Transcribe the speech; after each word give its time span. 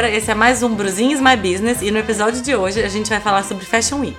galera, 0.00 0.16
esse 0.16 0.30
é 0.30 0.34
mais 0.34 0.62
um 0.62 0.74
Bruzinhos 0.74 1.20
My 1.20 1.36
Business 1.36 1.82
e 1.82 1.90
no 1.90 1.98
episódio 1.98 2.40
de 2.40 2.56
hoje 2.56 2.82
a 2.82 2.88
gente 2.88 3.10
vai 3.10 3.20
falar 3.20 3.44
sobre 3.44 3.66
Fashion 3.66 3.98
Week. 3.98 4.16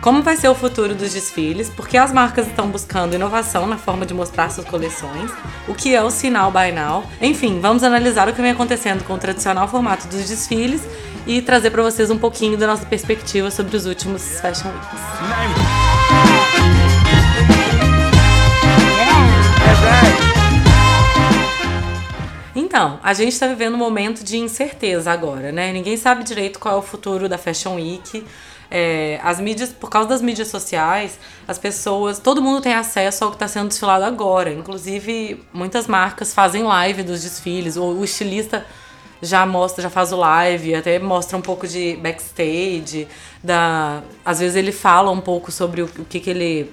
Como 0.00 0.22
vai 0.22 0.36
ser 0.36 0.48
o 0.48 0.54
futuro 0.54 0.94
dos 0.94 1.12
desfiles, 1.12 1.68
por 1.68 1.88
que 1.88 1.96
as 1.96 2.12
marcas 2.12 2.46
estão 2.46 2.68
buscando 2.68 3.16
inovação 3.16 3.66
na 3.66 3.76
forma 3.76 4.06
de 4.06 4.14
mostrar 4.14 4.50
suas 4.50 4.68
coleções, 4.68 5.32
o 5.66 5.74
que 5.74 5.96
é 5.96 6.00
o 6.00 6.10
sinal 6.10 6.52
by 6.52 6.70
now. 6.70 7.04
Enfim, 7.20 7.58
vamos 7.60 7.82
analisar 7.82 8.28
o 8.28 8.32
que 8.32 8.40
vem 8.40 8.52
acontecendo 8.52 9.02
com 9.02 9.14
o 9.14 9.18
tradicional 9.18 9.66
formato 9.66 10.06
dos 10.06 10.28
desfiles 10.28 10.80
e 11.26 11.42
trazer 11.42 11.70
para 11.70 11.82
vocês 11.82 12.08
um 12.08 12.18
pouquinho 12.18 12.56
da 12.56 12.68
nossa 12.68 12.86
perspectiva 12.86 13.50
sobre 13.50 13.76
os 13.76 13.86
últimos 13.86 14.38
Fashion 14.40 14.68
Weeks. 14.68 15.79
Então, 22.70 23.00
a 23.02 23.12
gente 23.12 23.32
está 23.32 23.48
vivendo 23.48 23.74
um 23.74 23.78
momento 23.78 24.22
de 24.22 24.38
incerteza 24.38 25.10
agora, 25.10 25.50
né? 25.50 25.72
Ninguém 25.72 25.96
sabe 25.96 26.22
direito 26.22 26.60
qual 26.60 26.76
é 26.76 26.78
o 26.78 26.82
futuro 26.82 27.28
da 27.28 27.36
Fashion 27.36 27.74
Week. 27.74 28.24
É, 28.70 29.18
as 29.24 29.40
mídias, 29.40 29.70
por 29.70 29.90
causa 29.90 30.08
das 30.08 30.22
mídias 30.22 30.46
sociais, 30.46 31.18
as 31.48 31.58
pessoas, 31.58 32.20
todo 32.20 32.40
mundo 32.40 32.60
tem 32.60 32.72
acesso 32.72 33.24
ao 33.24 33.30
que 33.30 33.34
está 33.34 33.48
sendo 33.48 33.66
desfilado 33.66 34.04
agora. 34.04 34.52
Inclusive, 34.52 35.44
muitas 35.52 35.88
marcas 35.88 36.32
fazem 36.32 36.62
live 36.62 37.02
dos 37.02 37.24
desfiles, 37.24 37.76
ou 37.76 37.92
o 37.96 38.04
estilista 38.04 38.64
já 39.20 39.44
mostra, 39.44 39.82
já 39.82 39.90
faz 39.90 40.12
o 40.12 40.16
live, 40.16 40.76
até 40.76 40.96
mostra 41.00 41.36
um 41.36 41.42
pouco 41.42 41.66
de 41.66 41.96
backstage, 41.96 43.08
da, 43.42 44.00
às 44.24 44.38
vezes 44.38 44.54
ele 44.54 44.70
fala 44.70 45.10
um 45.10 45.20
pouco 45.20 45.50
sobre 45.50 45.82
o, 45.82 45.86
o 45.98 46.04
que, 46.04 46.20
que 46.20 46.30
ele 46.30 46.72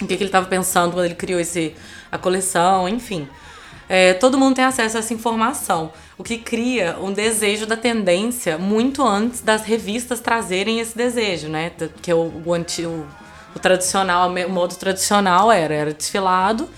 o 0.00 0.06
que, 0.06 0.16
que 0.16 0.22
ele 0.22 0.28
estava 0.28 0.46
pensando 0.46 0.92
quando 0.92 1.04
ele 1.04 1.14
criou 1.14 1.38
esse, 1.38 1.74
a 2.10 2.16
coleção, 2.16 2.88
enfim. 2.88 3.28
É, 3.88 4.14
todo 4.14 4.36
mundo 4.36 4.56
tem 4.56 4.64
acesso 4.64 4.96
a 4.96 5.00
essa 5.00 5.14
informação, 5.14 5.92
o 6.18 6.24
que 6.24 6.38
cria 6.38 6.96
um 7.00 7.12
desejo 7.12 7.66
da 7.66 7.76
tendência 7.76 8.58
muito 8.58 9.02
antes 9.02 9.40
das 9.40 9.62
revistas 9.62 10.18
trazerem 10.18 10.80
esse 10.80 10.96
desejo, 10.96 11.48
né? 11.48 11.70
Que 12.02 12.10
é 12.10 12.14
o, 12.14 12.42
o, 12.44 12.52
antigo, 12.52 13.06
o 13.54 13.58
tradicional, 13.58 14.28
o 14.28 14.50
modo 14.50 14.74
tradicional 14.74 15.52
era, 15.52 15.72
era 15.72 15.94
desfilado, 15.94 16.68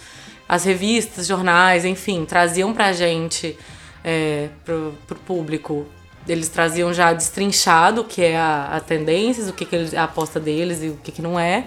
as 0.46 0.64
revistas, 0.64 1.26
jornais, 1.26 1.84
enfim, 1.84 2.26
traziam 2.26 2.74
pra 2.74 2.92
gente, 2.92 3.56
é, 4.04 4.48
pro, 4.64 4.94
pro 5.06 5.18
público, 5.20 5.86
eles 6.26 6.48
traziam 6.48 6.92
já 6.92 7.12
destrinchado 7.12 8.02
o 8.02 8.04
que 8.04 8.22
é 8.22 8.36
a, 8.36 8.76
a 8.76 8.80
tendências, 8.80 9.48
o 9.48 9.52
que, 9.52 9.64
que 9.64 9.76
é 9.76 9.98
a 9.98 10.04
aposta 10.04 10.38
deles 10.38 10.82
e 10.82 10.88
o 10.88 10.96
que, 10.96 11.10
que 11.10 11.22
não 11.22 11.40
é. 11.40 11.64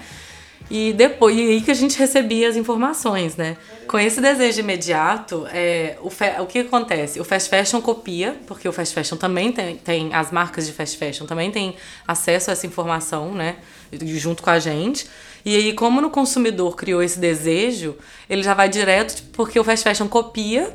E 0.74 0.94
depois, 0.94 1.36
e 1.36 1.42
aí 1.42 1.62
que 1.62 1.70
a 1.70 1.74
gente 1.74 2.00
recebia 2.00 2.48
as 2.48 2.56
informações, 2.56 3.36
né? 3.36 3.58
Com 3.90 4.00
esse 4.00 4.22
desejo 4.22 4.62
imediato, 4.62 5.46
é, 5.52 5.98
o, 6.02 6.08
o 6.42 6.46
que 6.48 6.60
acontece? 6.60 7.20
O 7.20 7.26
fast 7.26 7.50
fashion 7.50 7.82
copia, 7.82 8.38
porque 8.48 8.70
o 8.70 8.72
fast 8.72 8.96
fashion 8.96 9.18
também 9.18 9.52
tem, 9.52 9.76
tem, 9.76 10.14
as 10.14 10.32
marcas 10.32 10.66
de 10.66 10.72
fast 10.72 10.98
fashion 10.98 11.26
também 11.26 11.52
têm 11.52 11.76
acesso 12.08 12.50
a 12.50 12.54
essa 12.54 12.66
informação, 12.66 13.34
né? 13.34 13.58
Junto 13.92 14.42
com 14.42 14.50
a 14.50 14.60
gente. 14.60 15.10
E 15.44 15.58
aí, 15.58 15.74
como 15.74 16.00
no 16.00 16.10
consumidor 16.10 16.78
criou 16.78 17.04
esse 17.04 17.20
desejo, 17.20 17.98
ele 18.30 18.42
já 18.42 18.54
vai 18.54 18.70
direto, 18.70 19.18
tipo, 19.18 19.30
porque 19.34 19.60
o 19.60 19.66
fast 19.66 19.84
fashion 19.84 20.08
copia 20.08 20.74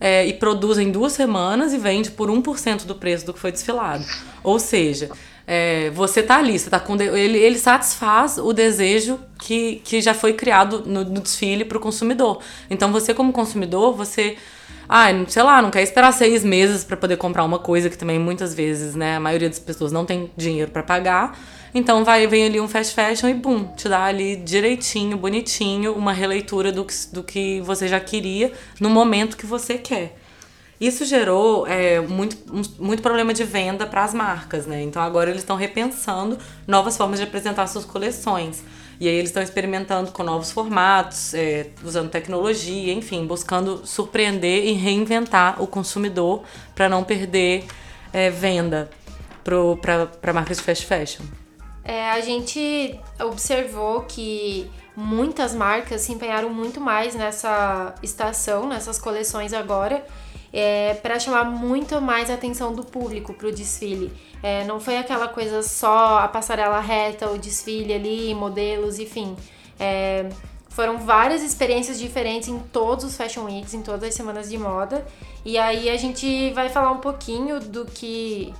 é, 0.00 0.26
e 0.26 0.32
produz 0.32 0.76
em 0.76 0.90
duas 0.90 1.12
semanas 1.12 1.72
e 1.72 1.78
vende 1.78 2.10
por 2.10 2.28
1% 2.28 2.84
do 2.84 2.96
preço 2.96 3.24
do 3.24 3.32
que 3.32 3.38
foi 3.38 3.52
desfilado. 3.52 4.04
Ou 4.42 4.58
seja, 4.58 5.08
é, 5.46 5.90
você 5.90 6.22
tá 6.22 6.38
ali, 6.38 6.58
você 6.58 6.68
tá 6.68 6.80
com 6.80 7.00
ele, 7.00 7.38
ele 7.38 7.58
satisfaz 7.58 8.36
o 8.36 8.52
desejo 8.52 9.20
que, 9.38 9.76
que 9.84 10.00
já 10.00 10.12
foi 10.12 10.32
criado 10.32 10.82
no, 10.84 11.04
no 11.04 11.20
desfile 11.20 11.64
para 11.64 11.78
o 11.78 11.80
consumidor. 11.80 12.40
Então 12.68 12.90
você 12.90 13.14
como 13.14 13.32
consumidor, 13.32 13.94
você 13.94 14.36
ah, 14.88 15.06
sei 15.28 15.42
lá, 15.42 15.60
não 15.60 15.70
quer 15.70 15.82
esperar 15.82 16.12
seis 16.12 16.44
meses 16.44 16.84
para 16.84 16.96
poder 16.96 17.16
comprar 17.16 17.44
uma 17.44 17.58
coisa 17.58 17.90
que 17.90 17.98
também 17.98 18.18
muitas 18.18 18.54
vezes, 18.54 18.94
né, 18.94 19.16
a 19.16 19.20
maioria 19.20 19.48
das 19.48 19.58
pessoas 19.58 19.90
não 19.90 20.04
tem 20.04 20.30
dinheiro 20.36 20.70
para 20.70 20.82
pagar. 20.82 21.38
Então 21.74 22.04
vai 22.04 22.26
vem 22.26 22.46
ali 22.46 22.60
um 22.60 22.68
fast 22.68 22.94
fashion 22.94 23.28
e 23.28 23.34
bum, 23.34 23.64
te 23.76 23.88
dá 23.88 24.04
ali 24.04 24.36
direitinho, 24.36 25.16
bonitinho, 25.16 25.92
uma 25.92 26.12
releitura 26.12 26.72
do 26.72 26.84
que, 26.84 26.94
do 27.12 27.22
que 27.22 27.60
você 27.60 27.86
já 27.86 28.00
queria 28.00 28.52
no 28.80 28.88
momento 28.88 29.36
que 29.36 29.44
você 29.44 29.76
quer. 29.76 30.16
Isso 30.80 31.04
gerou 31.06 31.66
é, 31.66 32.00
muito, 32.00 32.36
muito 32.78 33.02
problema 33.02 33.32
de 33.32 33.44
venda 33.44 33.86
para 33.86 34.04
as 34.04 34.12
marcas, 34.12 34.66
né? 34.66 34.82
Então 34.82 35.00
agora 35.02 35.30
eles 35.30 35.42
estão 35.42 35.56
repensando 35.56 36.38
novas 36.66 36.96
formas 36.96 37.18
de 37.18 37.24
apresentar 37.24 37.66
suas 37.66 37.84
coleções. 37.84 38.62
E 39.00 39.08
aí 39.08 39.14
eles 39.14 39.30
estão 39.30 39.42
experimentando 39.42 40.10
com 40.12 40.22
novos 40.22 40.50
formatos, 40.50 41.34
é, 41.34 41.68
usando 41.84 42.10
tecnologia, 42.10 42.92
enfim, 42.92 43.26
buscando 43.26 43.86
surpreender 43.86 44.64
e 44.64 44.72
reinventar 44.72 45.62
o 45.62 45.66
consumidor 45.66 46.42
para 46.74 46.88
não 46.88 47.04
perder 47.04 47.64
é, 48.12 48.30
venda 48.30 48.90
para 50.20 50.32
marcas 50.32 50.58
de 50.58 50.62
fast 50.62 50.86
fashion. 50.86 51.24
É, 51.84 52.10
a 52.10 52.20
gente 52.20 52.98
observou 53.20 54.02
que 54.02 54.68
muitas 54.96 55.54
marcas 55.54 56.00
se 56.00 56.12
empenharam 56.12 56.48
muito 56.48 56.80
mais 56.80 57.14
nessa 57.14 57.94
estação, 58.02 58.66
nessas 58.66 58.98
coleções 58.98 59.52
agora 59.52 60.04
é, 60.56 60.94
para 60.94 61.20
chamar 61.20 61.44
muito 61.44 62.00
mais 62.00 62.30
atenção 62.30 62.74
do 62.74 62.82
público 62.82 63.34
para 63.34 63.48
o 63.48 63.52
desfile. 63.52 64.10
É, 64.42 64.64
não 64.64 64.80
foi 64.80 64.96
aquela 64.96 65.28
coisa 65.28 65.62
só 65.62 66.20
a 66.20 66.28
passarela 66.28 66.80
reta, 66.80 67.30
o 67.30 67.36
desfile 67.36 67.92
ali, 67.92 68.34
modelos, 68.34 68.98
enfim. 68.98 69.36
É, 69.78 70.30
foram 70.70 70.96
várias 70.96 71.42
experiências 71.42 71.98
diferentes 71.98 72.48
em 72.48 72.58
todos 72.58 73.04
os 73.04 73.18
Fashion 73.18 73.44
Weeks, 73.44 73.74
em 73.74 73.82
todas 73.82 74.04
as 74.04 74.14
semanas 74.14 74.48
de 74.48 74.56
moda. 74.56 75.06
E 75.44 75.58
aí 75.58 75.90
a 75.90 75.96
gente 75.98 76.50
vai 76.54 76.70
falar 76.70 76.90
um 76.90 77.00
pouquinho 77.00 77.60
do 77.60 77.84
que 77.84 78.54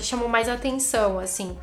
chamou 0.00 0.30
mais 0.30 0.48
atenção, 0.48 1.18
assim. 1.18 1.54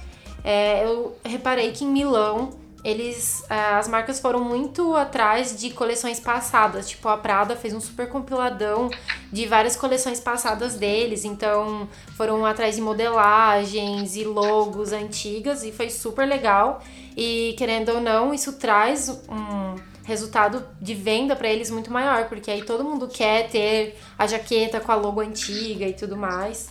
É, 0.43 0.85
eu 0.85 1.17
reparei 1.25 1.71
que 1.71 1.83
em 1.83 1.87
Milão 1.87 2.51
eles 2.83 3.43
eh, 3.49 3.73
as 3.73 3.87
marcas 3.87 4.19
foram 4.19 4.43
muito 4.43 4.95
atrás 4.95 5.57
de 5.57 5.69
coleções 5.71 6.19
passadas, 6.19 6.89
tipo 6.89 7.07
a 7.09 7.17
Prada 7.17 7.55
fez 7.55 7.73
um 7.73 7.81
super 7.81 8.07
compiladão 8.07 8.89
de 9.31 9.45
várias 9.45 9.75
coleções 9.75 10.19
passadas 10.19 10.75
deles, 10.75 11.25
então 11.25 11.87
foram 12.15 12.45
atrás 12.45 12.75
de 12.75 12.81
modelagens 12.81 14.15
e 14.15 14.23
logos 14.23 14.93
antigas 14.93 15.63
e 15.63 15.71
foi 15.71 15.89
super 15.89 16.27
legal. 16.27 16.81
E 17.15 17.53
querendo 17.57 17.89
ou 17.89 18.01
não, 18.01 18.33
isso 18.33 18.53
traz 18.53 19.09
um 19.29 19.75
resultado 20.03 20.65
de 20.81 20.95
venda 20.95 21.35
para 21.35 21.49
eles 21.49 21.69
muito 21.69 21.91
maior, 21.91 22.27
porque 22.27 22.49
aí 22.49 22.63
todo 22.63 22.83
mundo 22.83 23.07
quer 23.07 23.49
ter 23.49 23.97
a 24.17 24.25
jaqueta 24.25 24.79
com 24.79 24.91
a 24.91 24.95
logo 24.95 25.21
antiga 25.21 25.85
e 25.85 25.93
tudo 25.93 26.17
mais. 26.17 26.69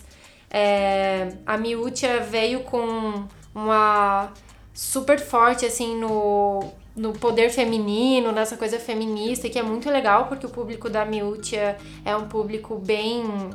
É, 0.49 1.33
a 1.45 1.57
Miúcha 1.57 2.19
veio 2.19 2.61
com 2.61 3.25
uma 3.53 4.31
super 4.79 5.19
forte, 5.19 5.65
assim, 5.65 5.93
no, 5.99 6.71
no 6.95 7.11
poder 7.11 7.49
feminino, 7.49 8.31
nessa 8.31 8.55
coisa 8.55 8.79
feminista, 8.79 9.49
que 9.49 9.59
é 9.59 9.61
muito 9.61 9.89
legal, 9.89 10.27
porque 10.27 10.45
o 10.45 10.49
público 10.49 10.89
da 10.89 11.03
Miúcha 11.03 11.75
é 12.05 12.15
um 12.15 12.29
público 12.29 12.77
bem 12.77 13.49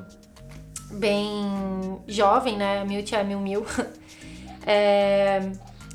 bem 0.90 1.98
jovem, 2.06 2.58
né? 2.58 2.82
A 2.82 2.84
Miúcha 2.84 3.16
é 3.16 3.24
mil 3.24 3.40
mil. 3.40 3.64
é, 4.66 5.50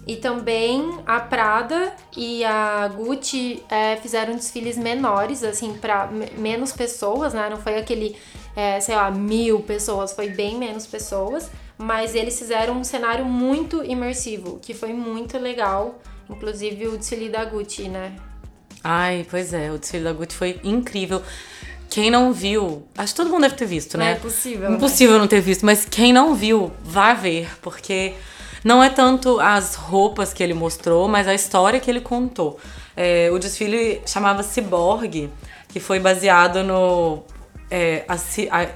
e 0.08 0.16
também 0.16 0.98
a 1.06 1.20
Prada 1.20 1.94
e 2.18 2.44
a 2.44 2.88
Gucci 2.88 3.62
é, 3.70 3.98
fizeram 3.98 4.34
desfiles 4.34 4.80
menores, 4.80 5.44
assim, 5.44 5.78
para 5.78 6.10
menos 6.40 6.72
pessoas, 6.72 7.36
né? 7.36 7.48
Não 7.52 7.58
foi 7.58 7.78
aquele, 7.78 8.18
é, 8.56 8.80
sei 8.80 8.96
lá, 8.96 9.12
mil 9.12 9.60
pessoas, 9.60 10.12
foi 10.12 10.30
bem 10.30 10.58
menos 10.58 10.88
pessoas 10.88 11.52
mas 11.82 12.14
eles 12.14 12.38
fizeram 12.38 12.78
um 12.78 12.84
cenário 12.84 13.24
muito 13.24 13.82
imersivo, 13.86 14.60
que 14.62 14.74
foi 14.74 14.92
muito 14.92 15.40
legal. 15.40 15.98
Inclusive 16.30 16.90
o 16.90 16.98
desfile 16.98 17.30
da 17.30 17.46
Gucci, 17.46 17.88
né? 17.88 18.12
Ai, 18.84 19.26
pois 19.30 19.54
é, 19.54 19.72
o 19.72 19.78
desfile 19.78 20.04
da 20.04 20.12
Gucci 20.12 20.36
foi 20.36 20.60
incrível. 20.62 21.24
Quem 21.90 22.12
não 22.12 22.34
viu, 22.34 22.84
acho 22.98 23.14
que 23.14 23.18
todo 23.18 23.32
mundo 23.32 23.44
deve 23.44 23.56
ter 23.56 23.66
visto, 23.66 23.98
né? 23.98 24.12
É 24.12 24.16
impossível. 24.18 24.72
Impossível 24.74 25.14
né? 25.14 25.20
não 25.22 25.28
ter 25.28 25.40
visto, 25.40 25.66
mas 25.66 25.86
quem 25.86 26.12
não 26.12 26.36
viu, 26.36 26.70
vá 26.84 27.14
ver, 27.14 27.50
porque 27.62 28.14
não 28.64 28.84
é 28.84 28.90
tanto 28.90 29.40
as 29.40 29.76
roupas 29.76 30.34
que 30.34 30.44
ele 30.44 30.54
mostrou, 30.54 31.08
mas 31.08 31.28
a 31.30 31.34
história 31.34 31.80
que 31.80 31.90
ele 31.90 32.02
contou. 32.02 32.60
É, 32.96 33.30
o 33.32 33.40
desfile 33.40 34.02
chamava 34.06 34.44
Cyborg, 34.44 35.32
que 35.70 35.80
foi 35.80 36.00
baseado 36.00 36.62
no. 36.62 37.24
É, 37.72 38.04
a, 38.08 38.16
a, 38.16 38.68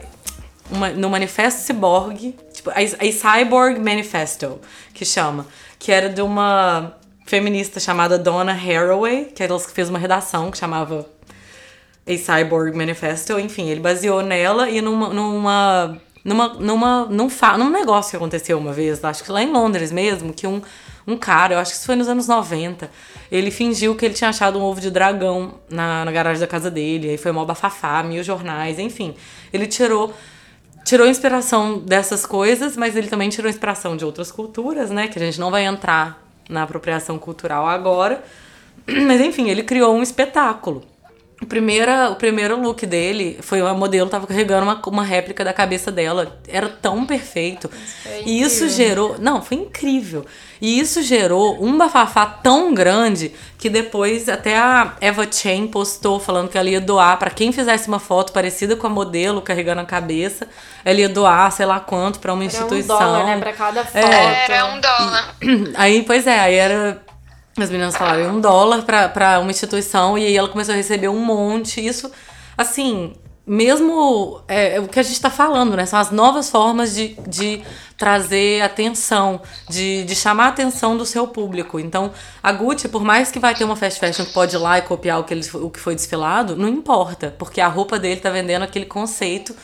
uma, 0.71 0.89
no 0.89 1.09
Manifesto 1.09 1.61
Cyborg, 1.61 2.33
tipo, 2.63 2.69
a, 2.69 2.74
a 2.74 3.12
Cyborg 3.12 3.80
Manifesto, 3.80 4.60
que 4.94 5.06
chama, 5.06 5.45
que 5.77 5.92
era 5.92 6.10
de 6.10 6.21
uma 6.21 6.94
feminista 7.25 7.80
chamada 7.80 8.18
Donna 8.18 8.54
Haraway, 8.54 9.25
que 9.25 9.44
ela 9.44 9.60
fez 9.60 9.89
uma 9.89 10.00
redação 10.00 10.50
que 10.50 10.57
chamava 10.57 11.07
A 12.07 12.18
Cyborg 12.18 12.75
Manifesto, 12.75 13.39
enfim, 13.39 13.69
ele 13.69 13.80
baseou 13.80 14.21
nela 14.21 14.69
e 14.69 14.81
numa, 14.81 15.10
numa 15.10 16.01
numa, 16.24 16.54
numa, 16.54 17.06
num, 17.06 17.27
num 17.57 17.69
negócio 17.69 18.12
que 18.12 18.15
aconteceu 18.15 18.57
uma 18.57 18.71
vez, 18.71 19.04
acho 19.04 19.25
que 19.25 19.31
lá 19.31 19.44
em 19.44 19.51
Londres 19.51 19.92
mesmo, 19.92 20.33
que 20.33 20.48
um, 20.48 20.62
um 21.06 21.18
cara, 21.18 21.56
eu 21.56 21.60
acho 21.60 21.71
que 21.71 21.77
isso 21.77 21.86
foi 21.86 21.98
nos 21.98 22.07
anos 22.07 22.30
90, 22.30 22.89
ele 23.30 23.51
fingiu 23.51 23.94
que 23.94 24.06
ele 24.06 24.13
tinha 24.13 24.30
achado 24.30 24.57
um 24.57 24.62
ovo 24.62 24.80
de 24.80 24.89
dragão 24.89 25.56
na, 25.69 26.06
na 26.06 26.12
garagem 26.13 26.39
da 26.39 26.48
casa 26.48 26.71
dele, 26.71 27.10
aí 27.10 27.18
foi 27.18 27.33
mó 27.33 27.44
bafafá, 27.44 28.01
mil 28.04 28.24
jornais, 28.24 28.80
enfim. 28.80 29.15
Ele 29.51 29.68
tirou 29.68 30.13
tirou 30.83 31.07
inspiração 31.07 31.80
dessas 31.80 32.25
coisas, 32.25 32.75
mas 32.75 32.95
ele 32.95 33.07
também 33.07 33.30
tirou 33.30 33.50
inspiração 33.50 33.95
de 33.95 34.06
outras 34.06 34.31
culturas, 34.31 34.89
né? 34.89 35.07
Que 35.07 35.18
a 35.18 35.21
gente 35.21 35.39
não 35.39 35.51
vai 35.51 35.65
entrar 35.65 36.21
na 36.50 36.63
apropriação 36.63 37.18
cultural 37.18 37.68
agora. 37.68 38.24
Mas 38.85 39.21
enfim, 39.21 39.50
ele 39.50 39.63
criou 39.63 39.95
um 39.95 40.03
espetáculo. 40.03 40.83
O, 41.43 41.45
primeira, 41.45 42.09
o 42.09 42.15
primeiro 42.15 42.59
look 42.59 42.85
dele 42.85 43.37
foi 43.41 43.61
uma 43.61 43.73
modelo 43.73 44.09
tava 44.09 44.25
carregando 44.25 44.63
uma, 44.63 44.81
uma 44.87 45.03
réplica 45.03 45.43
da 45.43 45.51
cabeça 45.51 45.91
dela. 45.91 46.39
Era 46.47 46.69
tão 46.69 47.05
perfeito. 47.05 47.69
E 48.25 48.41
isso 48.41 48.69
gerou. 48.69 49.17
Não, 49.19 49.41
foi 49.41 49.57
incrível. 49.57 50.25
E 50.61 50.79
isso 50.79 51.01
gerou 51.01 51.61
um 51.61 51.77
bafafá 51.77 52.25
tão 52.25 52.73
grande 52.73 53.33
que 53.57 53.69
depois 53.69 54.29
até 54.29 54.57
a 54.57 54.93
Eva 55.01 55.27
Chen 55.29 55.67
postou 55.67 56.17
falando 56.21 56.47
que 56.47 56.57
ela 56.57 56.69
ia 56.69 56.79
doar 56.79 57.19
para 57.19 57.29
quem 57.29 57.51
fizesse 57.51 57.89
uma 57.89 57.99
foto 57.99 58.31
parecida 58.31 58.77
com 58.77 58.87
a 58.87 58.89
modelo 58.89 59.41
carregando 59.41 59.81
a 59.81 59.85
cabeça, 59.85 60.47
ela 60.85 60.99
ia 61.01 61.09
doar 61.09 61.51
sei 61.51 61.65
lá 61.65 61.81
quanto 61.81 62.19
para 62.19 62.33
uma 62.33 62.43
Era 62.43 62.53
instituição. 62.53 62.95
um 62.95 62.99
dólar, 62.99 63.25
né? 63.25 63.37
Pra 63.39 63.51
cada 63.51 63.83
foto. 63.83 63.97
É. 63.97 64.45
Era 64.45 64.65
um 64.67 64.79
dólar. 64.79 65.35
Aí, 65.75 66.03
pois 66.03 66.25
é, 66.25 66.39
aí 66.39 66.55
era. 66.55 67.01
As 67.57 67.69
meninas 67.69 67.95
falaram 67.95 68.38
um 68.38 68.41
dólar 68.41 68.83
pra 68.83 69.39
uma 69.39 69.51
instituição 69.51 70.17
e 70.17 70.25
aí 70.25 70.35
ela 70.35 70.50
começou 70.50 70.73
a 70.73 70.77
receber 70.77 71.07
um 71.07 71.23
monte. 71.23 71.85
Isso, 71.85 72.11
assim, 72.57 73.13
mesmo 73.45 74.41
é, 74.47 74.77
é 74.77 74.79
o 74.79 74.88
que 74.88 75.00
a 75.00 75.03
gente 75.03 75.19
tá 75.21 75.29
falando, 75.29 75.75
né? 75.75 75.85
São 75.85 76.00
as 76.00 76.09
novas 76.09 76.50
formas 76.50 76.95
de, 76.95 77.15
de 77.27 77.61
trazer 77.97 78.61
atenção, 78.61 79.41
de, 79.69 80.03
de 80.03 80.15
chamar 80.15 80.45
a 80.45 80.50
atenção 80.50 80.97
do 80.97 81.05
seu 81.05 81.27
público. 81.27 81.79
Então, 81.79 82.11
a 82.41 82.51
Gucci, 82.51 82.88
por 82.88 83.03
mais 83.03 83.31
que 83.31 83.39
vai 83.39 83.53
ter 83.53 83.65
uma 83.65 83.75
fast 83.75 84.00
fashion 84.00 84.25
que 84.25 84.33
pode 84.33 84.55
ir 84.55 84.59
lá 84.59 84.79
e 84.79 84.81
copiar 84.81 85.19
o 85.19 85.23
que, 85.23 85.33
ele, 85.33 85.47
o 85.53 85.69
que 85.69 85.79
foi 85.79 85.94
desfilado, 85.94 86.55
não 86.55 86.67
importa, 86.67 87.35
porque 87.38 87.61
a 87.61 87.67
roupa 87.67 88.00
dele 88.00 88.19
tá 88.19 88.29
vendendo 88.29 88.63
aquele 88.63 88.85
conceito 88.85 89.55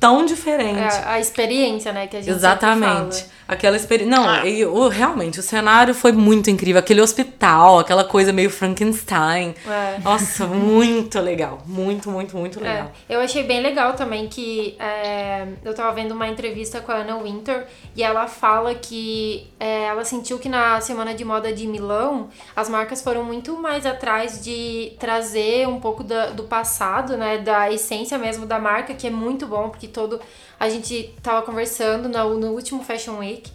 tão 0.00 0.24
diferente. 0.24 0.80
É 0.80 1.02
a 1.04 1.20
experiência, 1.20 1.92
né, 1.92 2.06
que 2.06 2.16
a 2.16 2.20
gente 2.20 2.30
Exatamente. 2.34 3.26
Aquela 3.46 3.76
experiência. 3.76 4.16
Não, 4.16 4.28
Ah. 4.28 4.46
e, 4.46 4.64
o, 4.64 4.86
realmente, 4.88 5.40
o 5.40 5.42
cenário 5.42 5.92
foi 5.92 6.12
muito 6.12 6.48
incrível. 6.48 6.78
Aquele 6.78 7.00
hospital, 7.02 7.80
aquela 7.80 8.04
coisa 8.04 8.32
meio 8.32 8.48
Frankenstein. 8.48 9.54
É. 9.68 9.98
Nossa, 10.04 10.46
muito 10.46 11.18
legal. 11.20 11.58
Muito, 11.66 12.08
muito, 12.10 12.36
muito 12.36 12.60
É, 12.60 12.62
legal. 12.62 12.92
eu 13.08 13.20
achei 13.20 13.42
bem 13.42 13.60
legal 13.60 13.94
também 13.94 14.28
que 14.28 14.76
é, 14.78 15.46
eu 15.64 15.74
tava 15.74 15.92
vendo 15.92 16.12
uma 16.12 16.28
entrevista 16.28 16.80
com 16.80 16.92
a 16.92 16.98
Anna 16.98 17.18
Winter 17.18 17.66
e 17.96 18.02
ela 18.04 18.28
fala 18.28 18.72
que 18.74 19.48
é, 19.58 19.84
ela 19.86 20.04
sentiu 20.04 20.38
que 20.38 20.48
na 20.48 20.80
semana 20.80 21.12
de 21.12 21.24
moda 21.24 21.52
de 21.52 21.66
Milão 21.66 22.28
as 22.54 22.68
marcas 22.68 23.02
foram 23.02 23.24
muito 23.24 23.56
mais 23.58 23.84
atrás 23.84 24.42
de 24.44 24.92
trazer 24.98 25.66
um 25.66 25.80
pouco 25.80 26.04
da- 26.04 26.26
do 26.30 26.44
passado, 26.44 27.16
né, 27.16 27.38
da 27.38 27.70
essência 27.70 28.16
mesmo 28.16 28.46
da 28.46 28.58
marca, 28.60 28.94
que 28.94 29.06
é 29.08 29.10
muito 29.10 29.46
bom, 29.46 29.68
porque 29.70 29.88
todo 29.90 30.20
a 30.58 30.68
gente 30.68 31.14
tava 31.22 31.42
conversando 31.42 32.08
no, 32.08 32.38
no 32.38 32.52
último 32.52 32.82
Fashion 32.82 33.18
Week 33.18 33.50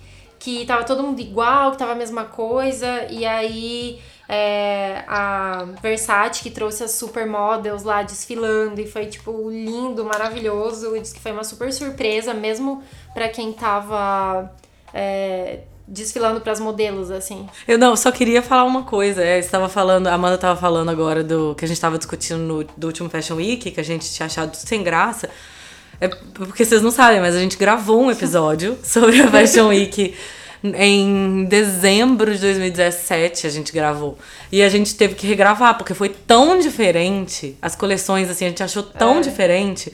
que 0.45 0.63
tava 0.65 0.83
todo 0.83 1.01
mundo 1.01 1.19
igual, 1.19 1.71
que 1.71 1.77
tava 1.77 1.93
a 1.93 1.95
mesma 1.95 2.25
coisa, 2.25 3.07
e 3.09 3.25
aí 3.25 3.99
é, 4.29 5.03
a 5.07 5.65
Versace 5.81 6.43
que 6.43 6.51
trouxe 6.51 6.83
as 6.83 6.91
supermodels 6.91 7.83
lá 7.83 8.03
desfilando 8.03 8.79
e 8.79 8.85
foi 8.85 9.07
tipo 9.07 9.49
lindo, 9.49 10.05
maravilhoso, 10.05 10.95
e 10.95 10.99
disse 10.99 11.15
que 11.15 11.19
foi 11.19 11.31
uma 11.31 11.43
super 11.43 11.73
surpresa, 11.73 12.31
mesmo 12.31 12.83
pra 13.13 13.27
quem 13.27 13.53
tava 13.53 14.51
é, 14.93 15.61
desfilando 15.87 16.41
pras 16.41 16.59
modelos, 16.59 17.11
assim. 17.11 17.47
Eu 17.67 17.77
não, 17.77 17.95
só 17.95 18.11
queria 18.11 18.41
falar 18.41 18.65
uma 18.65 18.83
coisa. 18.83 19.23
É, 19.23 19.41
você 19.41 19.49
tava 19.49 19.69
falando, 19.69 20.07
a 20.07 20.13
Amanda 20.13 20.37
tava 20.37 20.59
falando 20.59 20.89
agora 20.89 21.23
do 21.23 21.55
que 21.55 21.65
a 21.65 21.67
gente 21.67 21.79
tava 21.79 21.97
discutindo 21.97 22.39
no 22.39 22.63
do 22.63 22.87
último 22.87 23.09
Fashion 23.09 23.37
Week, 23.37 23.71
que 23.71 23.79
a 23.79 23.83
gente 23.83 24.11
tinha 24.11 24.25
achado 24.25 24.55
sem 24.55 24.83
graça. 24.83 25.29
É 25.99 26.07
porque 26.07 26.65
vocês 26.65 26.81
não 26.81 26.91
sabem, 26.91 27.19
mas 27.21 27.35
a 27.35 27.39
gente 27.39 27.57
gravou 27.57 28.01
um 28.03 28.11
episódio 28.11 28.77
sobre 28.83 29.21
a 29.21 29.27
Fashion 29.29 29.67
Week 29.69 30.13
em 30.63 31.45
dezembro 31.45 32.33
de 32.33 32.39
2017 32.41 33.45
a 33.45 33.49
gente 33.49 33.71
gravou. 33.71 34.17
E 34.51 34.63
a 34.63 34.69
gente 34.69 34.95
teve 34.95 35.13
que 35.15 35.27
regravar, 35.27 35.77
porque 35.77 35.93
foi 35.93 36.09
tão 36.09 36.57
diferente. 36.59 37.55
As 37.61 37.75
coleções, 37.75 38.29
assim, 38.29 38.45
a 38.45 38.49
gente 38.49 38.63
achou 38.63 38.81
tão 38.81 39.21
diferente. 39.21 39.93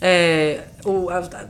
É, 0.00 0.60
o, 0.84 1.10
a- 1.10 1.46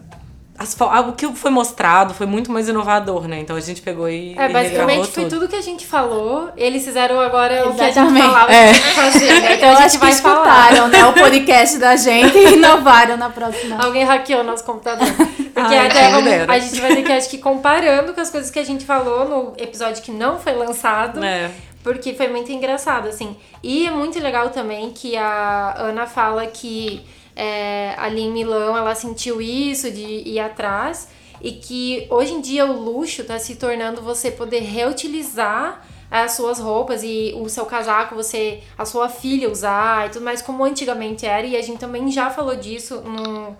as 0.59 0.77
o 1.09 1.13
que 1.13 1.27
foi 1.35 1.51
mostrado 1.51 2.15
foi 2.15 2.27
muito 2.27 2.51
mais 2.51 2.69
inovador, 2.69 3.29
né? 3.29 3.41
Então 3.41 3.57
a 3.57 3.61
gente 3.61 3.83
pegou 3.83 4.09
e, 4.09 4.35
É, 4.39 4.49
e 4.49 4.53
basicamente 4.53 5.09
foi 5.09 5.25
tudo. 5.25 5.41
tudo 5.41 5.49
que 5.49 5.57
a 5.57 5.61
gente 5.61 5.87
falou, 5.87 6.51
eles 6.57 6.85
fizeram 6.85 7.21
agora 7.21 7.69
o 7.69 7.75
que 7.75 7.81
a 7.81 7.85
gente 7.87 7.99
Exatamente. 7.99 8.27
falava 8.27 8.53
É. 8.53 8.73
que 8.73 8.81
que 8.81 8.91
fazer, 8.91 9.41
né? 9.41 9.55
Então 9.57 9.69
Eu 9.69 9.75
a 9.77 9.77
gente 9.77 9.87
acho 9.87 9.99
que 9.99 10.05
vai 10.07 10.13
falar. 10.15 10.45
escutaram, 10.71 10.89
né, 10.89 11.05
o 11.07 11.13
podcast 11.13 11.79
da 11.79 11.97
gente 11.97 12.37
e 12.39 12.55
inovaram 12.55 13.17
na 13.17 13.31
próxima. 13.31 13.77
Alguém 13.85 14.05
hackeou 14.05 14.43
nosso 14.45 14.65
computador. 14.65 15.07
Porque 15.07 15.75
Ai, 15.75 15.87
até 15.87 16.01
quem 16.03 16.11
vamos- 16.13 16.49
a 16.49 16.59
gente 16.59 16.81
vai 16.81 16.95
ter 16.97 17.03
que, 17.03 17.13
acho 17.13 17.29
que, 17.31 17.39
comparando 17.39 18.13
com 18.15 18.21
as 18.21 18.31
coisas 18.31 18.51
que 18.51 18.59
a 18.59 18.65
gente 18.65 18.85
falou 18.85 19.29
no 19.29 19.53
episódio 19.63 20.03
que 20.03 20.11
não 20.11 20.39
foi 20.39 20.53
lançado. 20.55 21.23
É. 21.25 21.51
Porque 21.83 22.15
foi 22.15 22.29
muito 22.29 22.51
engraçado, 22.51 23.09
assim. 23.09 23.37
E 23.63 23.87
é 23.87 23.91
muito 23.91 24.19
legal 24.21 24.51
também 24.51 24.91
que 24.91 25.17
a 25.17 25.75
Ana 25.79 26.05
fala 26.07 26.45
que 26.47 27.05
é, 27.37 27.95
ali 27.99 28.23
em 28.23 28.33
Milão 28.33 28.77
ela 28.77 28.95
sentiu 28.95 29.41
isso 29.41 29.91
de 29.91 30.27
ir 30.27 30.41
atrás. 30.41 31.09
E 31.41 31.53
que 31.53 32.07
hoje 32.09 32.33
em 32.33 32.41
dia 32.41 32.65
o 32.65 32.73
luxo 32.73 33.23
tá 33.23 33.39
se 33.39 33.57
tornando 33.57 34.01
você 34.01 34.31
poder 34.31 34.61
reutilizar 34.61 35.87
as 36.11 36.33
suas 36.33 36.59
roupas 36.59 37.03
e 37.03 37.35
o 37.37 37.49
seu 37.49 37.67
casaco, 37.67 38.15
você, 38.15 38.63
a 38.79 38.87
sua 38.87 39.09
filha 39.09 39.51
usar 39.51 40.07
e 40.07 40.11
tudo 40.11 40.25
mais, 40.25 40.41
como 40.41 40.65
antigamente 40.65 41.27
era. 41.27 41.47
E 41.47 41.55
a 41.57 41.63
gente 41.63 41.79
também 41.79 42.11
já 42.11 42.31
falou 42.31 42.57
disso 42.57 43.03
no, 43.03 43.55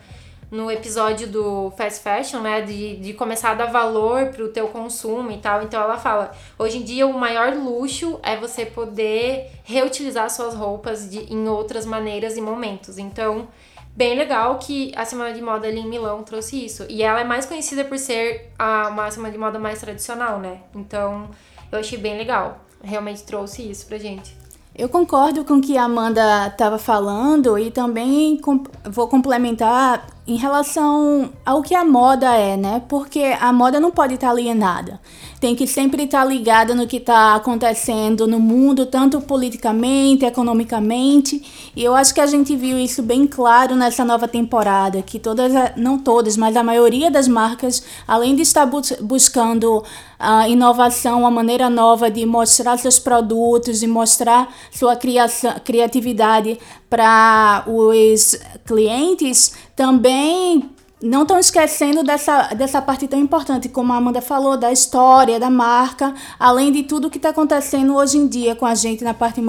no 0.51 0.71
episódio 0.71 1.27
do 1.27 1.73
fast 1.77 2.03
fashion, 2.03 2.41
né, 2.41 2.63
de, 2.63 2.97
de 2.97 3.13
começar 3.15 3.51
a 3.51 3.55
dar 3.55 3.67
valor 3.67 4.27
pro 4.29 4.49
teu 4.49 4.69
consumo 4.69 5.31
e 5.31 5.39
tal. 5.39 5.63
Então 5.63 5.83
ela 5.83 5.99
fala, 5.99 6.33
hoje 6.59 6.79
em 6.79 6.83
dia 6.83 7.07
o 7.07 7.13
maior 7.13 7.55
luxo 7.55 8.21
é 8.23 8.37
você 8.37 8.65
poder 8.65 9.51
reutilizar 9.65 10.31
suas 10.31 10.55
roupas 10.55 11.11
de, 11.11 11.33
em 11.33 11.49
outras 11.49 11.85
maneiras 11.85 12.37
e 12.37 12.41
momentos. 12.41 12.99
Então, 12.99 13.49
bem 13.95 14.17
legal 14.17 14.59
que 14.59 14.93
a 14.95 15.05
Semana 15.05 15.35
de 15.35 15.43
Moda 15.43 15.67
ali 15.67 15.81
em 15.81 15.89
Milão 15.89 16.23
trouxe 16.23 16.65
isso. 16.65 16.87
E 16.89 17.03
ela 17.03 17.21
é 17.21 17.25
mais 17.25 17.47
conhecida 17.47 17.85
por 17.85 17.99
ser 17.99 18.53
a, 18.59 18.89
uma 18.89 19.11
Semana 19.11 19.33
de 19.33 19.39
Moda 19.39 19.59
mais 19.59 19.81
tradicional, 19.81 20.39
né? 20.39 20.61
Então, 20.75 21.29
eu 21.73 21.79
achei 21.79 21.99
bem 21.99 22.17
legal. 22.17 22.61
Realmente 22.83 23.25
trouxe 23.25 23.69
isso 23.69 23.87
pra 23.87 23.99
gente. 23.99 24.37
Eu 24.79 24.91
concordo 24.91 25.43
com 25.43 25.55
o 25.55 25.61
que 25.63 25.79
a 25.79 25.85
Amanda 25.85 26.49
estava 26.49 26.77
falando 26.77 27.59
e 27.59 27.71
também 27.71 28.39
vou 28.85 29.09
complementar 29.09 30.07
em 30.27 30.37
relação 30.37 31.31
ao 31.47 31.63
que 31.63 31.75
a 31.75 31.83
moda 31.83 32.31
é, 32.37 32.59
né? 32.59 32.83
Porque 32.87 33.35
a 33.41 33.51
moda 33.55 33.81
não 33.81 33.91
pode 33.91 34.17
estar 34.17 34.29
alienada. 34.29 35.01
Tem 35.39 35.55
que 35.55 35.67
sempre 35.67 36.05
estar 36.05 36.25
ligada 36.25 36.75
no 36.75 36.87
que 36.87 36.97
está 36.97 37.35
acontecendo 37.35 38.27
no 38.27 38.41
mundo, 38.41 38.87
tanto 38.87 39.21
politicamente, 39.21 40.25
economicamente. 40.25 41.43
E 41.77 41.85
eu 41.85 41.95
acho 41.95 42.15
que 42.15 42.21
a 42.23 42.27
gente 42.27 42.57
viu 42.57 42.79
isso 42.79 43.03
bem 43.03 43.27
claro 43.27 43.77
nessa 43.77 44.03
nova 44.03 44.27
temporada, 44.27 45.03
que 45.03 45.19
todas, 45.19 45.55
a- 45.55 45.73
não 45.77 45.99
todas, 45.99 46.39
mas 46.39 46.57
a 46.57 46.63
maioria 46.63 47.11
das 47.11 47.29
marcas, 47.29 47.83
além 48.09 48.35
de 48.35 48.43
estar 48.43 48.65
bus- 48.65 48.97
buscando 49.03 49.85
a 50.19 50.49
inovação, 50.49 51.21
uma 51.21 51.31
maneira 51.31 51.69
nova 51.69 52.11
de 52.11 52.25
mostrar 52.25 52.79
seus 52.79 52.99
produtos 52.99 53.83
e 53.83 53.87
mostrar 53.87 54.49
sua 54.73 54.97
criação, 54.97 55.55
criatividade 55.63 56.59
para 56.89 57.63
os 57.67 58.39
clientes, 58.65 59.53
também 59.77 60.71
não 61.03 61.23
estão 61.23 61.39
esquecendo 61.39 62.03
dessa, 62.03 62.49
dessa 62.55 62.81
parte 62.81 63.07
tão 63.07 63.19
importante, 63.19 63.69
como 63.69 63.93
a 63.93 63.97
Amanda 63.97 64.23
falou, 64.23 64.57
da 64.57 64.73
história, 64.73 65.39
da 65.39 65.51
marca, 65.51 66.15
além 66.39 66.73
de 66.73 66.83
tudo 66.85 67.11
que 67.11 67.19
está 67.19 67.29
acontecendo 67.31 67.95
hoje 67.95 68.17
em 68.17 68.27
dia 68.27 68.55
com 68.55 68.65
a 68.65 68.75
gente 68.75 69.05
na 69.05 69.13
parte 69.13 69.43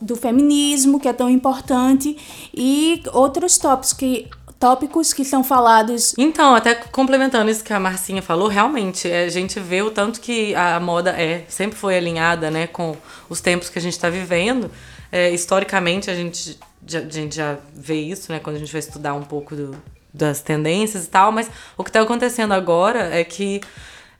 do 0.00 0.14
feminismo, 0.16 1.00
que 1.00 1.08
é 1.08 1.12
tão 1.12 1.28
importante, 1.28 2.16
e 2.54 3.02
outros 3.12 3.58
tópicos 3.58 3.92
que, 3.92 4.28
tópicos 4.60 5.12
que 5.12 5.24
são 5.24 5.42
falados 5.42 6.14
Então, 6.16 6.54
até 6.54 6.74
complementando 6.74 7.50
isso 7.50 7.64
que 7.64 7.72
a 7.72 7.80
Marcinha 7.80 8.22
falou, 8.22 8.46
realmente, 8.48 9.10
é, 9.10 9.24
a 9.24 9.28
gente 9.28 9.58
vê 9.58 9.82
o 9.82 9.90
tanto 9.90 10.20
que 10.20 10.54
a 10.54 10.78
moda 10.78 11.10
é, 11.10 11.44
sempre 11.48 11.76
foi 11.76 11.96
alinhada, 11.96 12.50
né, 12.50 12.66
com 12.68 12.96
os 13.28 13.40
tempos 13.40 13.68
que 13.68 13.78
a 13.78 13.82
gente 13.82 13.94
está 13.94 14.08
vivendo. 14.08 14.70
É, 15.10 15.30
historicamente, 15.30 16.10
a 16.10 16.14
gente, 16.14 16.58
já, 16.86 17.00
a 17.00 17.08
gente 17.08 17.34
já 17.34 17.56
vê 17.74 18.00
isso, 18.00 18.30
né, 18.30 18.38
quando 18.38 18.56
a 18.56 18.58
gente 18.58 18.70
vai 18.72 18.78
estudar 18.80 19.14
um 19.14 19.22
pouco 19.22 19.56
do- 19.56 19.76
das 20.14 20.40
tendências 20.40 21.06
e 21.06 21.08
tal, 21.08 21.32
mas 21.32 21.50
o 21.76 21.82
que 21.82 21.90
está 21.90 22.00
acontecendo 22.00 22.54
agora 22.54 23.14
é 23.14 23.24
que, 23.24 23.60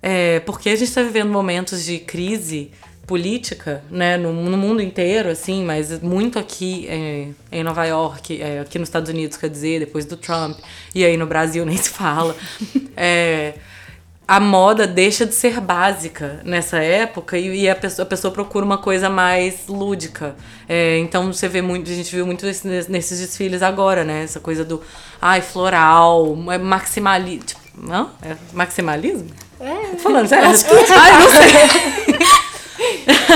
é, 0.02 0.40
porque 0.40 0.68
a 0.68 0.76
gente 0.76 0.88
está 0.88 1.02
vivendo 1.02 1.30
momentos 1.30 1.84
de 1.84 2.00
crise 2.00 2.72
política, 3.06 3.84
né, 3.90 4.16
no, 4.16 4.32
no 4.32 4.56
mundo 4.56 4.82
inteiro, 4.82 5.28
assim, 5.28 5.64
mas 5.64 6.00
muito 6.00 6.38
aqui 6.38 6.86
é, 6.88 7.28
em 7.52 7.62
Nova 7.62 7.84
York, 7.84 8.40
é, 8.42 8.60
aqui 8.60 8.78
nos 8.78 8.88
Estados 8.88 9.10
Unidos, 9.10 9.36
quer 9.36 9.50
dizer, 9.50 9.80
depois 9.80 10.04
do 10.04 10.16
Trump, 10.16 10.58
e 10.94 11.04
aí 11.04 11.16
no 11.16 11.26
Brasil 11.26 11.64
nem 11.66 11.76
se 11.76 11.90
fala. 11.90 12.34
É, 12.96 13.54
a 14.26 14.40
moda 14.40 14.86
deixa 14.86 15.26
de 15.26 15.34
ser 15.34 15.60
básica 15.60 16.40
nessa 16.44 16.78
época 16.78 17.38
e, 17.38 17.68
a, 17.68 17.74
pessoa, 17.74 18.04
a 18.04 18.08
pessoa 18.08 18.32
procura 18.32 18.64
uma 18.64 18.78
coisa 18.78 19.10
mais 19.10 19.66
lúdica. 19.68 20.34
É, 20.68 20.98
então 20.98 21.32
você 21.32 21.46
vê 21.46 21.60
muito, 21.60 21.90
a 21.90 21.94
gente 21.94 22.14
viu 22.14 22.24
muito 22.24 22.46
isso 22.46 22.66
nesses 22.66 23.20
desfiles 23.20 23.62
agora, 23.62 24.02
né? 24.02 24.24
Essa 24.24 24.40
coisa 24.40 24.64
do 24.64 24.82
ai, 25.20 25.42
floral, 25.42 26.36
é 26.50 26.56
maximalismo. 26.56 27.44
Tipo, 27.44 27.60
não? 27.76 28.10
É 28.22 28.34
maximalismo? 28.52 29.28
É. 29.60 29.90
Tô 29.90 29.98
falando 29.98 30.26
sério? 30.26 30.48
Acho 30.50 30.64
que... 30.64 30.72
Ai, 30.92 31.12
não 31.12 31.28
sei. 31.30 31.54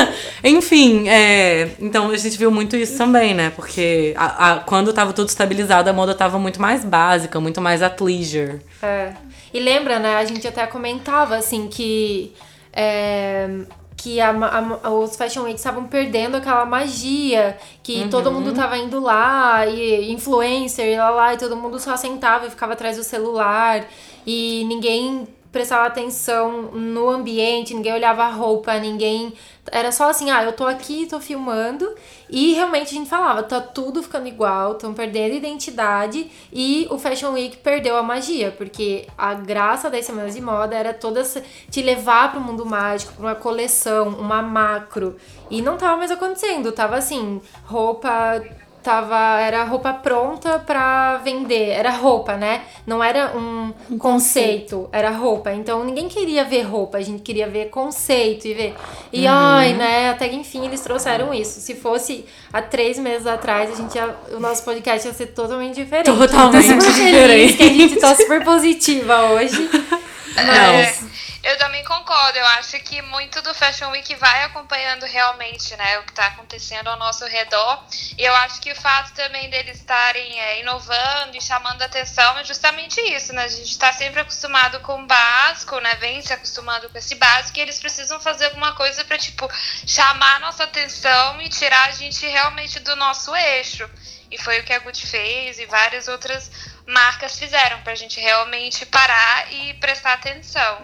Enfim, 0.45 1.09
é, 1.09 1.71
então 1.81 2.11
a 2.11 2.17
gente 2.17 2.39
viu 2.39 2.51
muito 2.51 2.77
isso 2.77 2.97
também, 2.97 3.35
né? 3.35 3.51
Porque 3.55 4.15
a, 4.17 4.53
a, 4.53 4.61
quando 4.61 4.93
tava 4.93 5.13
tudo 5.13 5.29
estabilizado, 5.29 5.91
a 5.91 5.93
moda 5.93 6.15
tava 6.15 6.39
muito 6.39 6.63
mais 6.63 6.85
básica, 6.85 7.41
muito 7.41 7.61
mais 7.61 7.83
athleisure. 7.83 8.61
É. 8.81 9.13
E 9.53 9.61
lembra, 9.61 9.99
né? 9.99 10.17
A 10.17 10.25
gente 10.25 10.47
até 10.47 10.67
comentava 10.67 11.37
assim 11.37 11.69
que. 11.69 12.33
É, 12.73 13.49
que 13.97 14.21
a, 14.21 14.31
a, 14.31 14.91
os 14.91 15.17
Fashion 15.17 15.43
Weeks 15.43 15.61
estavam 15.61 15.85
perdendo 15.85 16.37
aquela 16.37 16.65
magia, 16.65 17.59
que 17.83 18.03
uhum. 18.03 18.09
todo 18.09 18.31
mundo 18.31 18.55
tava 18.55 18.79
indo 18.79 19.01
lá, 19.01 19.67
e 19.67 20.13
influencer, 20.13 20.87
e 20.87 20.97
lá, 20.97 21.11
lá, 21.11 21.35
e 21.35 21.37
todo 21.37 21.57
mundo 21.57 21.81
só 21.81 21.97
sentava 21.97 22.47
e 22.47 22.51
ficava 22.51 22.75
atrás 22.75 22.97
do 22.97 23.03
celular, 23.03 23.85
e 24.25 24.65
ninguém 24.69 25.27
prestava 25.51 25.87
atenção 25.87 26.71
no 26.73 27.09
ambiente, 27.09 27.75
ninguém 27.75 27.95
olhava 27.95 28.25
a 28.25 28.31
roupa, 28.31 28.79
ninguém. 28.79 29.33
Era 29.71 29.93
só 29.93 30.09
assim, 30.09 30.31
ah, 30.31 30.43
eu 30.45 30.53
tô 30.53 30.67
aqui, 30.67 31.07
tô 31.07 31.21
filmando. 31.21 31.95
E 32.29 32.53
realmente 32.55 32.89
a 32.89 32.99
gente 32.99 33.09
falava, 33.09 33.43
tá 33.43 33.61
tudo 33.61 34.03
ficando 34.03 34.29
igual, 34.29 34.73
estão 34.73 34.93
perdendo 34.95 35.35
identidade. 35.35 36.31
E 36.53 36.87
o 36.91 36.99
Fashion 36.99 37.33
Week 37.33 37.57
perdeu 37.59 37.97
a 37.97 38.03
magia, 38.03 38.55
porque 38.57 39.07
a 39.17 39.35
graça 39.35 39.91
das 39.91 40.05
semanas 40.05 40.35
de 40.35 40.41
moda 40.41 40.77
era 40.77 40.93
toda 40.93 41.23
te 41.71 41.83
levar 41.83 42.31
para 42.31 42.41
o 42.41 42.43
mundo 42.43 42.65
mágico, 42.65 43.15
pra 43.15 43.23
uma 43.23 43.35
coleção, 43.35 44.09
uma 44.09 44.43
macro. 44.43 45.17
E 45.51 45.63
não 45.63 45.77
tava 45.77 45.97
mais 45.97 46.11
acontecendo, 46.11 46.73
tava 46.73 46.97
assim, 46.97 47.41
roupa 47.65 48.43
tava 48.83 49.41
era 49.41 49.65
roupa 49.65 49.93
pronta 49.93 50.59
para 50.59 51.19
vender, 51.19 51.71
era 51.71 51.91
roupa, 51.91 52.37
né? 52.37 52.63
Não 52.87 53.03
era 53.03 53.37
um, 53.37 53.73
um 53.91 53.99
conceito, 53.99 54.79
conceito, 54.79 54.89
era 54.93 55.11
roupa. 55.11 55.53
Então 55.53 55.85
ninguém 55.85 56.09
queria 56.09 56.45
ver 56.45 56.63
roupa, 56.63 56.99
a 56.99 57.01
gente 57.03 57.23
queria 57.23 57.49
ver 57.49 57.71
conceito 57.71 58.47
e 58.47 58.55
ver. 58.55 58.75
E 59.13 59.27
uhum. 59.27 59.33
ai, 59.33 59.73
né? 59.75 60.11
Até 60.11 60.29
que 60.29 60.37
enfim 60.37 60.65
eles 60.67 60.81
trouxeram 60.81 61.33
isso. 61.35 61.61
Se 61.61 61.75
fosse 61.75 62.25
há 62.53 62.63
três 62.63 62.99
meses 62.99 63.27
atrás, 63.27 63.73
a 63.73 63.75
gente 63.75 63.95
ia, 63.95 64.15
o 64.33 64.41
nosso 64.41 64.63
podcast 64.65 65.07
ia 65.07 65.15
ser 65.15 65.29
totalmente 65.29 65.75
diferente. 65.75 66.07
Totalmente 66.07 66.67
então, 66.67 66.79
diferente. 66.79 67.57
que 67.57 67.63
a 67.63 67.69
gente 67.69 67.97
tá 67.97 68.15
super 68.15 68.45
positiva 68.45 69.33
hoje. 69.33 69.69
Mas... 70.37 71.08
Eu 71.49 71.57
também 71.57 71.83
concordo. 71.83 72.39
Eu 72.39 72.45
acho 72.45 72.79
que 72.81 73.01
muito 73.01 73.41
do 73.41 73.55
Fashion 73.55 73.89
Week 73.89 74.15
vai 74.17 74.45
acompanhando 74.45 75.07
realmente 75.07 75.75
né, 75.77 75.99
o 75.99 76.03
que 76.03 76.11
está 76.11 76.27
acontecendo 76.27 76.89
ao 76.89 76.99
nosso 76.99 77.25
redor. 77.25 77.87
E 78.19 78.23
eu 78.23 78.35
acho 78.37 78.61
que 78.61 78.71
o 78.71 78.77
fato 78.77 79.15
também 79.15 79.49
deles 79.49 79.79
estarem 79.79 80.39
é, 80.39 80.61
inovando 80.61 81.35
e 81.35 81.41
chamando 81.41 81.81
atenção 81.81 82.39
é 82.39 82.45
justamente 82.45 83.01
isso. 83.01 83.33
Né? 83.33 83.45
A 83.45 83.49
gente 83.49 83.71
está 83.71 83.91
sempre 83.95 84.21
acostumado 84.21 84.81
com 84.81 85.03
o 85.03 85.07
básico, 85.07 85.81
né? 85.81 85.95
vem 85.95 86.21
se 86.21 86.35
acostumando 86.35 86.91
com 86.91 86.99
esse 86.99 87.15
básico, 87.15 87.59
e 87.59 87.63
eles 87.63 87.81
precisam 87.81 88.21
fazer 88.21 88.45
alguma 88.45 88.75
coisa 88.75 89.03
para 89.03 89.17
tipo, 89.17 89.49
chamar 89.87 90.37
a 90.37 90.41
nossa 90.41 90.65
atenção 90.65 91.41
e 91.41 91.49
tirar 91.49 91.89
a 91.89 91.93
gente 91.93 92.27
realmente 92.27 92.79
do 92.81 92.95
nosso 92.95 93.35
eixo. 93.35 93.89
E 94.31 94.37
foi 94.37 94.61
o 94.61 94.65
que 94.65 94.73
a 94.73 94.79
Gucci 94.81 95.07
fez 95.07 95.59
e 95.59 95.65
várias 95.65 96.07
outras 96.07 96.51
marcas 96.87 97.39
fizeram 97.39 97.81
para 97.81 97.93
a 97.93 97.97
gente 97.97 98.21
realmente 98.21 98.85
parar 98.85 99.53
e 99.53 99.75
prestar 99.75 100.13
atenção. 100.13 100.79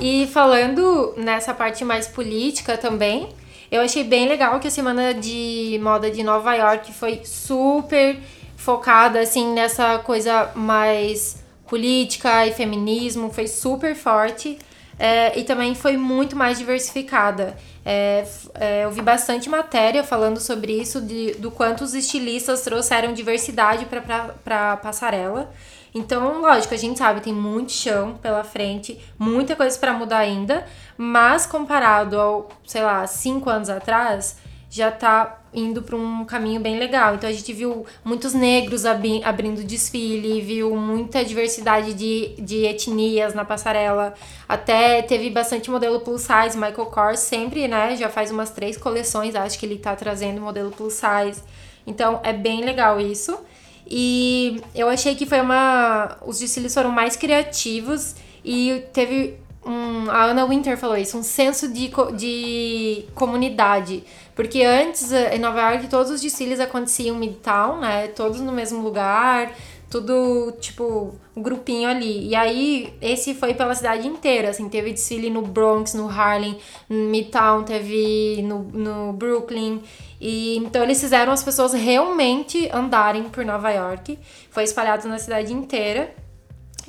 E 0.00 0.26
falando 0.28 1.14
nessa 1.16 1.52
parte 1.52 1.84
mais 1.84 2.06
política 2.06 2.78
também, 2.78 3.34
eu 3.70 3.82
achei 3.82 4.04
bem 4.04 4.26
legal 4.26 4.58
que 4.58 4.68
a 4.68 4.70
semana 4.70 5.12
de 5.12 5.78
moda 5.82 6.10
de 6.10 6.22
Nova 6.22 6.54
York 6.54 6.92
foi 6.92 7.22
super 7.24 8.18
focada 8.56 9.20
assim 9.20 9.52
nessa 9.52 9.98
coisa 9.98 10.50
mais 10.54 11.43
política 11.66 12.46
e 12.46 12.52
feminismo, 12.52 13.32
foi 13.32 13.46
super 13.46 13.94
forte. 13.94 14.58
É, 14.98 15.36
e 15.38 15.42
também 15.42 15.74
foi 15.74 15.96
muito 15.96 16.36
mais 16.36 16.58
diversificada. 16.58 17.56
É, 17.84 18.24
é, 18.54 18.84
eu 18.84 18.90
vi 18.90 19.02
bastante 19.02 19.48
matéria 19.48 20.04
falando 20.04 20.38
sobre 20.38 20.72
isso, 20.72 21.00
de, 21.00 21.34
do 21.34 21.50
quanto 21.50 21.82
os 21.82 21.94
estilistas 21.94 22.62
trouxeram 22.62 23.12
diversidade 23.12 23.86
para 23.86 24.72
a 24.72 24.76
passarela. 24.76 25.52
Então, 25.94 26.40
lógico, 26.40 26.74
a 26.74 26.76
gente 26.76 26.98
sabe, 26.98 27.20
tem 27.20 27.32
muito 27.32 27.70
chão 27.70 28.18
pela 28.20 28.42
frente, 28.42 28.98
muita 29.16 29.54
coisa 29.54 29.78
para 29.78 29.92
mudar 29.92 30.18
ainda, 30.18 30.66
mas 30.96 31.46
comparado 31.46 32.18
ao, 32.18 32.48
sei 32.66 32.82
lá, 32.82 33.06
cinco 33.06 33.48
anos 33.48 33.70
atrás, 33.70 34.36
já 34.68 34.90
tá 34.90 35.43
indo 35.54 35.82
para 35.82 35.96
um 35.96 36.24
caminho 36.24 36.60
bem 36.60 36.78
legal. 36.78 37.14
Então 37.14 37.28
a 37.28 37.32
gente 37.32 37.52
viu 37.52 37.86
muitos 38.04 38.34
negros 38.34 38.84
abri 38.84 39.22
abrindo 39.24 39.62
desfile, 39.64 40.40
viu 40.40 40.74
muita 40.76 41.24
diversidade 41.24 41.94
de, 41.94 42.34
de 42.38 42.64
etnias 42.64 43.34
na 43.34 43.44
passarela. 43.44 44.14
Até 44.48 45.02
teve 45.02 45.30
bastante 45.30 45.70
modelo 45.70 46.00
plus 46.00 46.22
size. 46.22 46.56
Michael 46.56 46.86
Kors 46.86 47.20
sempre, 47.20 47.68
né, 47.68 47.96
já 47.96 48.08
faz 48.08 48.30
umas 48.30 48.50
três 48.50 48.76
coleções, 48.76 49.34
acho 49.34 49.58
que 49.58 49.66
ele 49.66 49.78
tá 49.78 49.94
trazendo 49.94 50.40
modelo 50.40 50.70
plus 50.70 50.94
size. 50.94 51.42
Então 51.86 52.20
é 52.22 52.32
bem 52.32 52.64
legal 52.64 53.00
isso. 53.00 53.38
E 53.86 54.62
eu 54.74 54.88
achei 54.88 55.14
que 55.14 55.26
foi 55.26 55.40
uma. 55.40 56.16
Os 56.24 56.38
desfiles 56.38 56.72
foram 56.72 56.90
mais 56.90 57.16
criativos 57.16 58.14
e 58.44 58.82
teve 58.92 59.38
um. 59.66 60.10
A 60.10 60.24
Ana 60.24 60.46
Winter 60.46 60.76
falou 60.76 60.96
isso, 60.96 61.18
um 61.18 61.22
senso 61.22 61.72
de, 61.72 61.90
de 62.16 63.04
comunidade 63.14 64.04
porque 64.34 64.62
antes, 64.62 65.12
eh, 65.12 65.36
em 65.36 65.38
Nova 65.38 65.60
York, 65.70 65.88
todos 65.88 66.10
os 66.10 66.20
desfiles 66.20 66.58
aconteciam 66.58 67.16
Midtown, 67.16 67.78
né? 67.80 68.08
Todos 68.08 68.40
no 68.40 68.50
mesmo 68.50 68.82
lugar, 68.82 69.54
tudo, 69.88 70.52
tipo, 70.60 71.14
um 71.36 71.42
grupinho 71.42 71.88
ali. 71.88 72.28
E 72.28 72.34
aí, 72.34 72.92
esse 73.00 73.32
foi 73.32 73.54
pela 73.54 73.74
cidade 73.74 74.08
inteira, 74.08 74.50
assim, 74.50 74.68
teve 74.68 74.92
desfile 74.92 75.30
no 75.30 75.42
Bronx, 75.42 75.94
no 75.94 76.08
Harlem, 76.08 76.58
no 76.88 76.96
Midtown, 77.10 77.62
teve 77.62 78.42
no, 78.42 78.64
no 78.72 79.12
Brooklyn. 79.12 79.80
E 80.20 80.56
então 80.56 80.82
eles 80.82 81.00
fizeram 81.00 81.32
as 81.32 81.44
pessoas 81.44 81.72
realmente 81.72 82.68
andarem 82.72 83.24
por 83.24 83.44
Nova 83.44 83.70
York. 83.70 84.18
Foi 84.50 84.64
espalhado 84.64 85.06
na 85.08 85.18
cidade 85.18 85.52
inteira. 85.52 86.12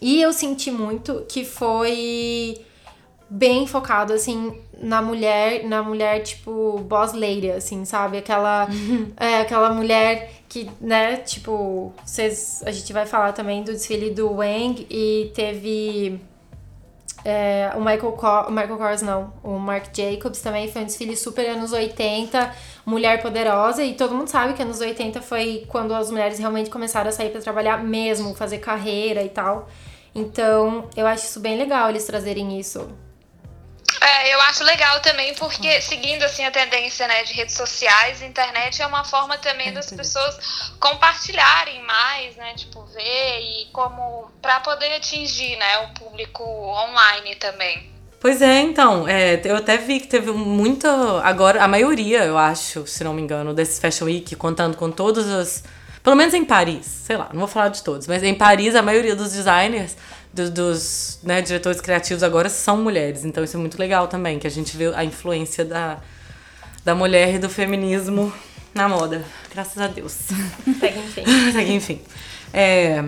E 0.01 0.21
eu 0.21 0.33
senti 0.33 0.71
muito 0.71 1.25
que 1.29 1.45
foi 1.45 2.64
bem 3.29 3.65
focado, 3.65 4.13
assim, 4.13 4.61
na 4.79 5.01
mulher, 5.01 5.63
na 5.65 5.81
mulher, 5.81 6.21
tipo, 6.21 6.79
boss 6.79 7.13
lady, 7.13 7.51
assim, 7.51 7.85
sabe? 7.85 8.17
Aquela, 8.17 8.67
é, 9.17 9.41
aquela 9.41 9.73
mulher 9.73 10.31
que, 10.47 10.69
né, 10.79 11.17
tipo, 11.17 11.93
vocês, 12.05 12.63
a 12.65 12.71
gente 12.71 12.91
vai 12.93 13.05
falar 13.05 13.33
também 13.33 13.63
do 13.63 13.71
desfile 13.71 14.11
do 14.11 14.31
Wang 14.31 14.85
e 14.89 15.31
teve 15.33 16.19
é, 17.23 17.71
o 17.75 17.79
Michael, 17.79 18.11
Kors, 18.11 18.47
o 18.47 18.51
Michael 18.51 18.77
Kors, 18.77 19.01
não, 19.01 19.33
o 19.43 19.57
Marc 19.57 19.87
Jacobs 19.95 20.41
também 20.41 20.71
foi 20.71 20.83
um 20.83 20.85
desfile 20.85 21.17
super 21.17 21.49
anos 21.49 21.73
80, 21.73 22.53
mulher 22.85 23.21
poderosa, 23.21 23.83
e 23.83 23.95
todo 23.95 24.13
mundo 24.13 24.27
sabe 24.27 24.53
que 24.53 24.61
anos 24.61 24.79
80 24.79 25.21
foi 25.21 25.65
quando 25.67 25.93
as 25.93 26.11
mulheres 26.11 26.37
realmente 26.37 26.69
começaram 26.69 27.09
a 27.09 27.11
sair 27.11 27.31
para 27.31 27.41
trabalhar 27.41 27.83
mesmo, 27.83 28.35
fazer 28.35 28.59
carreira 28.59 29.23
e 29.23 29.29
tal. 29.29 29.67
Então, 30.13 30.87
eu 30.95 31.07
acho 31.07 31.25
isso 31.25 31.39
bem 31.39 31.57
legal 31.57 31.89
eles 31.89 32.05
trazerem 32.05 32.57
isso 32.59 32.87
é, 34.05 34.33
eu 34.33 34.41
acho 34.41 34.63
legal 34.63 34.99
também 34.99 35.33
porque 35.33 35.81
seguindo 35.81 36.23
assim 36.23 36.45
a 36.45 36.51
tendência 36.51 37.07
né, 37.07 37.23
de 37.23 37.33
redes 37.33 37.55
sociais, 37.55 38.21
internet 38.21 38.81
é 38.81 38.85
uma 38.85 39.03
forma 39.03 39.37
também 39.37 39.73
das 39.73 39.91
pessoas 39.91 40.71
compartilharem 40.79 41.81
mais, 41.83 42.35
né, 42.35 42.53
tipo 42.55 42.83
ver 42.85 43.39
e 43.39 43.67
como 43.73 44.29
para 44.41 44.59
poder 44.59 44.93
atingir, 44.93 45.57
né, 45.57 45.79
o 45.79 45.99
público 45.99 46.43
online 46.43 47.35
também. 47.35 47.95
Pois 48.19 48.41
é, 48.41 48.61
então, 48.61 49.07
é, 49.07 49.39
eu 49.43 49.55
até 49.55 49.77
vi 49.77 49.99
que 49.99 50.07
teve 50.07 50.31
muita, 50.31 51.21
agora 51.21 51.63
a 51.63 51.67
maioria, 51.67 52.23
eu 52.23 52.37
acho, 52.37 52.87
se 52.87 53.03
não 53.03 53.13
me 53.13 53.21
engano, 53.21 53.53
desses 53.53 53.79
Fashion 53.79 54.05
Week, 54.05 54.35
contando 54.35 54.77
com 54.77 54.89
todos 54.89 55.27
os, 55.27 55.63
pelo 56.01 56.15
menos 56.15 56.33
em 56.33 56.43
Paris, 56.43 56.85
sei 56.85 57.17
lá, 57.17 57.29
não 57.31 57.39
vou 57.39 57.47
falar 57.47 57.69
de 57.69 57.83
todos, 57.83 58.07
mas 58.07 58.23
em 58.23 58.33
Paris 58.33 58.75
a 58.75 58.81
maioria 58.81 59.15
dos 59.15 59.31
designers 59.31 59.95
do, 60.35 60.51
dos 60.51 61.19
né, 61.23 61.41
diretores 61.41 61.79
criativos 61.79 62.21
agora 62.21 62.49
são 62.49 62.77
mulheres. 62.77 63.23
Então 63.23 63.43
isso 63.43 63.55
é 63.55 63.59
muito 63.59 63.79
legal 63.79 64.07
também, 64.07 64.37
que 64.37 64.45
a 64.45 64.51
gente 64.51 64.75
vê 64.75 64.93
a 64.93 65.03
influência 65.03 65.63
da, 65.63 65.97
da 66.83 66.93
mulher 66.93 67.35
e 67.35 67.39
do 67.39 67.49
feminismo 67.49 68.31
na 68.73 68.89
moda. 68.89 69.23
Graças 69.53 69.81
a 69.81 69.87
Deus. 69.87 70.11
Segue 70.79 70.99
enfim. 70.99 71.23
Segue 71.53 71.73
enfim. 71.73 72.01
É, 72.53 73.03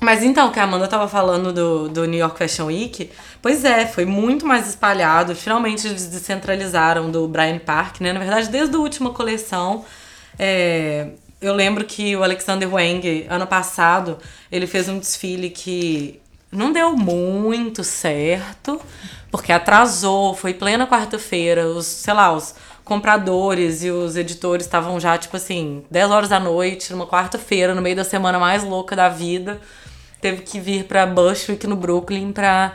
mas 0.00 0.22
então, 0.24 0.50
que 0.50 0.58
a 0.58 0.64
Amanda 0.64 0.88
tava 0.88 1.06
falando 1.06 1.52
do, 1.52 1.88
do 1.88 2.04
New 2.06 2.18
York 2.18 2.36
Fashion 2.36 2.66
Week, 2.66 3.10
pois 3.40 3.64
é, 3.64 3.86
foi 3.86 4.04
muito 4.04 4.44
mais 4.44 4.68
espalhado. 4.68 5.34
Finalmente 5.36 5.86
eles 5.86 6.06
descentralizaram 6.06 7.10
do 7.10 7.28
Brian 7.28 7.58
Park, 7.58 8.00
né? 8.00 8.12
Na 8.12 8.18
verdade, 8.18 8.48
desde 8.48 8.74
a 8.74 8.78
última 8.78 9.10
coleção, 9.10 9.84
É, 10.38 11.08
eu 11.40 11.54
lembro 11.54 11.84
que 11.84 12.16
o 12.16 12.22
Alexander 12.22 12.72
Wang, 12.72 13.26
ano 13.28 13.46
passado, 13.46 14.18
ele 14.52 14.66
fez 14.66 14.88
um 14.88 14.98
desfile 14.98 15.50
que 15.50 16.20
não 16.50 16.72
deu 16.72 16.96
muito 16.96 17.84
certo, 17.84 18.80
porque 19.30 19.52
atrasou, 19.52 20.34
foi 20.34 20.52
plena 20.52 20.86
quarta-feira, 20.86 21.66
os, 21.66 21.86
sei 21.86 22.14
lá, 22.14 22.32
os 22.32 22.54
compradores 22.84 23.84
e 23.84 23.90
os 23.90 24.16
editores 24.16 24.66
estavam 24.66 24.98
já, 24.98 25.16
tipo 25.16 25.36
assim, 25.36 25.84
10 25.90 26.10
horas 26.10 26.28
da 26.28 26.40
noite, 26.40 26.90
numa 26.92 27.06
quarta-feira, 27.06 27.72
no 27.74 27.80
meio 27.80 27.94
da 27.94 28.02
semana 28.02 28.38
mais 28.38 28.64
louca 28.64 28.96
da 28.96 29.08
vida. 29.08 29.60
Teve 30.20 30.42
que 30.42 30.58
vir 30.58 30.84
pra 30.84 31.06
Bushwick, 31.06 31.66
no 31.68 31.76
Brooklyn, 31.76 32.32
pra, 32.32 32.72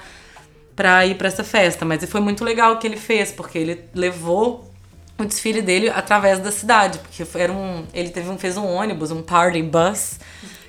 pra 0.73 1.05
ir 1.05 1.15
pra 1.15 1.27
essa 1.27 1.43
festa. 1.43 1.83
Mas 1.83 2.03
foi 2.05 2.21
muito 2.21 2.45
legal 2.45 2.73
o 2.73 2.77
que 2.77 2.87
ele 2.87 2.95
fez, 2.97 3.31
porque 3.31 3.57
ele 3.57 3.83
levou 3.93 4.71
o 5.17 5.25
desfile 5.25 5.61
dele 5.61 5.89
através 5.89 6.39
da 6.39 6.51
cidade. 6.51 6.97
Porque 6.99 7.23
era 7.37 7.51
um, 7.51 7.85
ele 7.93 8.09
teve 8.09 8.29
um, 8.29 8.37
fez 8.37 8.55
um 8.55 8.65
ônibus, 8.65 9.11
um 9.11 9.21
party 9.21 9.61
bus, 9.61 10.19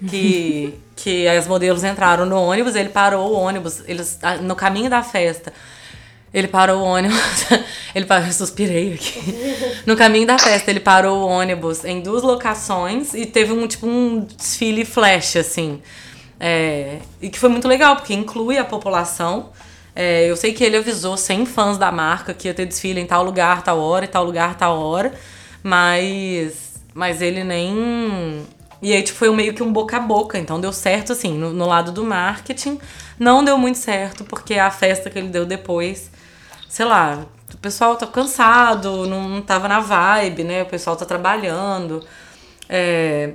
que, 0.09 0.75
que 0.95 1.29
as 1.29 1.47
modelos 1.47 1.85
entraram 1.85 2.26
no 2.26 2.37
ônibus, 2.37 2.75
ele 2.75 2.88
parou 2.88 3.33
o 3.33 3.38
ônibus, 3.38 3.83
eles, 3.87 4.19
no 4.43 4.55
caminho 4.57 4.91
da 4.91 5.03
festa 5.03 5.53
ele 6.37 6.49
parou 6.49 6.83
o 6.83 6.85
ônibus. 6.85 7.17
ele 7.95 8.05
parou, 8.05 8.26
eu 8.26 8.33
suspirei 8.33 8.93
aqui. 8.93 9.23
No 9.87 9.97
caminho 9.97 10.26
da 10.26 10.38
festa, 10.38 10.71
ele 10.71 10.81
parou 10.81 11.21
o 11.23 11.26
ônibus 11.26 11.83
em 11.83 12.03
duas 12.03 12.23
locações 12.23 13.15
e 13.15 13.25
teve 13.25 13.53
um 13.53 13.67
tipo 13.67 13.87
um 13.87 14.21
desfile 14.21 14.85
flash, 14.85 15.37
assim. 15.37 15.81
É, 16.38 16.99
e 17.23 17.31
que 17.31 17.38
foi 17.38 17.49
muito 17.49 17.67
legal, 17.67 17.97
porque 17.97 18.12
inclui 18.12 18.59
a 18.59 18.67
população. 18.67 19.50
É, 19.95 20.31
eu 20.31 20.37
sei 20.37 20.53
que 20.53 20.62
ele 20.62 20.76
avisou 20.76 21.17
100 21.17 21.47
fãs 21.47 21.79
da 21.79 21.91
marca 21.91 22.35
que 22.35 22.49
ia 22.49 22.53
ter 22.53 22.67
desfile 22.67 23.00
em 23.00 23.07
tal 23.07 23.25
lugar, 23.25 23.62
tal 23.62 23.79
hora, 23.81 24.05
e 24.05 24.09
tal 24.09 24.23
lugar, 24.23 24.57
tal 24.57 24.79
hora. 24.79 25.15
Mas. 25.62 26.75
Mas 26.93 27.23
ele 27.23 27.45
nem. 27.45 28.47
E 28.83 28.92
aí, 28.92 29.02
tipo, 29.02 29.18
foi 29.18 29.30
meio 29.35 29.54
que 29.54 29.62
um 29.62 29.73
boca 29.73 29.97
a 29.97 30.00
boca. 30.00 30.38
Então 30.38 30.61
deu 30.61 30.73
certo, 30.73 31.12
assim, 31.12 31.37
no, 31.37 31.52
no 31.52 31.66
lado 31.66 31.92
do 31.92 32.04
marketing. 32.04 32.78
Não 33.18 33.45
deu 33.45 33.56
muito 33.56 33.78
certo, 33.78 34.25
porque 34.25 34.54
a 34.54 34.71
festa 34.71 35.11
que 35.11 35.18
ele 35.18 35.28
deu 35.28 35.47
depois 35.47 36.11
sei 36.68 36.85
lá, 36.85 37.26
o 37.54 37.56
pessoal 37.59 37.97
tá 37.97 38.06
cansado, 38.06 39.06
não, 39.06 39.28
não 39.28 39.42
tava 39.42 39.68
na 39.68 39.80
vibe, 39.80 40.45
né? 40.45 40.62
O 40.62 40.66
pessoal 40.66 40.97
tá 40.97 41.06
trabalhando. 41.06 42.04
É, 42.68 43.33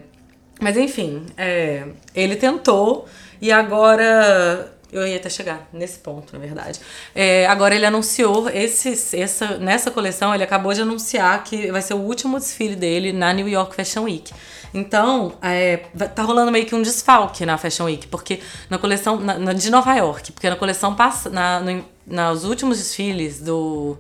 mas 0.60 0.78
enfim, 0.78 1.26
é, 1.38 1.88
ele 2.14 2.36
tentou 2.36 3.08
e 3.42 3.52
agora. 3.52 4.72
Eu 4.92 5.08
ia 5.08 5.16
até 5.16 5.30
chegar 5.30 5.70
nesse 5.72 6.00
ponto, 6.00 6.34
na 6.34 6.40
verdade. 6.40 6.80
É, 7.16 7.46
agora 7.48 7.74
ele 7.74 7.86
anunciou 7.86 8.50
esse, 8.50 9.16
essa, 9.16 9.58
nessa 9.58 9.90
coleção, 9.90 10.36
ele 10.36 10.44
acabou 10.44 10.74
de 10.74 10.82
anunciar 10.82 11.44
que 11.44 11.72
vai 11.72 11.82
ser 11.82 11.94
o 11.94 12.00
último 12.00 12.38
desfile 12.38 12.76
dele 12.76 13.14
na 13.14 13.32
New 13.32 13.48
York 13.48 13.74
Fashion 13.74 14.04
Week. 14.04 14.34
Então, 14.74 15.34
é, 15.42 15.78
tá 16.16 16.24
rolando 16.24 16.52
meio 16.52 16.66
que 16.66 16.76
um 16.76 16.82
desfalque 16.82 17.46
na 17.46 17.58
Fashion 17.58 17.86
Week, 17.86 18.08
porque 18.08 18.42
na 18.70 18.78
coleção 18.78 19.20
na, 19.20 19.38
na 19.38 19.54
de 19.54 19.70
Nova 19.70 19.94
York, 19.96 20.32
porque 20.32 20.50
na 20.50 20.56
coleção 20.56 20.96
passa 20.96 21.30
na, 21.30 21.60
no, 21.60 21.86
nos 22.06 22.44
últimos 22.44 22.78
desfiles 22.78 23.40
do, 23.40 23.98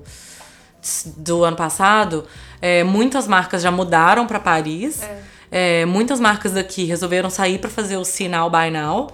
do 1.18 1.44
ano 1.44 1.56
passado, 1.56 2.26
é, 2.62 2.84
muitas 2.84 3.28
marcas 3.28 3.62
já 3.62 3.72
mudaram 3.72 4.28
para 4.28 4.40
Paris. 4.40 5.02
É. 5.02 5.22
É, 5.54 5.86
muitas 5.86 6.22
marcas 6.22 6.54
daqui 6.54 6.86
resolveram 6.86 7.30
sair 7.30 7.60
para 7.60 7.70
fazer 7.70 7.98
o 7.98 8.06
Sinal 8.06 8.50
By 8.50 8.72
Now, 8.72 9.12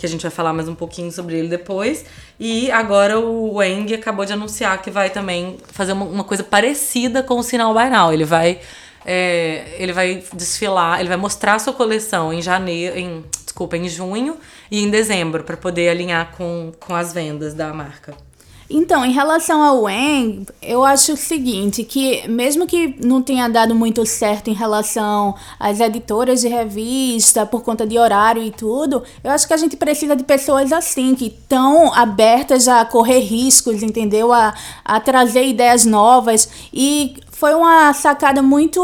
que 0.00 0.06
a 0.06 0.08
gente 0.08 0.22
vai 0.22 0.30
falar 0.30 0.54
mais 0.54 0.66
um 0.66 0.74
pouquinho 0.74 1.12
sobre 1.12 1.38
ele 1.38 1.48
depois. 1.48 2.06
E 2.38 2.70
agora 2.70 3.20
o 3.20 3.56
Wang 3.56 3.92
acabou 3.92 4.24
de 4.24 4.32
anunciar 4.32 4.80
que 4.80 4.90
vai 4.90 5.10
também 5.10 5.58
fazer 5.72 5.92
uma, 5.92 6.06
uma 6.06 6.24
coisa 6.24 6.42
parecida 6.42 7.22
com 7.22 7.38
o 7.38 7.42
Sinal 7.42 7.74
By. 7.74 8.14
Ele 8.14 8.24
vai, 8.24 8.60
é, 9.04 9.76
ele 9.78 9.92
vai 9.92 10.24
desfilar, 10.32 11.00
ele 11.00 11.08
vai 11.08 11.18
mostrar 11.18 11.54
a 11.54 11.58
sua 11.58 11.74
coleção 11.74 12.32
em 12.32 12.40
janeiro, 12.40 12.98
em, 12.98 13.22
desculpa, 13.44 13.76
em 13.76 13.86
junho 13.88 14.38
e 14.70 14.82
em 14.82 14.88
dezembro, 14.88 15.44
para 15.44 15.56
poder 15.56 15.90
alinhar 15.90 16.32
com, 16.34 16.72
com 16.80 16.94
as 16.94 17.12
vendas 17.12 17.52
da 17.52 17.70
marca. 17.74 18.29
Então, 18.72 19.04
em 19.04 19.10
relação 19.10 19.60
ao 19.60 19.82
Wang, 19.82 20.46
eu 20.62 20.84
acho 20.84 21.14
o 21.14 21.16
seguinte, 21.16 21.82
que 21.82 22.26
mesmo 22.28 22.68
que 22.68 22.94
não 23.04 23.20
tenha 23.20 23.48
dado 23.48 23.74
muito 23.74 24.06
certo 24.06 24.48
em 24.48 24.54
relação 24.54 25.34
às 25.58 25.80
editoras 25.80 26.42
de 26.42 26.48
revista, 26.48 27.44
por 27.44 27.62
conta 27.62 27.84
de 27.84 27.98
horário 27.98 28.40
e 28.40 28.52
tudo, 28.52 29.02
eu 29.24 29.32
acho 29.32 29.48
que 29.48 29.54
a 29.54 29.56
gente 29.56 29.76
precisa 29.76 30.14
de 30.14 30.22
pessoas 30.22 30.72
assim, 30.72 31.16
que 31.16 31.26
estão 31.26 31.92
abertas 31.92 32.68
a 32.68 32.84
correr 32.84 33.18
riscos, 33.18 33.82
entendeu? 33.82 34.32
A, 34.32 34.54
a 34.84 35.00
trazer 35.00 35.48
ideias 35.48 35.84
novas. 35.84 36.48
E 36.72 37.16
foi 37.32 37.54
uma 37.54 37.92
sacada 37.92 38.40
muito 38.40 38.80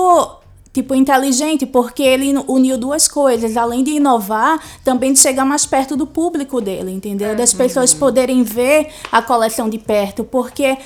tipo, 0.76 0.94
inteligente, 0.94 1.64
porque 1.64 2.02
ele 2.02 2.34
uniu 2.46 2.76
duas 2.76 3.08
coisas, 3.08 3.56
além 3.56 3.82
de 3.82 3.92
inovar, 3.92 4.60
também 4.84 5.10
de 5.10 5.18
chegar 5.18 5.46
mais 5.46 5.64
perto 5.64 5.96
do 5.96 6.06
público 6.06 6.60
dele, 6.60 6.92
entendeu? 6.92 7.34
Das 7.34 7.54
pessoas 7.54 7.94
poderem 7.94 8.42
ver 8.42 8.88
a 9.10 9.22
coleção 9.22 9.70
de 9.70 9.78
perto, 9.78 10.22
porque 10.22 10.76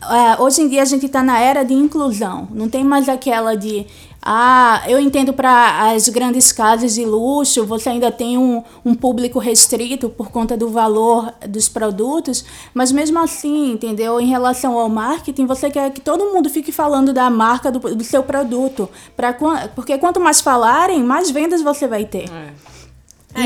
Uh, 0.00 0.42
hoje 0.42 0.62
em 0.62 0.68
dia 0.68 0.82
a 0.82 0.84
gente 0.84 1.06
está 1.06 1.22
na 1.22 1.40
era 1.40 1.64
de 1.64 1.74
inclusão. 1.74 2.48
Não 2.52 2.68
tem 2.68 2.84
mais 2.84 3.08
aquela 3.08 3.56
de 3.56 3.84
ah, 4.22 4.82
eu 4.86 4.98
entendo 4.98 5.32
para 5.32 5.90
as 5.92 6.08
grandes 6.08 6.52
casas 6.52 6.94
de 6.94 7.04
luxo, 7.04 7.64
você 7.64 7.88
ainda 7.88 8.10
tem 8.10 8.36
um, 8.36 8.62
um 8.84 8.94
público 8.94 9.38
restrito 9.38 10.08
por 10.08 10.30
conta 10.30 10.56
do 10.56 10.68
valor 10.68 11.32
dos 11.48 11.68
produtos, 11.68 12.44
mas 12.74 12.90
mesmo 12.90 13.18
assim, 13.20 13.72
entendeu? 13.72 14.20
Em 14.20 14.26
relação 14.26 14.76
ao 14.78 14.88
marketing, 14.88 15.46
você 15.46 15.70
quer 15.70 15.90
que 15.92 16.00
todo 16.00 16.26
mundo 16.26 16.50
fique 16.50 16.72
falando 16.72 17.12
da 17.12 17.30
marca 17.30 17.70
do, 17.70 17.78
do 17.78 18.04
seu 18.04 18.22
produto, 18.22 18.88
pra, 19.16 19.34
porque 19.74 19.96
quanto 19.98 20.20
mais 20.20 20.40
falarem, 20.40 21.02
mais 21.02 21.30
vendas 21.30 21.62
você 21.62 21.86
vai 21.86 22.04
ter. 22.04 22.28
É. 22.30 22.77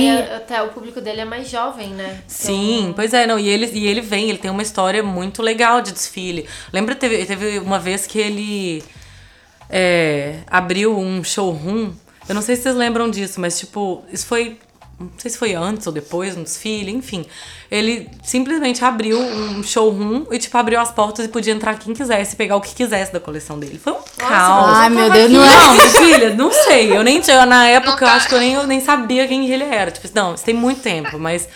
E 0.00 0.34
até 0.34 0.62
o 0.62 0.68
público 0.68 1.00
dele 1.00 1.20
é 1.20 1.24
mais 1.24 1.48
jovem, 1.48 1.90
né? 1.90 2.22
Então... 2.24 2.24
Sim, 2.28 2.92
pois 2.94 3.12
é, 3.12 3.26
não, 3.26 3.38
e 3.38 3.48
ele, 3.48 3.66
e 3.72 3.86
ele 3.86 4.00
vem, 4.00 4.28
ele 4.28 4.38
tem 4.38 4.50
uma 4.50 4.62
história 4.62 5.02
muito 5.02 5.42
legal 5.42 5.80
de 5.80 5.92
desfile. 5.92 6.48
Lembra, 6.72 6.94
teve, 6.94 7.24
teve 7.24 7.58
uma 7.58 7.78
vez 7.78 8.06
que 8.06 8.18
ele 8.18 8.82
é, 9.68 10.40
abriu 10.46 10.98
um 10.98 11.24
showroom. 11.24 11.92
Eu 12.28 12.34
não 12.34 12.42
sei 12.42 12.56
se 12.56 12.62
vocês 12.62 12.76
lembram 12.76 13.10
disso, 13.10 13.40
mas 13.40 13.58
tipo, 13.58 14.04
isso 14.12 14.26
foi. 14.26 14.58
Não 14.98 15.10
sei 15.18 15.30
se 15.30 15.38
foi 15.38 15.54
antes 15.54 15.86
ou 15.86 15.92
depois, 15.92 16.36
no 16.36 16.44
desfile, 16.44 16.90
enfim. 16.90 17.26
Ele 17.70 18.08
simplesmente 18.22 18.84
abriu 18.84 19.18
um 19.18 19.62
showroom 19.62 20.26
e, 20.30 20.38
tipo, 20.38 20.56
abriu 20.56 20.78
as 20.78 20.92
portas 20.92 21.24
e 21.24 21.28
podia 21.28 21.52
entrar 21.52 21.78
quem 21.78 21.92
quisesse, 21.92 22.36
pegar 22.36 22.56
o 22.56 22.60
que 22.60 22.74
quisesse 22.74 23.12
da 23.12 23.18
coleção 23.18 23.58
dele. 23.58 23.80
Foi 23.82 23.94
um 23.94 24.02
caos. 24.16 24.76
Ai, 24.76 24.90
meu 24.90 25.10
Deus, 25.10 25.30
não 25.30 25.44
é. 25.44 25.48
Não, 25.48 25.90
filha, 25.90 26.34
não 26.34 26.52
sei. 26.52 26.96
Eu 26.96 27.02
nem 27.02 27.20
tinha. 27.20 27.44
Na 27.46 27.66
época, 27.66 28.04
eu 28.04 28.08
acho 28.08 28.28
que 28.28 28.34
eu 28.34 28.38
nem, 28.38 28.52
eu 28.54 28.66
nem 28.66 28.80
sabia 28.80 29.26
quem 29.26 29.50
ele 29.50 29.64
era. 29.64 29.90
Tipo, 29.90 30.08
não, 30.14 30.34
isso 30.34 30.44
tem 30.44 30.54
muito 30.54 30.80
tempo, 30.82 31.18
mas. 31.18 31.48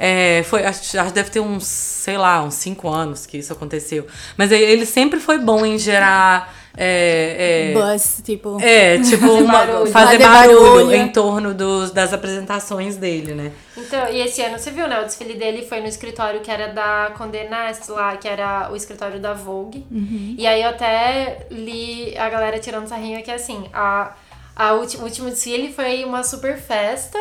É, 0.00 0.44
foi, 0.44 0.64
acho, 0.64 0.96
acho 0.96 1.08
que 1.08 1.14
deve 1.14 1.28
ter 1.28 1.40
uns, 1.40 1.66
sei 1.66 2.16
lá, 2.16 2.40
uns 2.42 2.54
cinco 2.54 2.88
anos 2.88 3.26
que 3.26 3.36
isso 3.36 3.52
aconteceu. 3.52 4.06
Mas 4.36 4.52
ele 4.52 4.86
sempre 4.86 5.18
foi 5.18 5.38
bom 5.38 5.66
em 5.66 5.76
gerar 5.76 6.54
é, 6.80 7.70
é, 7.70 7.74
Buzz, 7.74 8.22
tipo. 8.24 8.56
É, 8.62 9.00
tipo, 9.00 9.26
uma, 9.32 9.66
barulho. 9.66 9.90
fazer 9.90 10.18
barulho, 10.18 10.60
barulho 10.60 10.94
em 10.94 11.08
torno 11.08 11.52
dos, 11.52 11.90
das 11.90 12.12
apresentações 12.12 12.96
dele, 12.96 13.34
né? 13.34 13.50
Então, 13.76 14.08
e 14.08 14.20
esse 14.20 14.40
ano 14.42 14.56
você 14.56 14.70
viu, 14.70 14.86
né? 14.86 15.00
O 15.00 15.04
desfile 15.04 15.34
dele 15.34 15.66
foi 15.66 15.80
no 15.80 15.88
escritório 15.88 16.40
que 16.40 16.50
era 16.50 16.68
da 16.68 17.12
Condé 17.18 17.48
Nast 17.48 17.90
lá, 17.90 18.16
que 18.16 18.28
era 18.28 18.70
o 18.70 18.76
escritório 18.76 19.18
da 19.18 19.34
Vogue. 19.34 19.84
Uhum. 19.90 20.36
E 20.38 20.46
aí 20.46 20.62
eu 20.62 20.68
até 20.68 21.48
li 21.50 22.16
a 22.16 22.28
galera 22.28 22.60
tirando 22.60 22.86
sarrinho 22.86 23.18
aqui 23.18 23.32
assim, 23.32 23.68
a, 23.72 24.14
a 24.54 24.74
ulti, 24.74 24.98
o 24.98 25.02
último 25.02 25.30
desfile 25.30 25.72
foi 25.72 26.04
uma 26.04 26.22
super 26.22 26.56
festa. 26.58 27.18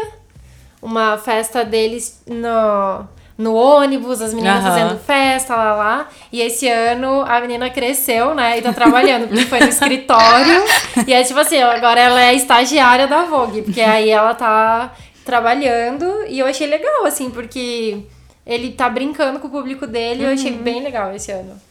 Uma 0.80 1.18
festa 1.18 1.66
deles 1.66 2.22
no 2.28 3.08
no 3.38 3.54
ônibus, 3.54 4.22
as 4.22 4.34
meninas 4.34 4.64
uhum. 4.64 4.70
fazendo 4.70 5.00
festa, 5.00 5.56
lá, 5.56 5.76
lá. 5.76 6.10
E 6.32 6.42
esse 6.42 6.68
ano 6.68 7.22
a 7.22 7.40
menina 7.40 7.70
cresceu, 7.70 8.34
né? 8.34 8.58
E 8.58 8.62
tá 8.62 8.74
trabalhando, 8.74 9.28
porque 9.28 9.46
foi 9.46 9.60
no 9.60 9.68
escritório. 9.70 10.64
e 11.06 11.14
é 11.14 11.24
tipo 11.24 11.40
assim, 11.40 11.62
agora 11.62 12.00
ela 12.00 12.22
é 12.22 12.34
estagiária 12.34 13.08
da 13.08 13.26
Vogue, 13.26 13.62
porque 13.62 13.82
aí 13.82 14.10
ela 14.10 14.34
tá 14.34 14.94
trabalhando. 15.24 16.26
E 16.28 16.40
eu 16.40 16.48
achei 16.48 16.66
legal, 16.66 17.06
assim, 17.06 17.30
porque 17.30 18.00
ele 18.46 18.72
tá 18.72 18.90
brincando 18.90 19.40
com 19.40 19.48
o 19.48 19.52
público 19.52 19.86
dele. 19.86 20.24
Uhum. 20.24 20.30
Eu 20.30 20.34
achei 20.34 20.52
uhum. 20.52 20.64
bem 20.64 20.82
legal 20.82 21.14
esse 21.14 21.32
ano. 21.32 21.62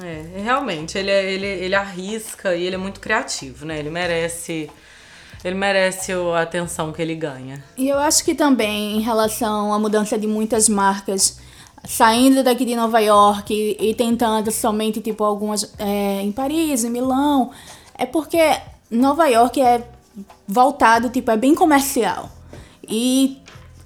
É, 0.00 0.40
realmente, 0.42 0.96
ele, 0.96 1.10
é, 1.10 1.32
ele, 1.32 1.46
ele 1.46 1.74
arrisca 1.74 2.54
e 2.54 2.64
ele 2.64 2.76
é 2.76 2.78
muito 2.78 3.00
criativo, 3.00 3.66
né? 3.66 3.78
Ele 3.78 3.90
merece 3.90 4.70
ele 5.44 5.56
merece 5.56 6.12
a 6.12 6.42
atenção 6.42 6.92
que 6.92 7.02
ele 7.02 7.14
ganha. 7.14 7.62
E 7.76 7.88
eu 7.88 7.98
acho 7.98 8.24
que 8.24 8.34
também, 8.34 8.96
em 8.96 9.00
relação 9.00 9.72
à 9.72 9.78
mudança 9.78 10.18
de 10.18 10.26
muitas 10.26 10.68
marcas 10.68 11.38
saindo 11.84 12.44
daqui 12.44 12.64
de 12.64 12.76
Nova 12.76 13.00
York 13.00 13.52
e, 13.52 13.90
e 13.90 13.94
tentando 13.94 14.50
somente, 14.52 15.00
tipo, 15.00 15.24
algumas 15.24 15.74
é, 15.78 16.22
em 16.22 16.30
Paris, 16.30 16.84
em 16.84 16.90
Milão, 16.90 17.50
é 17.98 18.06
porque 18.06 18.38
Nova 18.90 19.26
York 19.26 19.60
é 19.60 19.84
voltado, 20.46 21.08
tipo, 21.08 21.30
é 21.30 21.36
bem 21.36 21.54
comercial. 21.54 22.30
E 22.88 23.41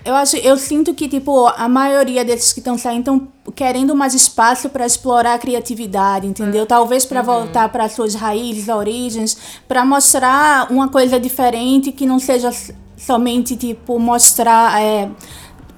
Eu 0.07 0.15
acho, 0.15 0.37
eu 0.37 0.57
sinto 0.57 0.95
que 0.95 1.09
tipo 1.09 1.47
a 1.49 1.69
maioria 1.69 2.25
desses 2.25 2.53
que 2.53 2.61
estão 2.61 2.79
saindo 2.79 3.01
estão 3.01 3.29
querendo 3.55 3.95
mais 3.95 4.15
espaço 4.15 4.69
para 4.71 4.87
explorar 4.87 5.35
a 5.35 5.39
criatividade, 5.39 6.27
entendeu? 6.27 6.63
Hum. 6.63 6.67
Talvez 6.67 7.05
para 7.05 7.21
Uhum. 7.21 7.27
voltar 7.27 7.69
para 7.71 7.89
suas 7.89 8.15
raízes, 8.15 8.69
origens, 8.69 9.37
para 9.67 9.85
mostrar 9.85 10.71
uma 10.71 10.89
coisa 10.89 11.19
diferente 11.19 11.91
que 11.91 12.07
não 12.07 12.19
seja 12.21 12.51
somente 12.97 13.57
tipo 13.57 13.99
mostrar 13.99 14.81
é, 14.81 15.11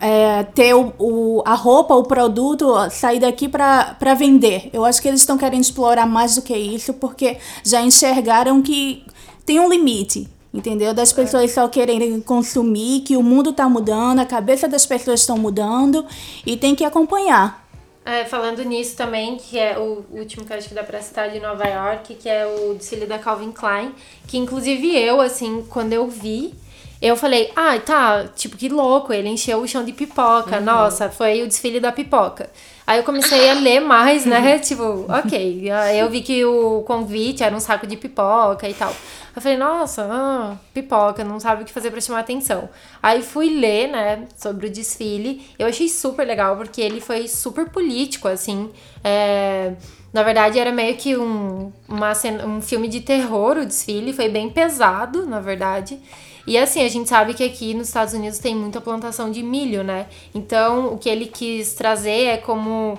é, 0.01 0.43
ter 0.45 0.75
o, 0.75 0.93
o- 0.99 1.43
a 1.45 1.55
roupa, 1.55 1.95
o 1.95 2.03
produto, 2.05 2.73
sair 2.91 3.21
daqui 3.21 3.49
para 3.49 4.15
vender. 4.17 4.69
Eu 4.73 4.85
acho 4.85 5.01
que 5.03 5.09
eles 5.09 5.21
estão 5.21 5.37
querendo 5.39 5.63
explorar 5.63 6.07
mais 6.07 6.35
do 6.35 6.43
que 6.43 6.57
isso, 6.57 6.93
porque 6.95 7.39
já 7.65 7.81
enxergaram 7.81 8.61
que 8.63 9.05
tem 9.47 9.59
um 9.59 9.69
limite, 9.69 10.29
entendeu? 10.53 10.95
Das 10.95 11.13
pessoas 11.13 11.51
só 11.51 11.69
quererem 11.69 12.21
consumir, 12.21 13.01
que 13.01 13.17
o 13.17 13.23
mundo 13.23 13.51
está 13.51 13.69
mudando, 13.69 14.21
a 14.21 14.27
cabeça 14.27 14.69
das 14.69 14.87
pessoas 14.87 15.21
estão 15.21 15.39
mudando 15.39 16.05
e 16.47 16.57
tem 16.57 16.75
que 16.75 16.85
acompanhar. 16.85 17.67
É, 18.05 18.25
falando 18.25 18.65
nisso 18.65 18.97
também, 18.97 19.37
que 19.37 19.59
é 19.59 19.79
o 19.79 20.03
último 20.11 20.47
que 20.47 20.53
eu 20.53 20.57
acho 20.57 20.69
que 20.69 20.75
dá 20.75 20.83
pra 20.83 21.03
citar 21.03 21.31
de 21.31 21.39
Nova 21.41 21.67
York, 21.67 22.15
que 22.15 22.27
é 22.27 22.47
o 22.47 22.75
desfile 22.75 23.05
da 23.05 23.19
Calvin 23.19 23.53
Klein, 23.53 23.93
que 24.27 24.39
inclusive 24.39 24.97
eu, 24.97 25.21
assim, 25.21 25.63
quando 25.69 25.93
eu 25.93 26.09
vi, 26.09 26.55
eu 27.03 27.17
falei, 27.17 27.53
ah, 27.55 27.79
tá, 27.79 28.25
tipo, 28.35 28.57
que 28.57 28.71
louco, 28.71 29.13
ele 29.13 29.29
encheu 29.29 29.61
o 29.61 29.69
chão 29.69 29.85
de 29.85 29.93
pipoca, 29.93 30.59
nossa, 30.59 31.11
foi 31.11 31.43
o 31.43 31.47
desfile 31.47 31.81
da 31.81 31.93
pipoca. 31.93 32.51
Aí 32.89 33.01
eu 33.01 33.05
comecei 33.05 33.51
a 33.51 33.53
ler 33.53 33.81
mais, 33.81 34.25
né, 34.25 34.59
tipo, 34.65 35.05
ok, 35.11 35.71
eu 35.95 36.09
vi 36.09 36.23
que 36.23 36.43
o 36.43 36.83
convite 36.87 37.45
era 37.45 37.55
um 37.55 37.61
saco 37.61 37.87
de 37.87 37.99
pipoca 37.99 38.67
e 38.67 38.73
tal. 38.73 38.97
Eu 39.37 39.43
falei, 39.43 39.59
nossa, 39.59 40.09
ah, 40.11 40.57
pipoca, 40.73 41.23
não 41.23 41.39
sabe 41.39 41.63
o 41.63 41.67
que 41.67 41.73
fazer 41.73 41.91
pra 41.91 42.01
chamar 42.01 42.21
atenção. 42.21 42.67
Aí 43.03 43.23
fui 43.23 43.51
ler, 43.51 43.89
né, 43.89 44.27
sobre 44.35 44.69
o 44.69 44.71
desfile. 44.71 45.47
Eu 45.59 45.67
achei 45.67 45.87
super 45.87 46.27
legal, 46.27 46.57
porque 46.57 46.81
ele 46.81 46.99
foi 46.99 47.29
super 47.29 47.69
político, 47.69 48.27
assim. 48.27 48.71
É, 49.05 49.75
na 50.11 50.23
verdade, 50.23 50.59
era 50.59 50.73
meio 50.73 50.97
que 50.97 51.15
um, 51.15 51.71
uma 51.87 52.15
cena, 52.15 52.47
um 52.47 52.63
filme 52.63 52.89
de 52.89 53.03
terror, 53.03 53.59
o 53.59 53.67
desfile. 53.67 54.15
Foi 54.15 54.31
bem 54.31 54.49
pesado, 54.49 55.27
na 55.27 55.41
verdade. 55.41 56.01
E 56.49 56.57
assim, 56.57 56.83
a 56.83 56.89
gente 56.89 57.11
sabe 57.11 57.35
que 57.35 57.45
aqui 57.45 57.75
nos 57.75 57.89
Estados 57.89 58.15
Unidos 58.15 58.39
tem 58.39 58.57
muita 58.57 58.81
plantação 58.81 59.31
de 59.31 59.43
milho, 59.43 59.85
né? 59.85 60.07
Então, 60.35 60.95
o 60.95 60.99
que 60.99 61.07
ele 61.07 61.27
quis 61.27 61.75
trazer 61.75 62.25
é 62.25 62.37
como 62.39 62.99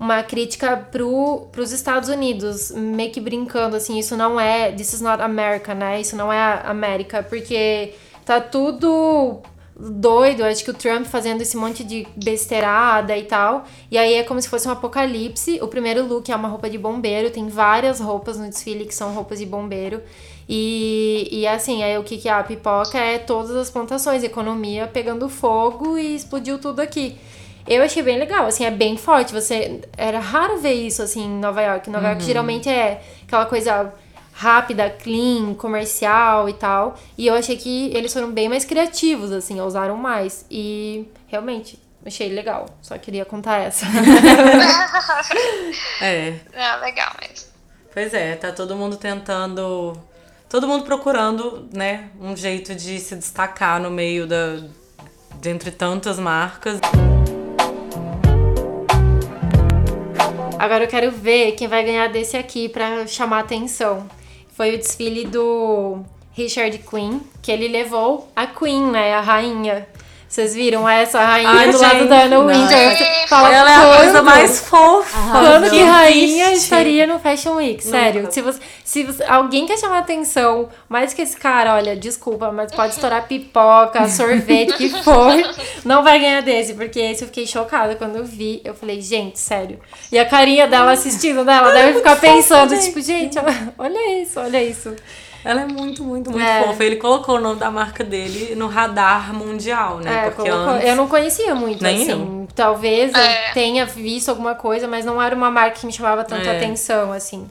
uma 0.00 0.22
crítica 0.22 0.74
pro, 0.74 1.48
pros 1.52 1.70
Estados 1.70 2.08
Unidos, 2.08 2.70
meio 2.70 3.10
que 3.10 3.20
brincando, 3.20 3.76
assim, 3.76 3.98
isso 3.98 4.16
não 4.16 4.40
é, 4.40 4.72
this 4.72 4.94
is 4.94 5.02
not 5.02 5.20
America, 5.22 5.74
né? 5.74 6.00
Isso 6.00 6.16
não 6.16 6.32
é 6.32 6.38
a 6.38 6.70
América, 6.70 7.22
porque 7.22 7.92
tá 8.24 8.40
tudo 8.40 9.42
doido, 9.78 10.42
acho 10.42 10.64
que 10.64 10.70
o 10.70 10.74
Trump 10.74 11.04
fazendo 11.04 11.42
esse 11.42 11.58
monte 11.58 11.84
de 11.84 12.06
besteirada 12.16 13.14
e 13.18 13.24
tal, 13.24 13.66
e 13.90 13.98
aí 13.98 14.14
é 14.14 14.22
como 14.22 14.40
se 14.40 14.48
fosse 14.48 14.66
um 14.66 14.72
apocalipse. 14.72 15.58
O 15.60 15.68
primeiro 15.68 16.06
look 16.06 16.32
é 16.32 16.34
uma 16.34 16.48
roupa 16.48 16.70
de 16.70 16.78
bombeiro, 16.78 17.28
tem 17.30 17.48
várias 17.48 18.00
roupas 18.00 18.38
no 18.38 18.48
desfile 18.48 18.86
que 18.86 18.94
são 18.94 19.12
roupas 19.12 19.38
de 19.38 19.44
bombeiro. 19.44 20.00
E, 20.48 21.28
e 21.30 21.46
assim, 21.46 21.82
aí 21.82 21.98
o 21.98 22.02
que, 22.02 22.16
que 22.16 22.28
é 22.28 22.32
a 22.32 22.42
pipoca 22.42 22.96
é 22.98 23.18
todas 23.18 23.50
as 23.54 23.70
plantações, 23.70 24.22
economia 24.24 24.86
pegando 24.86 25.28
fogo 25.28 25.98
e 25.98 26.14
explodiu 26.16 26.58
tudo 26.58 26.80
aqui. 26.80 27.18
Eu 27.66 27.82
achei 27.82 28.02
bem 28.02 28.18
legal, 28.18 28.46
assim, 28.46 28.64
é 28.64 28.70
bem 28.70 28.96
forte. 28.96 29.32
Você 29.34 29.80
era 29.96 30.18
raro 30.18 30.58
ver 30.58 30.72
isso 30.72 31.02
assim 31.02 31.24
em 31.24 31.38
Nova 31.38 31.60
York. 31.60 31.90
Nova 31.90 32.06
York 32.08 32.24
geralmente 32.24 32.66
é 32.68 33.02
aquela 33.26 33.44
coisa 33.44 33.92
rápida, 34.32 34.88
clean, 34.88 35.52
comercial 35.54 36.48
e 36.48 36.54
tal. 36.54 36.96
E 37.18 37.26
eu 37.26 37.34
achei 37.34 37.58
que 37.58 37.90
eles 37.94 38.10
foram 38.12 38.30
bem 38.32 38.48
mais 38.48 38.64
criativos, 38.64 39.30
assim, 39.32 39.60
usaram 39.60 39.96
mais. 39.98 40.46
E 40.50 41.06
realmente 41.26 41.78
achei 42.06 42.30
legal. 42.30 42.64
Só 42.80 42.96
queria 42.96 43.26
contar 43.26 43.58
essa. 43.58 43.84
É, 46.00 46.34
É, 46.52 46.76
legal 46.76 47.12
mesmo. 47.20 47.48
pois 47.92 48.14
é, 48.14 48.34
tá 48.36 48.52
todo 48.52 48.76
mundo 48.76 48.96
tentando. 48.96 49.92
Todo 50.48 50.66
mundo 50.66 50.84
procurando, 50.84 51.68
né, 51.74 52.08
um 52.18 52.34
jeito 52.34 52.74
de 52.74 52.98
se 52.98 53.14
destacar 53.14 53.78
no 53.78 53.90
meio 53.90 54.26
da. 54.26 54.62
de 55.38 55.50
entre 55.50 55.70
tantas 55.70 56.18
marcas. 56.18 56.80
Agora 60.58 60.84
eu 60.84 60.88
quero 60.88 61.10
ver 61.10 61.52
quem 61.52 61.68
vai 61.68 61.84
ganhar 61.84 62.08
desse 62.08 62.36
aqui 62.36 62.68
pra 62.68 63.06
chamar 63.06 63.40
atenção. 63.40 64.08
Foi 64.48 64.74
o 64.74 64.78
desfile 64.78 65.26
do 65.26 66.02
Richard 66.32 66.78
Quinn, 66.78 67.20
que 67.42 67.52
ele 67.52 67.68
levou 67.68 68.32
a 68.34 68.46
Queen, 68.46 68.90
né, 68.90 69.12
a 69.12 69.20
rainha. 69.20 69.86
Vocês 70.28 70.54
viram 70.54 70.86
essa 70.86 71.24
rainha 71.24 71.48
Ai, 71.48 71.70
do 71.70 71.78
lado 71.78 71.98
gente, 72.00 72.08
da 72.08 72.22
Anna. 72.24 72.40
Winter? 72.44 73.28
Fala 73.28 73.50
Ela 73.54 73.70
é 73.70 73.74
a 73.76 73.96
coisa 73.96 74.22
mais 74.22 74.60
fofa. 74.60 75.16
Quando 75.32 75.70
que 75.70 75.82
rainha 75.82 76.44
existe. 76.50 76.64
estaria 76.64 77.06
no 77.06 77.18
Fashion 77.18 77.54
Week? 77.56 77.82
Sério. 77.82 78.20
Nunca. 78.22 78.32
Se, 78.32 78.42
você, 78.42 78.60
se 78.84 79.04
você- 79.04 79.24
alguém 79.24 79.64
quer 79.66 79.78
chamar 79.78 80.00
atenção, 80.00 80.68
mais 80.86 81.14
que 81.14 81.22
esse 81.22 81.34
cara, 81.34 81.74
olha, 81.76 81.96
desculpa, 81.96 82.52
mas 82.52 82.70
pode 82.70 82.92
estourar 82.92 83.26
pipoca, 83.26 84.06
sorvete, 84.10 84.72
o 84.74 84.76
que 84.76 84.90
for, 85.02 85.32
não 85.84 86.02
vai 86.02 86.18
ganhar 86.20 86.42
desse, 86.42 86.74
porque 86.74 87.00
esse 87.00 87.22
eu 87.24 87.28
fiquei 87.28 87.46
chocada 87.46 87.96
quando 87.96 88.16
eu 88.16 88.24
vi. 88.24 88.60
Eu 88.62 88.74
falei, 88.74 89.00
gente, 89.00 89.38
sério. 89.38 89.80
E 90.12 90.18
a 90.18 90.26
carinha 90.26 90.66
dela 90.68 90.92
assistindo 90.92 91.42
dela 91.42 91.72
deve 91.72 91.94
ficar 91.94 92.16
pensando, 92.16 92.78
tipo, 92.78 93.00
gente, 93.00 93.38
olha 93.78 94.20
isso, 94.22 94.38
olha 94.38 94.62
isso. 94.62 94.94
Ela 95.50 95.62
é 95.62 95.66
muito, 95.66 96.04
muito, 96.04 96.30
muito 96.30 96.44
É. 96.46 96.62
fofa. 96.62 96.84
Ele 96.84 96.96
colocou 96.96 97.36
o 97.36 97.40
nome 97.40 97.58
da 97.58 97.70
marca 97.70 98.04
dele 98.04 98.54
no 98.54 98.66
radar 98.66 99.32
mundial, 99.32 99.98
né? 99.98 100.26
É, 100.26 100.30
Porque 100.30 100.50
colocou- 100.50 100.74
antes. 100.74 100.88
eu 100.88 100.94
não 100.96 101.08
conhecia 101.08 101.54
muito, 101.54 101.82
Nem 101.82 102.02
assim. 102.02 102.10
eu. 102.10 102.48
Talvez 102.54 103.12
É. 103.14 103.50
eu 103.50 103.54
tenha 103.54 103.86
visto 103.86 104.28
alguma 104.28 104.54
coisa, 104.54 104.86
mas 104.86 105.04
não 105.04 105.20
era 105.22 105.34
uma 105.34 105.50
marca 105.50 105.78
que 105.80 105.86
me 105.86 105.92
chamava 105.92 106.22
tanta 106.24 106.50
É. 106.50 106.56
atenção, 106.56 107.12
assim. 107.12 107.48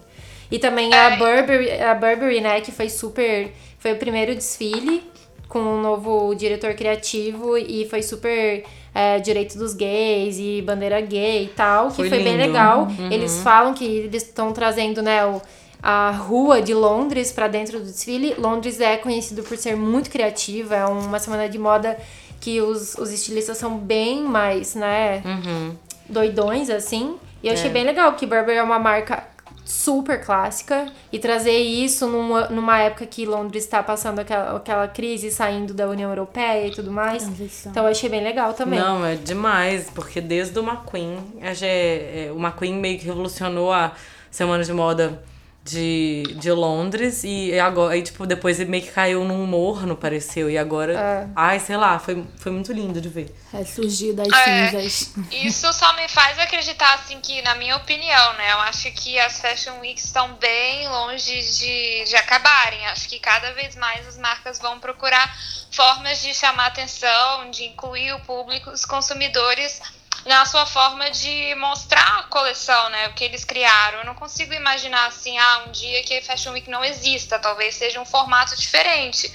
E 0.51 0.59
também 0.59 0.93
a 0.93 1.11
É. 1.11 1.17
Burberry, 1.17 1.71
a 1.81 1.95
Burberry, 1.95 2.39
né, 2.41 2.61
que 2.61 2.71
foi 2.71 2.87
super... 2.89 3.51
Foi 3.79 3.93
o 3.93 3.95
primeiro 3.97 4.33
desfile 4.35 5.03
com 5.49 5.59
um 5.59 5.81
novo 5.81 6.33
diretor 6.35 6.73
criativo 6.73 7.57
e 7.57 7.87
foi 7.89 8.01
super 8.03 8.63
é, 8.93 9.19
direito 9.19 9.59
dos 9.59 9.75
gays 9.75 10.37
e 10.39 10.59
bandeira 10.65 10.99
gay 10.99 11.43
e 11.43 11.47
tal, 11.49 11.89
que 11.89 11.97
Foi 11.97 12.09
foi, 12.09 12.23
bem 12.23 12.35
legal. 12.35 12.87
Eles 13.11 13.39
falam 13.41 13.71
que 13.75 13.85
eles 13.85 14.23
estão 14.23 14.51
trazendo, 14.51 15.03
né, 15.03 15.23
o, 15.23 15.39
a 15.89 16.11
rua 16.11 16.61
de 16.61 16.73
Londres 16.73 17.31
pra 17.31 17.47
dentro 17.47 17.79
do 17.79 17.85
desfile. 17.85 18.35
Londres 18.37 18.81
é 18.81 18.97
conhecido 18.97 19.41
por 19.41 19.57
ser 19.57 19.77
muito 19.77 20.09
criativa, 20.09 20.75
é 20.75 20.83
uma 20.85 21.17
semana 21.17 21.47
de 21.47 21.57
moda 21.57 21.97
que 22.41 22.59
os, 22.59 22.95
os 22.95 23.09
estilistas 23.09 23.57
são 23.57 23.77
bem 23.77 24.21
mais, 24.21 24.75
né, 24.75 25.21
Uhum. 25.23 25.73
doidões, 26.09 26.69
assim. 26.69 27.15
E 27.41 27.47
eu 27.47 27.53
achei 27.53 27.69
É. 27.69 27.73
bem 27.73 27.85
legal 27.85 28.11
que 28.13 28.25
Burberry 28.25 28.57
é 28.57 28.63
uma 28.63 28.77
marca 28.77 29.23
super 29.63 30.23
clássica 30.25 30.87
e 31.09 31.19
trazer 31.19 31.57
isso 31.57 32.05
numa, 32.05 32.47
numa 32.49 32.79
época 32.79 33.05
que 33.05 33.25
Londres 33.25 33.63
está 33.63 33.81
passando 33.81 34.19
aquela, 34.19 34.57
aquela 34.57 34.87
crise, 34.89 35.31
saindo 35.31 35.73
da 35.73 35.87
União 35.87 36.09
Europeia 36.09 36.67
e 36.67 36.71
tudo 36.71 36.91
mais. 36.91 37.23
Transição. 37.23 37.71
Então 37.71 37.83
eu 37.85 37.91
achei 37.91 38.09
bem 38.09 38.21
legal 38.23 38.53
também. 38.53 38.77
Não, 38.77 39.05
é 39.05 39.15
demais, 39.15 39.89
porque 39.95 40.19
desde 40.19 40.59
o 40.59 40.63
McQueen, 40.63 41.17
a 41.41 41.53
G- 41.53 41.65
é, 41.65 42.29
o 42.35 42.37
McQueen 42.39 42.73
meio 42.75 42.99
que 42.99 43.05
revolucionou 43.05 43.71
a 43.71 43.93
semana 44.29 44.63
de 44.65 44.73
moda 44.73 45.21
de, 45.67 46.23
de 46.37 46.51
Londres 46.51 47.23
e 47.23 47.59
agora, 47.59 47.93
aí, 47.93 48.01
tipo, 48.01 48.25
depois 48.25 48.59
ele 48.59 48.69
meio 48.69 48.83
que 48.83 48.91
caiu 48.91 49.23
num 49.25 49.45
morno, 49.45 49.95
pareceu, 49.95 50.49
e 50.49 50.57
agora, 50.57 50.93
É. 50.93 51.27
ai, 51.35 51.59
sei 51.59 51.75
lá, 51.77 51.99
foi, 51.99 52.23
foi 52.37 52.51
muito 52.51 52.71
lindo 52.71 53.01
de 53.01 53.09
ver. 53.09 53.35
Ressurgir 53.51 54.13
das 54.13 54.27
É. 54.33 54.69
cinzas. 54.69 55.13
Isso 55.31 55.71
só 55.73 55.93
me 55.95 56.07
faz 56.07 56.37
acreditar, 56.39 56.93
assim, 56.95 57.19
que, 57.21 57.41
na 57.41 57.55
minha 57.55 57.75
opinião, 57.75 58.33
né? 58.33 58.51
Eu 58.53 58.59
acho 58.61 58.91
que 58.91 59.19
as 59.19 59.39
Fashion 59.41 59.79
Weeks 59.79 60.05
estão 60.05 60.33
bem 60.35 60.87
longe 60.89 61.41
de, 61.57 62.03
de 62.05 62.15
acabarem. 62.15 62.85
Acho 62.87 63.07
que 63.09 63.19
cada 63.19 63.51
vez 63.53 63.75
mais 63.75 64.07
as 64.07 64.17
marcas 64.17 64.59
vão 64.59 64.79
procurar 64.79 65.33
formas 65.71 66.21
de 66.21 66.33
chamar 66.33 66.67
atenção, 66.67 67.49
de 67.51 67.65
incluir 67.65 68.13
o 68.13 68.19
público, 68.21 68.69
os 68.71 68.85
consumidores 68.85 69.81
na 70.27 70.45
sua 70.45 70.65
forma 70.65 71.09
de 71.09 71.55
mostrar 71.55 72.19
a 72.19 72.23
coleção, 72.23 72.89
né? 72.89 73.07
O 73.07 73.13
que 73.13 73.23
eles 73.23 73.45
criaram. 73.45 73.99
Eu 73.99 74.05
não 74.05 74.13
consigo 74.13 74.53
imaginar, 74.53 75.07
assim, 75.07 75.37
ah, 75.37 75.63
um 75.67 75.71
dia 75.71 76.03
que 76.03 76.17
a 76.17 76.21
Fashion 76.21 76.51
Week 76.51 76.69
não 76.69 76.83
exista. 76.83 77.39
Talvez 77.39 77.75
seja 77.75 78.01
um 78.01 78.05
formato 78.05 78.55
diferente. 78.55 79.31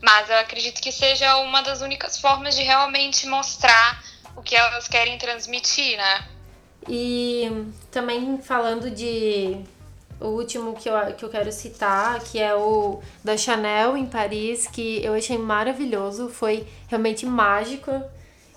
Mas 0.00 0.30
eu 0.30 0.36
acredito 0.38 0.80
que 0.80 0.90
seja 0.90 1.36
uma 1.36 1.62
das 1.62 1.82
únicas 1.82 2.18
formas 2.18 2.56
de 2.56 2.62
realmente 2.62 3.26
mostrar 3.26 4.02
o 4.34 4.42
que 4.42 4.56
elas 4.56 4.88
querem 4.88 5.18
transmitir, 5.18 5.98
né? 5.98 6.28
E 6.88 7.66
também 7.90 8.40
falando 8.40 8.90
de 8.90 9.62
o 10.18 10.28
último 10.28 10.74
que 10.74 10.88
eu, 10.88 10.94
que 11.14 11.24
eu 11.24 11.28
quero 11.28 11.52
citar, 11.52 12.20
que 12.20 12.38
é 12.38 12.54
o 12.54 13.02
da 13.22 13.36
Chanel 13.36 13.96
em 13.96 14.06
Paris, 14.06 14.66
que 14.66 15.04
eu 15.04 15.14
achei 15.14 15.36
maravilhoso, 15.36 16.30
foi 16.30 16.66
realmente 16.88 17.26
mágico. 17.26 18.02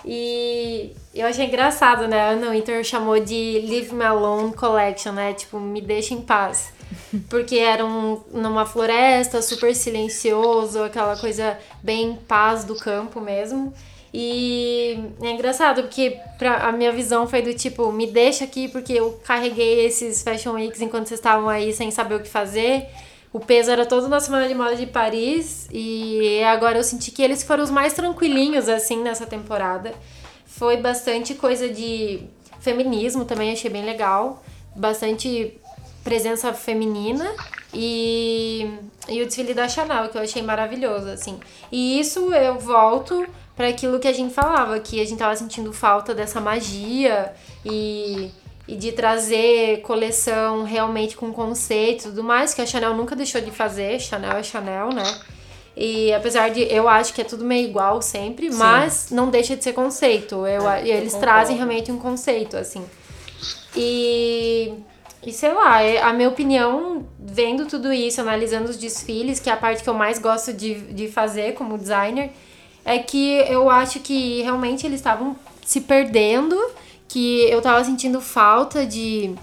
E 0.06 0.92
eu 1.13 1.26
achei 1.28 1.46
engraçado, 1.46 2.08
né? 2.08 2.20
A 2.20 2.32
Anna 2.32 2.52
Winter 2.52 2.84
chamou 2.84 3.20
de 3.20 3.63
Leave 3.68 3.94
Me 3.94 4.04
Alone 4.04 4.54
Collection, 4.54 5.13
né? 5.13 5.34
Tipo, 5.34 5.60
me 5.60 5.82
deixa 5.82 6.13
em 6.13 6.22
paz. 6.22 6.74
Porque 7.30 7.58
era 7.58 7.86
um, 7.86 8.22
numa 8.32 8.66
floresta, 8.66 9.42
super 9.42 9.76
silencioso, 9.76 10.84
aquela 10.84 11.16
coisa 11.18 11.58
bem 11.82 12.18
paz 12.28 12.63
do 12.63 12.76
campo 12.76 13.22
mesmo. 13.22 13.74
E 14.13 15.10
é 15.24 15.32
engraçado, 15.32 15.82
porque 15.82 16.20
pra, 16.38 16.68
a 16.68 16.72
minha 16.72 16.92
visão 16.92 17.28
foi 17.28 17.42
do 17.42 17.52
tipo, 17.52 17.92
me 17.92 18.06
deixa 18.06 18.44
aqui 18.44 18.68
porque 18.68 18.94
eu 18.94 19.20
carreguei 19.26 19.88
esses 19.88 20.22
Fashion 20.22 20.54
Weeks 20.54 20.82
enquanto 20.82 21.08
vocês 21.08 21.20
estavam 21.20 21.50
aí 21.50 21.74
sem 21.74 21.89
saber 21.89 22.16
o 22.16 22.20
que 22.20 22.30
fazer. 22.30 22.86
O 23.34 23.39
peso 23.39 23.72
era 23.72 23.84
todo 23.84 24.08
na 24.08 24.19
Semana 24.19 24.48
de 24.48 24.54
Moda 24.54 24.76
de 24.76 24.86
Paris 24.86 25.67
e 25.72 26.43
agora 26.43 26.78
eu 26.78 26.84
senti 26.84 27.10
que 27.10 27.19
eles 27.19 27.41
foram 27.41 27.63
os 27.63 27.72
mais 27.72 27.91
tranquilinhos, 27.93 28.69
assim, 28.69 29.02
nessa 29.02 29.26
temporada. 29.26 29.91
Foi 30.46 30.78
bastante 30.78 31.34
coisa 31.34 31.67
de 31.67 32.22
feminismo 32.60 33.26
também, 33.26 33.52
achei 33.52 33.72
bem 33.72 33.84
legal. 33.84 34.43
Bastante 34.76 35.60
presença 36.04 36.54
feminina 36.54 37.28
e, 37.74 38.69
e 39.10 39.22
o 39.24 39.26
desfile 39.26 39.56
da 39.56 39.67
Chanel, 39.67 40.10
que 40.10 40.17
eu 40.17 40.22
achei 40.22 40.43
maravilhoso, 40.43 41.10
assim. 41.10 41.39
E 41.72 42.00
isso 42.00 42.32
eu 42.36 42.60
volto 42.60 43.26
para 43.56 43.67
aquilo 43.67 44.00
que 44.00 44.08
a 44.08 44.13
gente 44.13 44.32
falava, 44.32 44.80
que 44.80 45.02
a 45.02 45.06
gente 45.06 45.17
tava 45.17 45.36
sentindo 45.36 45.74
falta 45.74 46.13
dessa 46.13 46.39
magia 46.39 47.34
e, 47.65 48.30
e 48.67 48.76
de 48.76 48.91
trazer 48.91 49.82
coleção 49.82 50.63
realmente 50.63 51.17
com 51.17 51.34
conceito 51.34 52.02
e 52.02 52.10
tudo 52.10 52.23
mais, 52.23 52.54
que 52.54 52.62
a 52.62 52.65
Chanel 52.65 52.95
nunca 52.95 53.15
deixou 53.15 53.41
de 53.41 53.52
fazer, 53.52 53.99
Chanel 53.99 54.38
é 54.38 54.43
Chanel, 54.43 54.89
né? 54.89 55.04
E 55.76 56.13
apesar 56.13 56.49
de 56.49 56.62
eu 56.62 56.88
acho 56.88 57.13
que 57.13 57.21
é 57.21 57.23
tudo 57.23 57.43
meio 57.43 57.67
igual 57.67 58.02
sempre, 58.02 58.52
Sim. 58.52 58.58
mas 58.58 59.08
não 59.10 59.30
deixa 59.30 59.56
de 59.56 59.63
ser 59.63 59.73
conceito. 59.73 60.45
Eu, 60.45 60.69
é, 60.69 60.88
eles 60.88 61.13
trazem 61.15 61.56
realmente 61.56 61.91
um 61.91 61.97
conceito, 61.97 62.56
assim. 62.56 62.86
E, 63.76 64.71
e 65.26 65.32
sei 65.34 65.52
lá, 65.52 65.82
é, 65.82 66.02
a 66.02 66.13
minha 66.13 66.30
opinião, 66.30 67.08
vendo 67.19 67.65
tudo 67.65 67.91
isso, 67.91 68.21
analisando 68.21 68.69
os 68.69 68.78
desfiles, 68.78 69.39
que 69.39 69.49
é 69.49 69.54
a 69.54 69.58
parte 69.58 69.84
que 69.84 69.89
eu 69.89 69.95
mais 69.95 70.19
gosto 70.19 70.54
de, 70.54 70.76
de 70.76 71.08
fazer 71.08 71.54
como 71.56 71.78
designer, 71.78 72.32
é 72.86 72.99
que 72.99 73.38
eu 73.49 73.69
acho 73.69 73.99
que 73.99 74.41
realmente 74.43 74.86
eles 74.86 74.99
estavam 74.99 75.36
se 75.65 75.82
perdendo, 75.82 76.56
que 77.08 77.44
eu 77.50 77.62
tava 77.62 77.84
sentindo 77.84 78.20
falta 78.20 78.86
de, 78.86 79.36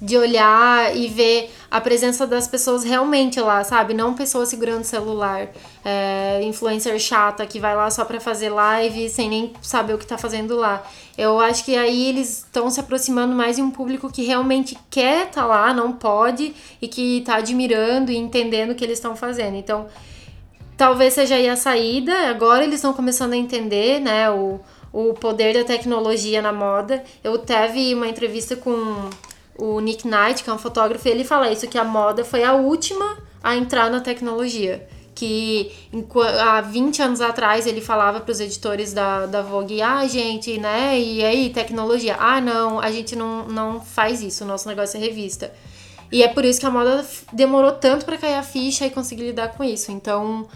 de 0.00 0.16
olhar 0.16 0.96
e 0.96 1.06
ver 1.08 1.50
a 1.70 1.80
presença 1.80 2.26
das 2.26 2.48
pessoas 2.48 2.82
realmente 2.82 3.40
lá, 3.40 3.62
sabe? 3.62 3.94
Não 3.94 4.14
pessoas 4.14 4.48
segurando 4.48 4.82
celular, 4.82 5.48
é, 5.84 6.40
influencer 6.42 6.98
chata 6.98 7.46
que 7.46 7.60
vai 7.60 7.76
lá 7.76 7.88
só 7.90 8.04
pra 8.04 8.18
fazer 8.18 8.50
live 8.50 9.08
sem 9.08 9.28
nem 9.28 9.52
saber 9.62 9.94
o 9.94 9.98
que 9.98 10.06
tá 10.06 10.18
fazendo 10.18 10.56
lá. 10.56 10.82
Eu 11.16 11.38
acho 11.38 11.64
que 11.64 11.76
aí 11.76 12.08
eles 12.08 12.38
estão 12.38 12.68
se 12.70 12.80
aproximando 12.80 13.34
mais 13.34 13.56
de 13.56 13.62
um 13.62 13.70
público 13.70 14.10
que 14.10 14.22
realmente 14.22 14.76
quer 14.90 15.30
tá 15.30 15.46
lá, 15.46 15.72
não 15.72 15.92
pode, 15.92 16.54
e 16.82 16.88
que 16.88 17.22
tá 17.24 17.36
admirando 17.36 18.10
e 18.10 18.16
entendendo 18.16 18.70
o 18.70 18.74
que 18.74 18.84
eles 18.84 18.98
estão 18.98 19.14
fazendo. 19.14 19.56
Então, 19.56 19.86
talvez 20.76 21.12
seja 21.12 21.34
aí 21.34 21.48
a 21.48 21.56
saída. 21.56 22.30
Agora 22.30 22.64
eles 22.64 22.76
estão 22.76 22.92
começando 22.94 23.34
a 23.34 23.36
entender, 23.36 24.00
né, 24.00 24.30
o, 24.30 24.58
o 24.92 25.14
poder 25.14 25.54
da 25.54 25.64
tecnologia 25.64 26.42
na 26.42 26.52
moda. 26.52 27.02
Eu 27.22 27.38
teve 27.38 27.94
uma 27.94 28.08
entrevista 28.08 28.56
com 28.56 29.10
o 29.56 29.80
Nick 29.80 30.06
Knight, 30.06 30.42
que 30.42 30.50
é 30.50 30.52
um 30.52 30.58
fotógrafo, 30.58 31.06
e 31.06 31.10
ele 31.10 31.24
fala 31.24 31.50
isso, 31.50 31.68
que 31.68 31.78
a 31.78 31.84
moda 31.84 32.24
foi 32.24 32.42
a 32.42 32.54
última 32.54 33.18
a 33.42 33.56
entrar 33.56 33.90
na 33.90 34.00
tecnologia. 34.00 34.86
Que 35.14 35.70
há 36.40 36.60
20 36.62 37.02
anos 37.02 37.20
atrás 37.20 37.66
ele 37.66 37.80
falava 37.80 38.20
para 38.20 38.32
os 38.32 38.40
editores 38.40 38.92
da, 38.92 39.26
da 39.26 39.42
Vogue, 39.42 39.82
ah, 39.82 40.06
gente, 40.06 40.58
né, 40.58 40.98
e 40.98 41.22
aí, 41.22 41.50
tecnologia? 41.50 42.16
Ah, 42.18 42.40
não, 42.40 42.80
a 42.80 42.90
gente 42.90 43.14
não, 43.14 43.46
não 43.46 43.80
faz 43.80 44.22
isso, 44.22 44.44
o 44.44 44.46
nosso 44.46 44.66
negócio 44.66 44.96
é 44.96 45.00
revista. 45.00 45.52
E 46.10 46.22
é 46.22 46.28
por 46.28 46.44
isso 46.44 46.58
que 46.58 46.66
a 46.66 46.70
moda 46.70 47.06
demorou 47.32 47.72
tanto 47.72 48.04
para 48.04 48.16
cair 48.16 48.34
a 48.34 48.42
ficha 48.42 48.86
e 48.86 48.90
conseguir 48.90 49.24
lidar 49.24 49.48
com 49.50 49.62
isso. 49.62 49.92
Então, 49.92 50.48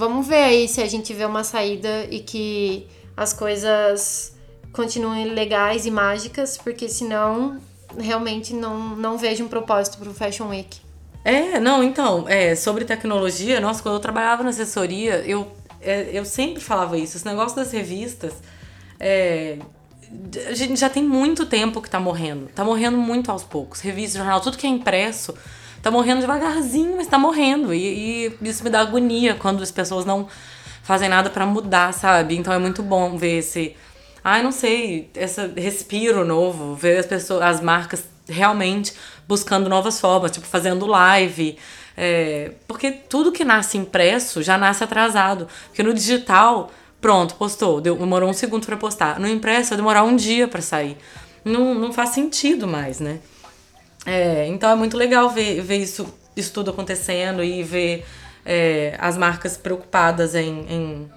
Vamos 0.00 0.26
ver 0.26 0.44
aí 0.44 0.66
se 0.66 0.80
a 0.80 0.86
gente 0.86 1.12
vê 1.12 1.26
uma 1.26 1.44
saída 1.44 2.06
e 2.10 2.20
que 2.20 2.86
as 3.20 3.34
coisas 3.34 4.34
continuem 4.72 5.26
legais 5.34 5.84
e 5.84 5.90
mágicas, 5.90 6.56
porque 6.56 6.88
senão 6.88 7.60
realmente 7.98 8.54
não, 8.54 8.96
não 8.96 9.18
vejo 9.18 9.44
um 9.44 9.48
propósito 9.48 9.98
para 9.98 10.08
o 10.08 10.14
Fashion 10.14 10.48
Week. 10.48 10.80
É, 11.22 11.60
não, 11.60 11.82
então, 11.82 12.26
é, 12.26 12.54
sobre 12.54 12.86
tecnologia, 12.86 13.60
nossa, 13.60 13.82
quando 13.82 13.96
eu 13.96 14.00
trabalhava 14.00 14.42
na 14.42 14.48
assessoria, 14.48 15.16
eu, 15.26 15.46
é, 15.82 16.08
eu 16.14 16.24
sempre 16.24 16.62
falava 16.62 16.96
isso, 16.96 17.14
esse 17.18 17.26
negócio 17.26 17.54
das 17.54 17.70
revistas, 17.70 18.32
é, 18.98 19.58
a 20.48 20.54
gente 20.54 20.80
já 20.80 20.88
tem 20.88 21.02
muito 21.02 21.44
tempo 21.44 21.82
que 21.82 21.90
tá 21.90 22.00
morrendo, 22.00 22.46
tá 22.54 22.64
morrendo 22.64 22.96
muito 22.96 23.30
aos 23.30 23.44
poucos, 23.44 23.80
revista, 23.80 24.16
jornal, 24.16 24.40
tudo 24.40 24.56
que 24.56 24.66
é 24.66 24.70
impresso, 24.70 25.34
tá 25.82 25.90
morrendo 25.90 26.22
devagarzinho, 26.22 26.96
mas 26.96 27.06
tá 27.06 27.18
morrendo. 27.18 27.74
E, 27.74 28.28
e 28.42 28.48
isso 28.48 28.64
me 28.64 28.70
dá 28.70 28.80
agonia 28.80 29.34
quando 29.34 29.62
as 29.62 29.70
pessoas 29.70 30.06
não 30.06 30.26
fazem 30.90 31.08
nada 31.08 31.30
para 31.30 31.46
mudar, 31.46 31.94
sabe? 31.94 32.36
Então 32.36 32.52
é 32.52 32.58
muito 32.58 32.82
bom 32.82 33.16
ver 33.16 33.38
esse. 33.38 33.76
Ai, 34.24 34.42
não 34.42 34.50
sei, 34.50 35.08
esse 35.14 35.46
respiro 35.56 36.24
novo, 36.24 36.74
ver 36.74 36.98
as 36.98 37.06
pessoas, 37.06 37.42
as 37.42 37.60
marcas 37.60 38.02
realmente 38.28 38.92
buscando 39.28 39.68
novas 39.68 40.00
formas, 40.00 40.32
tipo 40.32 40.48
fazendo 40.48 40.86
live. 40.86 41.56
É, 41.96 42.50
porque 42.66 42.90
tudo 42.90 43.30
que 43.30 43.44
nasce 43.44 43.78
impresso 43.78 44.42
já 44.42 44.58
nasce 44.58 44.82
atrasado. 44.82 45.46
Porque 45.68 45.80
no 45.80 45.94
digital, 45.94 46.72
pronto, 47.00 47.36
postou, 47.36 47.80
demorou 47.80 48.28
um 48.28 48.32
segundo 48.32 48.66
para 48.66 48.76
postar. 48.76 49.20
No 49.20 49.28
impresso 49.28 49.68
vai 49.68 49.76
demorar 49.76 50.02
um 50.02 50.16
dia 50.16 50.48
para 50.48 50.60
sair. 50.60 50.96
Não, 51.44 51.72
não 51.72 51.92
faz 51.92 52.10
sentido 52.10 52.66
mais, 52.66 52.98
né? 52.98 53.20
É, 54.04 54.44
então 54.48 54.68
é 54.68 54.74
muito 54.74 54.96
legal 54.96 55.30
ver, 55.30 55.60
ver 55.60 55.76
isso, 55.76 56.12
isso 56.36 56.52
tudo 56.52 56.72
acontecendo 56.72 57.44
e 57.44 57.62
ver 57.62 58.04
é, 58.44 58.96
as 58.98 59.16
marcas 59.16 59.56
preocupadas 59.56 60.34
em, 60.34 60.66
em, 60.68 61.10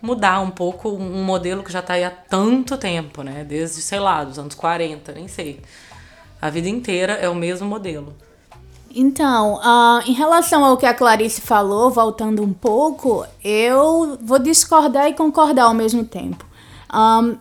mudar 0.00 0.40
um 0.40 0.50
pouco 0.50 0.88
um 0.90 1.24
modelo 1.24 1.62
que 1.62 1.72
já 1.72 1.80
está 1.80 1.94
aí 1.94 2.04
há 2.04 2.10
tanto 2.10 2.76
tempo, 2.76 3.22
né? 3.22 3.44
Desde, 3.44 3.82
sei 3.82 3.98
lá, 3.98 4.24
dos 4.24 4.38
anos 4.38 4.54
40, 4.54 5.12
nem 5.12 5.28
sei. 5.28 5.60
A 6.40 6.50
vida 6.50 6.68
inteira 6.68 7.14
é 7.14 7.28
o 7.28 7.34
mesmo 7.34 7.66
modelo. 7.66 8.14
Então, 8.98 9.56
uh, 9.56 10.00
em 10.06 10.12
relação 10.12 10.64
ao 10.64 10.76
que 10.76 10.86
a 10.86 10.94
Clarice 10.94 11.40
falou, 11.42 11.90
voltando 11.90 12.42
um 12.42 12.52
pouco, 12.52 13.26
eu 13.44 14.18
vou 14.22 14.38
discordar 14.38 15.08
e 15.08 15.12
concordar 15.12 15.64
ao 15.64 15.74
mesmo 15.74 16.02
tempo. 16.02 16.46
Um, 16.92 17.36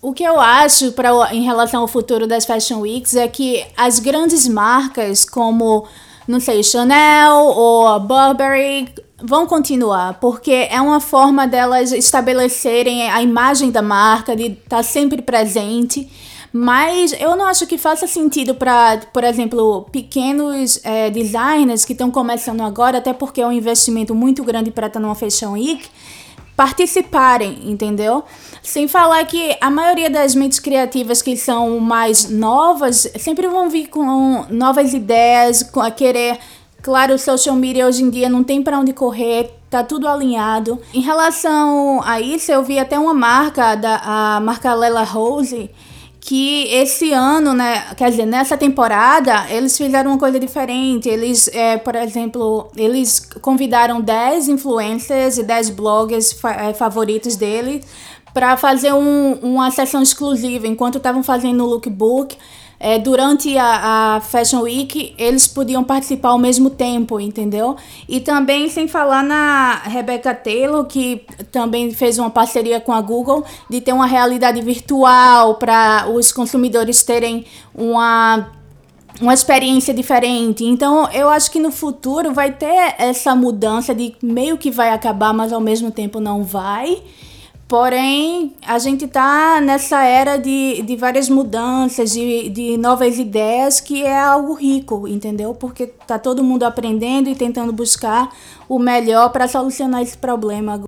o 0.00 0.12
que 0.12 0.22
eu 0.22 0.38
acho 0.40 0.92
pra, 0.92 1.10
em 1.34 1.42
relação 1.42 1.80
ao 1.80 1.88
futuro 1.88 2.26
das 2.26 2.44
Fashion 2.44 2.80
Weeks 2.80 3.16
é 3.16 3.26
que 3.26 3.66
as 3.76 3.98
grandes 3.98 4.46
marcas 4.46 5.24
como, 5.24 5.86
não 6.26 6.40
sei, 6.40 6.62
Chanel 6.62 7.36
ou 7.36 8.00
Burberry 8.00 8.88
vão 9.22 9.46
continuar, 9.46 10.18
porque 10.20 10.68
é 10.70 10.80
uma 10.80 11.00
forma 11.00 11.46
delas 11.46 11.92
estabelecerem 11.92 13.10
a 13.10 13.22
imagem 13.22 13.70
da 13.70 13.82
marca, 13.82 14.34
de 14.36 14.52
estar 14.52 14.76
tá 14.78 14.82
sempre 14.82 15.22
presente. 15.22 16.08
Mas 16.56 17.12
eu 17.18 17.34
não 17.34 17.46
acho 17.46 17.66
que 17.66 17.76
faça 17.76 18.06
sentido 18.06 18.54
para, 18.54 19.00
por 19.12 19.24
exemplo, 19.24 19.88
pequenos 19.90 20.78
é, 20.84 21.10
designers 21.10 21.84
que 21.84 21.92
estão 21.92 22.12
começando 22.12 22.60
agora, 22.60 22.98
até 22.98 23.12
porque 23.12 23.40
é 23.40 23.46
um 23.46 23.50
investimento 23.50 24.14
muito 24.14 24.44
grande 24.44 24.70
para 24.70 24.86
estar 24.86 25.00
numa 25.00 25.16
Fashion 25.16 25.52
Week 25.54 25.84
participarem, 26.56 27.70
entendeu? 27.70 28.24
Sem 28.62 28.86
falar 28.86 29.24
que 29.24 29.56
a 29.60 29.70
maioria 29.70 30.08
das 30.08 30.34
mentes 30.34 30.58
criativas 30.58 31.20
que 31.20 31.36
são 31.36 31.78
mais 31.80 32.28
novas 32.28 33.08
sempre 33.18 33.48
vão 33.48 33.68
vir 33.68 33.88
com 33.88 34.44
novas 34.48 34.94
ideias, 34.94 35.62
com 35.62 35.80
a 35.80 35.90
querer. 35.90 36.38
Claro, 36.82 37.14
o 37.14 37.18
social 37.18 37.56
media 37.56 37.86
hoje 37.86 38.02
em 38.02 38.10
dia 38.10 38.28
não 38.28 38.44
tem 38.44 38.62
para 38.62 38.78
onde 38.78 38.92
correr, 38.92 39.50
tá 39.70 39.82
tudo 39.82 40.06
alinhado. 40.06 40.78
Em 40.92 41.00
relação 41.00 42.00
a 42.04 42.20
isso, 42.20 42.52
eu 42.52 42.62
vi 42.62 42.78
até 42.78 42.98
uma 42.98 43.14
marca, 43.14 43.74
da, 43.74 44.00
a 44.04 44.40
marca 44.40 44.72
Lela 44.74 45.02
Rose, 45.02 45.70
que 46.26 46.68
esse 46.68 47.12
ano, 47.12 47.52
né, 47.52 47.94
quer 47.98 48.08
dizer, 48.08 48.24
nessa 48.24 48.56
temporada, 48.56 49.44
eles 49.50 49.76
fizeram 49.76 50.10
uma 50.12 50.18
coisa 50.18 50.40
diferente. 50.40 51.06
Eles, 51.06 51.48
é, 51.48 51.76
por 51.76 51.94
exemplo, 51.94 52.70
eles 52.74 53.20
convidaram 53.42 54.00
10 54.00 54.48
influencers 54.48 55.36
e 55.36 55.42
10 55.42 55.68
bloggers 55.70 56.32
fa 56.32 56.52
é, 56.52 56.72
favoritos 56.72 57.36
dele 57.36 57.84
para 58.32 58.56
fazer 58.56 58.94
um, 58.94 59.34
uma 59.42 59.70
sessão 59.70 60.02
exclusiva. 60.02 60.66
Enquanto 60.66 60.96
estavam 60.96 61.22
fazendo 61.22 61.62
o 61.62 61.66
lookbook, 61.66 62.38
é, 62.78 62.98
durante 62.98 63.56
a, 63.56 64.16
a 64.16 64.20
Fashion 64.20 64.62
Week, 64.62 65.14
eles 65.16 65.46
podiam 65.46 65.82
participar 65.82 66.30
ao 66.30 66.38
mesmo 66.38 66.70
tempo, 66.70 67.20
entendeu? 67.20 67.76
E 68.08 68.20
também, 68.20 68.68
sem 68.68 68.88
falar 68.88 69.22
na 69.22 69.76
Rebecca 69.84 70.34
Taylor, 70.34 70.84
que 70.84 71.24
também 71.50 71.92
fez 71.92 72.18
uma 72.18 72.30
parceria 72.30 72.80
com 72.80 72.92
a 72.92 73.00
Google 73.00 73.44
de 73.70 73.80
ter 73.80 73.92
uma 73.92 74.06
realidade 74.06 74.60
virtual 74.60 75.54
para 75.54 76.06
os 76.08 76.32
consumidores 76.32 77.02
terem 77.02 77.44
uma 77.74 78.50
uma 79.20 79.32
experiência 79.32 79.94
diferente. 79.94 80.64
Então, 80.64 81.08
eu 81.12 81.28
acho 81.28 81.50
que 81.50 81.60
no 81.60 81.70
futuro 81.70 82.32
vai 82.32 82.50
ter 82.50 82.96
essa 82.98 83.34
mudança 83.34 83.94
de 83.94 84.14
meio 84.20 84.58
que 84.58 84.70
vai 84.70 84.90
acabar, 84.90 85.32
mas 85.32 85.52
ao 85.52 85.60
mesmo 85.60 85.90
tempo 85.90 86.18
não 86.18 86.42
vai. 86.42 87.00
Porém, 87.66 88.54
a 88.66 88.78
gente 88.78 89.06
está 89.06 89.58
nessa 89.60 90.04
era 90.04 90.36
de, 90.36 90.82
de 90.82 90.96
várias 90.96 91.30
mudanças, 91.30 92.12
de, 92.12 92.50
de 92.50 92.76
novas 92.76 93.18
ideias, 93.18 93.80
que 93.80 94.04
é 94.04 94.18
algo 94.18 94.52
rico, 94.52 95.08
entendeu? 95.08 95.54
Porque 95.54 95.86
tá 95.86 96.18
todo 96.18 96.44
mundo 96.44 96.64
aprendendo 96.64 97.28
e 97.30 97.34
tentando 97.34 97.72
buscar 97.72 98.30
o 98.68 98.78
melhor 98.78 99.30
para 99.30 99.48
solucionar 99.48 100.02
esse 100.02 100.16
problema. 100.16 100.84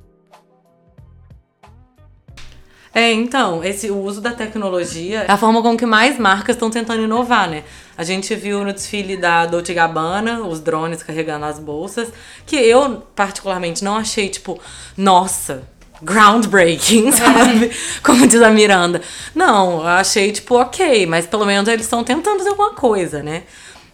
É, 2.95 3.13
então, 3.13 3.63
esse, 3.65 3.91
o 3.91 3.99
uso 3.99 4.21
da 4.21 4.33
tecnologia 4.33 5.25
é 5.29 5.33
a 5.33 5.37
forma 5.37 5.63
com 5.63 5.77
que 5.77 5.85
mais 5.85 6.19
marcas 6.19 6.57
estão 6.57 6.71
tentando 6.71 7.03
inovar, 7.03 7.49
né? 7.49 7.65
A 7.97 8.05
gente 8.05 8.35
viu 8.35 8.65
no 8.65 8.73
desfile 8.73 9.17
da 9.19 9.45
Dolce 9.45 9.75
Gabbana 9.75 10.41
os 10.41 10.61
drones 10.61 11.03
carregando 11.03 11.45
as 11.47 11.59
bolsas, 11.59 12.11
que 12.47 12.57
eu 12.57 13.03
particularmente 13.15 13.85
não 13.85 13.97
achei, 13.97 14.29
tipo, 14.31 14.59
nossa, 14.97 15.63
groundbreaking, 16.03 17.11
sabe? 17.13 17.71
Como 18.03 18.27
diz 18.27 18.43
a 18.43 18.51
Miranda. 18.51 19.01
Não, 19.35 19.81
eu 19.81 19.87
achei, 19.87 20.33
tipo, 20.33 20.55
ok, 20.57 21.07
mas 21.07 21.27
pelo 21.27 21.45
menos 21.45 21.69
eles 21.69 21.87
estão 21.87 22.05
tentando 22.05 22.39
fazer 22.39 22.51
alguma 22.51 22.75
coisa, 22.75 23.23
né? 23.23 23.45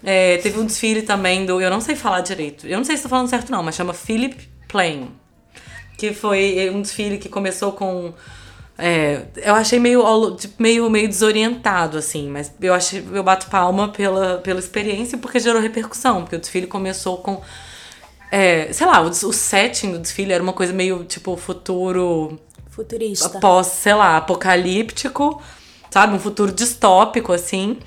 É, 0.05 0.39
teve 0.39 0.59
um 0.59 0.67
desfile 0.67 1.03
também 1.03 1.47
do. 1.47 1.61
Eu 1.61 1.71
não 1.71 1.81
sei 1.81 1.95
falar 1.95 2.21
direito. 2.21 2.67
Eu 2.67 2.77
não 2.77 2.85
sei 2.85 2.97
se 2.97 3.05
tô 3.05 3.09
falando 3.09 3.29
certo, 3.29 3.51
não, 3.51 3.63
mas 3.63 3.75
chama 3.75 3.95
Philip 3.95 4.37
Plain. 4.69 5.11
Que 5.97 6.13
foi 6.13 6.71
um 6.71 6.83
desfile 6.83 7.19
que 7.19 7.29
começou 7.29 7.73
com. 7.73 8.13
É, 8.77 9.23
eu 9.37 9.55
achei 9.55 9.79
meio, 9.79 10.03
tipo, 10.37 10.61
meio, 10.61 10.91
meio 10.91 11.07
desorientado, 11.07 11.99
assim, 11.99 12.29
mas 12.29 12.53
eu, 12.61 12.75
achei, 12.75 13.05
eu 13.13 13.23
bato 13.23 13.47
palma 13.47 13.91
pela, 13.91 14.39
pela 14.39 14.59
experiência 14.59 15.19
porque 15.19 15.39
gerou 15.39 15.61
repercussão, 15.61 16.23
porque 16.23 16.37
o 16.37 16.41
desfile 16.41 16.67
começou 16.67 17.19
com. 17.19 17.41
É, 18.35 18.73
sei 18.73 18.87
lá, 18.87 19.03
o, 19.03 19.09
o 19.09 19.33
setting 19.33 19.93
do 19.93 19.99
desfile 19.99 20.33
era 20.33 20.43
uma 20.43 20.55
coisa 20.55 20.73
meio 20.73 21.05
tipo 21.05 21.37
futuro. 21.37 22.39
Futurista. 22.71 23.39
Pós, 23.39 23.67
sei 23.67 23.93
lá, 23.93 24.17
apocalíptico, 24.17 25.41
sabe? 25.91 26.15
Um 26.15 26.19
futuro 26.19 26.51
distópico, 26.51 27.33
assim. 27.33 27.79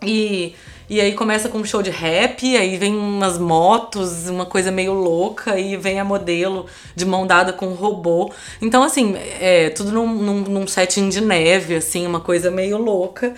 E 0.00 0.54
e 0.90 1.00
aí 1.00 1.12
começa 1.12 1.48
com 1.48 1.58
um 1.58 1.64
show 1.64 1.80
de 1.82 1.90
rap, 1.90 2.56
aí 2.56 2.76
vem 2.76 2.96
umas 2.96 3.38
motos, 3.38 4.28
uma 4.28 4.44
coisa 4.44 4.72
meio 4.72 4.92
louca, 4.92 5.56
e 5.56 5.76
vem 5.76 6.00
a 6.00 6.04
modelo 6.04 6.66
de 6.96 7.06
mão 7.06 7.24
dada 7.24 7.52
com 7.52 7.68
um 7.68 7.74
robô. 7.74 8.32
Então, 8.60 8.82
assim, 8.82 9.14
é 9.16 9.70
tudo 9.70 9.92
num, 9.92 10.12
num, 10.12 10.40
num 10.40 10.66
setting 10.66 11.08
de 11.08 11.20
neve, 11.20 11.76
assim, 11.76 12.04
uma 12.04 12.18
coisa 12.18 12.50
meio 12.50 12.76
louca. 12.76 13.34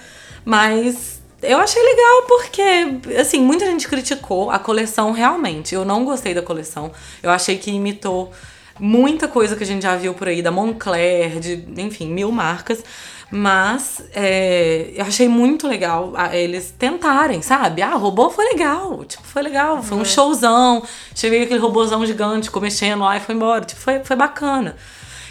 Mas 0.46 1.21
eu 1.42 1.58
achei 1.58 1.82
legal 1.82 2.22
porque, 2.28 3.16
assim, 3.18 3.40
muita 3.40 3.66
gente 3.66 3.88
criticou 3.88 4.50
a 4.50 4.58
coleção 4.58 5.12
realmente. 5.12 5.74
Eu 5.74 5.84
não 5.84 6.04
gostei 6.04 6.34
da 6.34 6.42
coleção. 6.42 6.92
Eu 7.22 7.30
achei 7.30 7.58
que 7.58 7.70
imitou 7.70 8.32
muita 8.78 9.28
coisa 9.28 9.56
que 9.56 9.62
a 9.64 9.66
gente 9.66 9.82
já 9.82 9.96
viu 9.96 10.14
por 10.14 10.28
aí, 10.28 10.42
da 10.42 10.50
Moncler, 10.50 11.40
de, 11.40 11.64
enfim, 11.76 12.08
mil 12.08 12.30
marcas. 12.30 12.82
Mas 13.30 14.04
é, 14.14 14.90
eu 14.94 15.04
achei 15.06 15.26
muito 15.26 15.66
legal 15.66 16.12
eles 16.32 16.74
tentarem, 16.78 17.40
sabe? 17.40 17.80
Ah, 17.80 17.96
o 17.96 17.98
robô 17.98 18.28
foi 18.28 18.44
legal. 18.44 19.02
Tipo, 19.06 19.22
foi 19.24 19.42
legal. 19.42 19.82
Foi 19.82 19.96
um 19.96 20.00
uhum. 20.00 20.04
showzão. 20.04 20.82
Cheguei 21.14 21.44
aquele 21.44 21.58
robôzão 21.58 22.04
gigante, 22.04 22.50
mexendo 22.60 23.00
lá 23.00 23.16
e 23.16 23.20
foi 23.20 23.34
embora. 23.34 23.64
Tipo, 23.64 23.80
foi, 23.80 24.04
foi 24.04 24.16
bacana. 24.16 24.76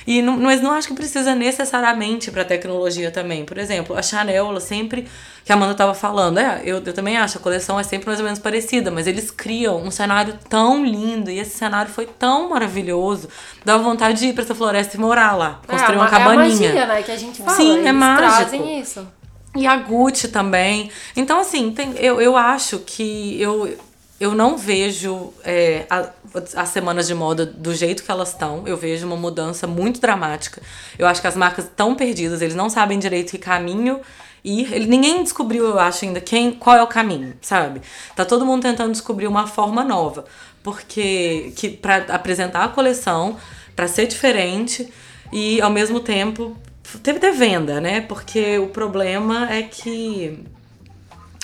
E 0.06 0.22
não, 0.22 0.38
mas 0.38 0.62
não 0.62 0.72
acho 0.72 0.88
que 0.88 0.94
precisa 0.94 1.36
necessariamente 1.36 2.32
para 2.32 2.44
tecnologia 2.44 3.12
também. 3.12 3.46
Por 3.46 3.58
exemplo, 3.58 3.96
a 3.96 4.02
Chanel, 4.02 4.48
ela 4.48 4.60
sempre 4.60 5.08
que 5.44 5.52
a 5.52 5.56
Amanda 5.56 5.74
tava 5.74 5.94
falando. 5.94 6.38
É, 6.38 6.62
eu, 6.64 6.82
eu 6.84 6.94
também 6.94 7.18
acho, 7.18 7.38
a 7.38 7.42
coleção 7.42 7.80
é 7.80 7.84
sempre 7.84 8.08
mais 8.08 8.20
ou 8.20 8.26
menos 8.26 8.40
parecida, 8.40 8.92
mas 8.92 9.08
eles 9.08 9.32
criam 9.32 9.82
um 9.82 9.92
cenário 9.92 10.38
tão 10.50 10.86
lindo 10.86 11.30
e 11.30 11.40
esse 11.40 11.58
cenário 11.58 11.92
foi 11.92 12.06
tão 12.06 12.50
maravilhoso. 12.50 13.30
Dá 13.66 13.78
vontade 13.78 14.20
de 14.20 14.28
ir 14.28 14.34
pra 14.34 14.44
essa 14.44 14.56
floresta 14.56 14.98
e 14.98 15.00
morar 15.00 15.36
lá, 15.36 15.60
é, 15.68 15.72
construir 15.72 15.96
é, 15.96 16.00
uma 16.00 16.10
cabaninha. 16.10 16.44
É 16.44 16.70
magia, 16.70 16.86
né, 16.86 17.04
que 17.04 17.12
a 17.12 17.18
gente 17.18 17.42
fala. 17.42 17.58
Sim, 17.58 17.88
é 17.88 17.92
mágico. 17.92 18.28
trazem 18.28 18.80
isso. 18.80 19.08
E 19.56 19.68
a 19.68 19.76
Gucci 19.76 20.30
também. 20.30 20.90
Então, 21.16 21.40
assim, 21.40 21.72
tem, 21.72 21.94
eu, 21.98 22.22
eu 22.22 22.38
acho 22.38 22.80
que 22.80 23.40
eu, 23.42 23.78
eu 24.20 24.34
não 24.34 24.58
vejo 24.58 25.34
é, 25.44 25.86
a, 25.90 26.10
as 26.56 26.70
semanas 26.70 27.08
de 27.08 27.14
moda 27.14 27.46
do 27.46 27.74
jeito 27.74 28.04
que 28.04 28.12
elas 28.12 28.30
estão. 28.30 28.68
Eu 28.68 28.78
vejo 28.78 29.06
uma 29.06 29.16
mudança 29.16 29.68
muito 29.68 30.00
dramática. 30.00 30.62
Eu 30.98 31.08
acho 31.08 31.22
que 31.22 31.28
as 31.28 31.36
marcas 31.36 31.66
estão 31.66 31.96
perdidas, 31.96 32.42
eles 32.42 32.56
não 32.56 32.70
sabem 32.70 33.00
direito 33.00 33.32
que 33.32 33.38
caminho 33.38 34.02
ir. 34.44 34.74
Ele, 34.74 34.86
ninguém 34.86 35.24
descobriu, 35.24 35.66
eu 35.66 35.80
acho, 35.80 36.06
ainda 36.06 36.22
quem, 36.22 36.52
qual 36.52 36.76
é 36.76 36.84
o 36.84 36.88
caminho, 36.88 37.34
sabe? 37.42 37.82
Tá 38.16 38.26
todo 38.26 38.46
mundo 38.46 38.62
tentando 38.64 38.92
descobrir 38.92 39.28
uma 39.28 39.48
forma 39.48 39.84
nova. 39.84 40.26
Porque 40.64 41.54
que 41.56 41.70
para 41.70 42.14
apresentar 42.14 42.64
a 42.64 42.68
coleção, 42.68 43.38
para 43.76 43.88
ser 43.88 44.08
diferente 44.08 44.92
e 45.32 45.60
ao 45.62 45.72
mesmo 45.72 46.00
tempo 46.00 46.56
teve 47.02 47.20
ter 47.20 47.32
venda, 47.32 47.80
né? 47.82 48.02
Porque 48.02 48.58
o 48.60 48.68
problema 48.68 49.52
é 49.52 49.64
que 49.64 50.40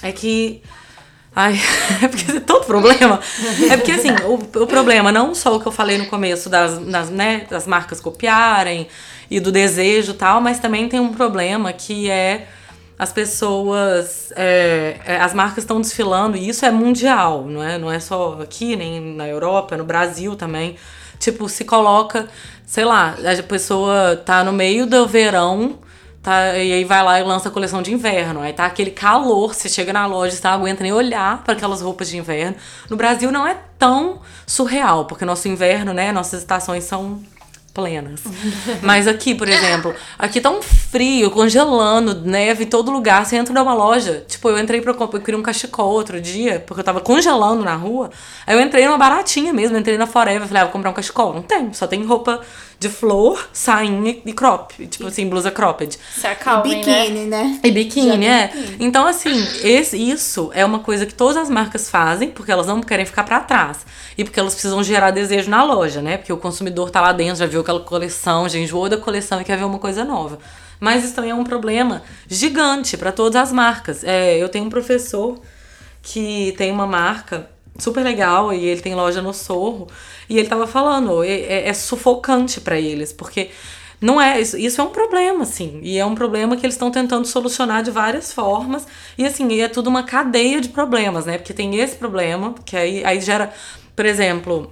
é 0.04 0.12
que 0.12 0.62
Ai, 1.40 1.54
é 2.02 2.08
porque 2.08 2.32
é 2.32 2.40
todo 2.40 2.66
problema. 2.66 3.20
É 3.70 3.78
porque, 3.78 3.92
assim, 3.92 4.10
o, 4.26 4.64
o 4.64 4.66
problema, 4.66 5.12
não 5.12 5.36
só 5.36 5.56
o 5.56 5.60
que 5.60 5.68
eu 5.68 5.72
falei 5.72 5.96
no 6.00 6.08
começo 6.08 6.50
das, 6.50 6.80
das, 6.80 7.12
né, 7.12 7.46
das 7.48 7.68
marcas 7.68 8.00
copiarem 8.00 8.88
e 9.30 9.40
do 9.40 9.52
desejo 9.52 10.14
e 10.14 10.16
tal, 10.16 10.42
mas 10.42 10.58
também 10.58 10.90
tem 10.90 11.00
um 11.00 11.14
problema 11.14 11.72
que 11.72 12.10
é 12.10 12.48
as 12.98 13.14
pessoas, 13.14 14.34
é, 14.36 14.98
é, 15.06 15.18
as 15.18 15.36
marcas 15.36 15.60
estão 15.60 15.80
desfilando, 15.80 16.36
e 16.36 16.50
isso 16.50 16.66
é 16.66 16.72
mundial, 16.72 17.46
não 17.46 17.62
é, 17.62 17.78
não 17.78 17.92
é 17.92 18.00
só 18.00 18.40
aqui, 18.42 18.76
nem 18.76 19.00
na 19.00 19.28
Europa, 19.28 19.78
no 19.78 19.84
Brasil 19.86 20.36
também. 20.36 20.76
Tipo, 21.20 21.48
se 21.48 21.64
coloca, 21.66 22.28
sei 22.66 22.84
lá, 22.84 23.16
a 23.16 23.44
pessoa 23.44 24.16
tá 24.16 24.44
no 24.44 24.52
meio 24.52 24.88
do 24.88 25.08
verão, 25.08 25.78
tá, 26.28 26.58
e 26.58 26.74
aí 26.74 26.84
vai 26.84 27.02
lá 27.02 27.18
e 27.20 27.24
lança 27.24 27.48
a 27.48 27.52
coleção 27.52 27.82
de 27.82 27.94
inverno. 27.94 28.42
Aí 28.42 28.52
tá 28.52 28.66
aquele 28.66 28.92
calor, 28.92 29.56
você 29.56 29.70
chega 29.70 29.94
na 29.94 30.06
loja, 30.06 30.36
você 30.36 30.46
não 30.46 30.54
aguenta 30.56 30.84
nem 30.84 30.92
olhar 30.92 31.42
para 31.44 31.54
aquelas 31.54 31.82
roupas 31.82 32.10
de 32.10 32.18
inverno. 32.18 32.58
No 32.90 32.98
Brasil 32.98 33.32
não 33.32 33.48
é 33.48 33.58
tão 33.80 34.20
surreal, 34.46 35.06
porque 35.06 35.24
nosso 35.24 35.48
inverno, 35.48 35.94
né, 35.94 36.12
nossas 36.12 36.42
estações 36.42 36.84
são 36.84 37.22
plenas. 37.74 38.22
Mas 38.84 39.08
aqui, 39.08 39.36
por 39.36 39.48
exemplo, 39.48 39.96
aqui 40.20 40.42
tá 40.42 40.50
um 40.50 40.62
frio, 40.62 41.32
congelando, 41.32 42.20
neve 42.26 42.66
em 42.66 42.68
todo 42.68 42.92
lugar. 42.92 43.26
Você 43.26 43.38
entra 43.38 43.54
numa 43.54 43.74
loja, 43.74 44.26
tipo, 44.28 44.50
eu 44.50 44.60
entrei 44.60 44.82
pra 44.82 44.92
eu 44.92 45.08
queria 45.22 45.40
um 45.40 45.44
cachecol 45.44 45.94
outro 45.94 46.20
dia, 46.20 46.62
porque 46.68 46.82
eu 46.82 46.84
tava 46.84 47.00
congelando 47.00 47.64
na 47.64 47.76
rua. 47.76 48.10
Aí 48.46 48.54
eu 48.54 48.60
entrei 48.60 48.86
numa 48.86 48.98
baratinha 48.98 49.54
mesmo, 49.54 49.78
entrei 49.78 49.98
na 49.98 50.08
Forever, 50.08 50.46
falei, 50.46 50.64
ah, 50.64 50.66
vou 50.66 50.74
comprar 50.74 50.90
um 50.90 50.94
cachecol. 50.94 51.34
Não 51.34 51.42
tem, 51.42 51.72
só 51.72 51.88
tem 51.88 52.04
roupa 52.04 52.42
de 52.80 52.90
flor, 52.90 53.50
sainha 53.52 54.18
e 54.24 54.34
crop. 54.34 54.88
Tipo 54.88 55.08
assim, 55.08 55.28
blusa 55.28 55.50
cropped. 55.50 55.98
Se 56.14 56.28
e 56.72 56.76
biquíni, 56.76 57.26
né? 57.26 57.44
né? 57.44 57.60
E 57.64 57.72
biquíni, 57.72 58.26
é. 58.26 58.48
Biquíni. 58.48 58.78
Então, 58.80 59.08
assim, 59.08 59.36
esse, 59.64 59.98
isso 59.98 60.52
é 60.54 60.64
uma 60.64 60.80
coisa 60.80 61.06
que 61.06 61.14
todas 61.14 61.38
as 61.38 61.50
marcas 61.50 61.90
fazem, 61.90 62.30
porque 62.30 62.52
elas 62.52 62.68
não 62.68 62.82
querem 62.82 63.06
ficar 63.06 63.24
para 63.24 63.40
trás. 63.40 63.86
E 64.18 64.24
porque 64.24 64.40
elas 64.40 64.54
precisam 64.54 64.84
gerar 64.84 65.12
desejo 65.12 65.50
na 65.50 65.64
loja, 65.64 66.02
né? 66.02 66.18
Porque 66.18 66.32
o 66.32 66.38
consumidor 66.38 66.92
tá 66.92 67.02
lá 67.02 67.12
dentro, 67.12 67.38
já 67.38 67.48
viu 67.48 67.62
aquela 67.62 67.80
coleção, 67.80 68.48
já 68.48 68.60
enjoou 68.60 68.88
da 68.90 68.98
coleção 68.98 69.42
e 69.42 69.44
quer 69.44 69.58
ver 69.58 69.66
uma 69.66 69.80
coisa 69.80 70.04
nova. 70.04 70.38
Mas 70.80 71.04
isso 71.04 71.16
também 71.16 71.32
é 71.32 71.36
um 71.36 71.44
problema 71.44 72.04
gigante 72.28 72.96
para 72.96 73.12
todas 73.12 73.42
as 73.42 73.52
marcas. 73.52 74.04
É, 74.04 74.38
eu 74.38 74.48
tenho 74.50 74.66
um 74.66 74.70
professor 74.70 75.40
que 76.04 76.54
tem 76.58 76.72
uma 76.72 76.86
marca 76.86 77.50
super 77.80 78.04
legal 78.04 78.54
e 78.54 78.66
ele 78.66 78.82
tem 78.82 78.96
loja 78.96 79.22
no 79.22 79.34
Sorro. 79.34 79.88
E 80.30 80.38
ele 80.38 80.48
tava 80.48 80.68
falando, 80.68 81.24
é, 81.24 81.68
é, 81.68 81.74
sufocante 81.74 82.60
para 82.62 82.80
eles, 82.80 83.14
porque 83.14 83.50
não 84.00 84.22
é 84.22 84.40
isso, 84.40 84.58
isso 84.58 84.80
é 84.80 84.84
um 84.84 84.90
problema 84.90 85.42
assim 85.42 85.80
e 85.82 85.98
é 85.98 86.06
um 86.06 86.14
problema 86.14 86.56
que 86.56 86.64
eles 86.64 86.76
estão 86.76 86.92
tentando 86.92 87.26
solucionar 87.26 87.82
de 87.82 87.90
várias 87.90 88.32
formas 88.32 88.86
e 89.18 89.26
assim 89.26 89.60
é 89.60 89.68
tudo 89.68 89.88
uma 89.88 90.04
cadeia 90.04 90.62
de 90.62 90.70
problemas 90.70 91.26
né 91.26 91.40
porque 91.40 91.52
tem 91.52 91.80
esse 91.80 91.96
problema 91.96 92.54
que 92.64 92.78
aí, 92.78 93.04
aí 93.04 93.20
gera 93.20 93.52
por 93.96 94.06
exemplo 94.06 94.72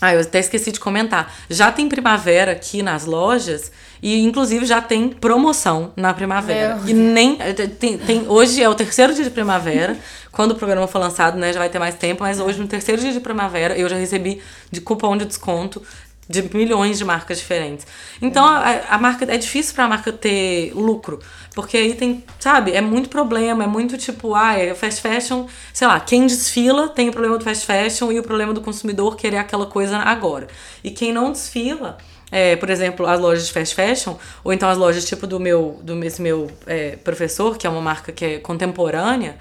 ah 0.00 0.14
eu 0.14 0.20
até 0.20 0.40
esqueci 0.40 0.72
de 0.72 0.80
comentar. 0.80 1.32
Já 1.48 1.70
tem 1.70 1.88
primavera 1.88 2.52
aqui 2.52 2.82
nas 2.82 3.04
lojas 3.04 3.70
e 4.02 4.20
inclusive 4.20 4.66
já 4.66 4.80
tem 4.80 5.08
promoção 5.08 5.92
na 5.96 6.12
primavera. 6.12 6.76
Meu. 6.76 6.88
e 6.88 6.92
nem 6.92 7.38
tem, 7.78 7.96
tem 7.96 8.28
hoje 8.28 8.62
é 8.62 8.68
o 8.68 8.74
terceiro 8.74 9.14
dia 9.14 9.24
de 9.24 9.30
primavera. 9.30 9.96
Quando 10.30 10.50
o 10.50 10.54
programa 10.56 10.88
for 10.88 10.98
lançado, 10.98 11.38
né, 11.38 11.52
já 11.52 11.60
vai 11.60 11.68
ter 11.68 11.78
mais 11.78 11.94
tempo, 11.94 12.24
mas 12.24 12.40
hoje, 12.40 12.58
no 12.58 12.66
terceiro 12.66 13.00
dia 13.00 13.12
de 13.12 13.20
primavera, 13.20 13.78
eu 13.78 13.88
já 13.88 13.96
recebi 13.96 14.42
de 14.68 14.80
cupom 14.80 15.16
de 15.16 15.24
desconto 15.24 15.80
de 16.28 16.42
milhões 16.54 16.98
de 16.98 17.04
marcas 17.04 17.38
diferentes. 17.38 17.86
Então 18.20 18.44
a, 18.44 18.80
a 18.90 18.98
marca 18.98 19.24
é 19.32 19.36
difícil 19.36 19.74
para 19.74 19.84
a 19.84 19.88
marca 19.88 20.12
ter 20.12 20.72
lucro, 20.74 21.18
porque 21.54 21.76
aí 21.76 21.94
tem, 21.94 22.24
sabe, 22.38 22.72
é 22.72 22.80
muito 22.80 23.08
problema, 23.08 23.64
é 23.64 23.66
muito 23.66 23.96
tipo, 23.98 24.34
ah, 24.34 24.58
é 24.58 24.74
fast 24.74 25.00
fashion, 25.00 25.46
sei 25.72 25.86
lá, 25.86 26.00
quem 26.00 26.26
desfila 26.26 26.88
tem 26.88 27.08
o 27.08 27.12
problema 27.12 27.38
do 27.38 27.44
fast 27.44 27.66
fashion 27.66 28.10
e 28.10 28.18
o 28.18 28.22
problema 28.22 28.52
do 28.52 28.60
consumidor 28.60 29.16
querer 29.16 29.38
aquela 29.38 29.66
coisa 29.66 29.98
agora. 29.98 30.48
E 30.82 30.90
quem 30.90 31.12
não 31.12 31.30
desfila, 31.30 31.98
é, 32.30 32.56
por 32.56 32.70
exemplo, 32.70 33.06
as 33.06 33.20
lojas 33.20 33.46
de 33.46 33.52
fast 33.52 33.74
fashion, 33.74 34.16
ou 34.42 34.52
então 34.52 34.68
as 34.68 34.78
lojas 34.78 35.04
tipo 35.04 35.26
do 35.26 35.38
meu, 35.38 35.78
do 35.82 36.02
esse 36.04 36.22
meu 36.22 36.50
é, 36.66 36.96
professor, 36.96 37.56
que 37.56 37.66
é 37.66 37.70
uma 37.70 37.80
marca 37.80 38.12
que 38.12 38.24
é 38.24 38.38
contemporânea, 38.38 39.36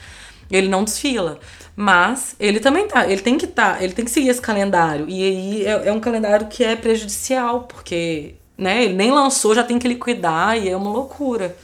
ele 0.51 0.67
não 0.67 0.83
desfila. 0.83 1.39
Mas 1.75 2.35
ele 2.39 2.59
também 2.59 2.87
tá, 2.87 3.07
ele 3.09 3.21
tem 3.21 3.37
que 3.37 3.47
tá, 3.47 3.77
ele 3.81 3.93
tem 3.93 4.05
que 4.05 4.11
seguir 4.11 4.29
esse 4.29 4.41
calendário. 4.41 5.09
E 5.09 5.23
aí 5.23 5.65
é, 5.65 5.87
é 5.87 5.91
um 5.91 5.99
calendário 5.99 6.47
que 6.47 6.63
é 6.63 6.75
prejudicial, 6.75 7.61
porque 7.61 8.35
né, 8.57 8.83
ele 8.85 8.93
nem 8.93 9.11
lançou, 9.11 9.55
já 9.55 9.63
tem 9.63 9.79
que 9.79 9.87
liquidar 9.87 10.57
e 10.57 10.69
é 10.69 10.77
uma 10.77 10.91
loucura. 10.91 11.55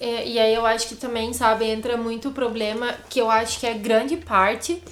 É, 0.00 0.28
e 0.28 0.38
aí 0.38 0.54
eu 0.54 0.64
acho 0.64 0.88
que 0.88 0.96
também, 0.96 1.32
sabe, 1.32 1.64
entra 1.66 1.96
muito 1.96 2.28
o 2.28 2.32
problema 2.32 2.94
que 3.08 3.20
eu 3.20 3.30
acho 3.30 3.58
que 3.58 3.66
é 3.66 3.74
grande 3.74 4.16
parte 4.16 4.82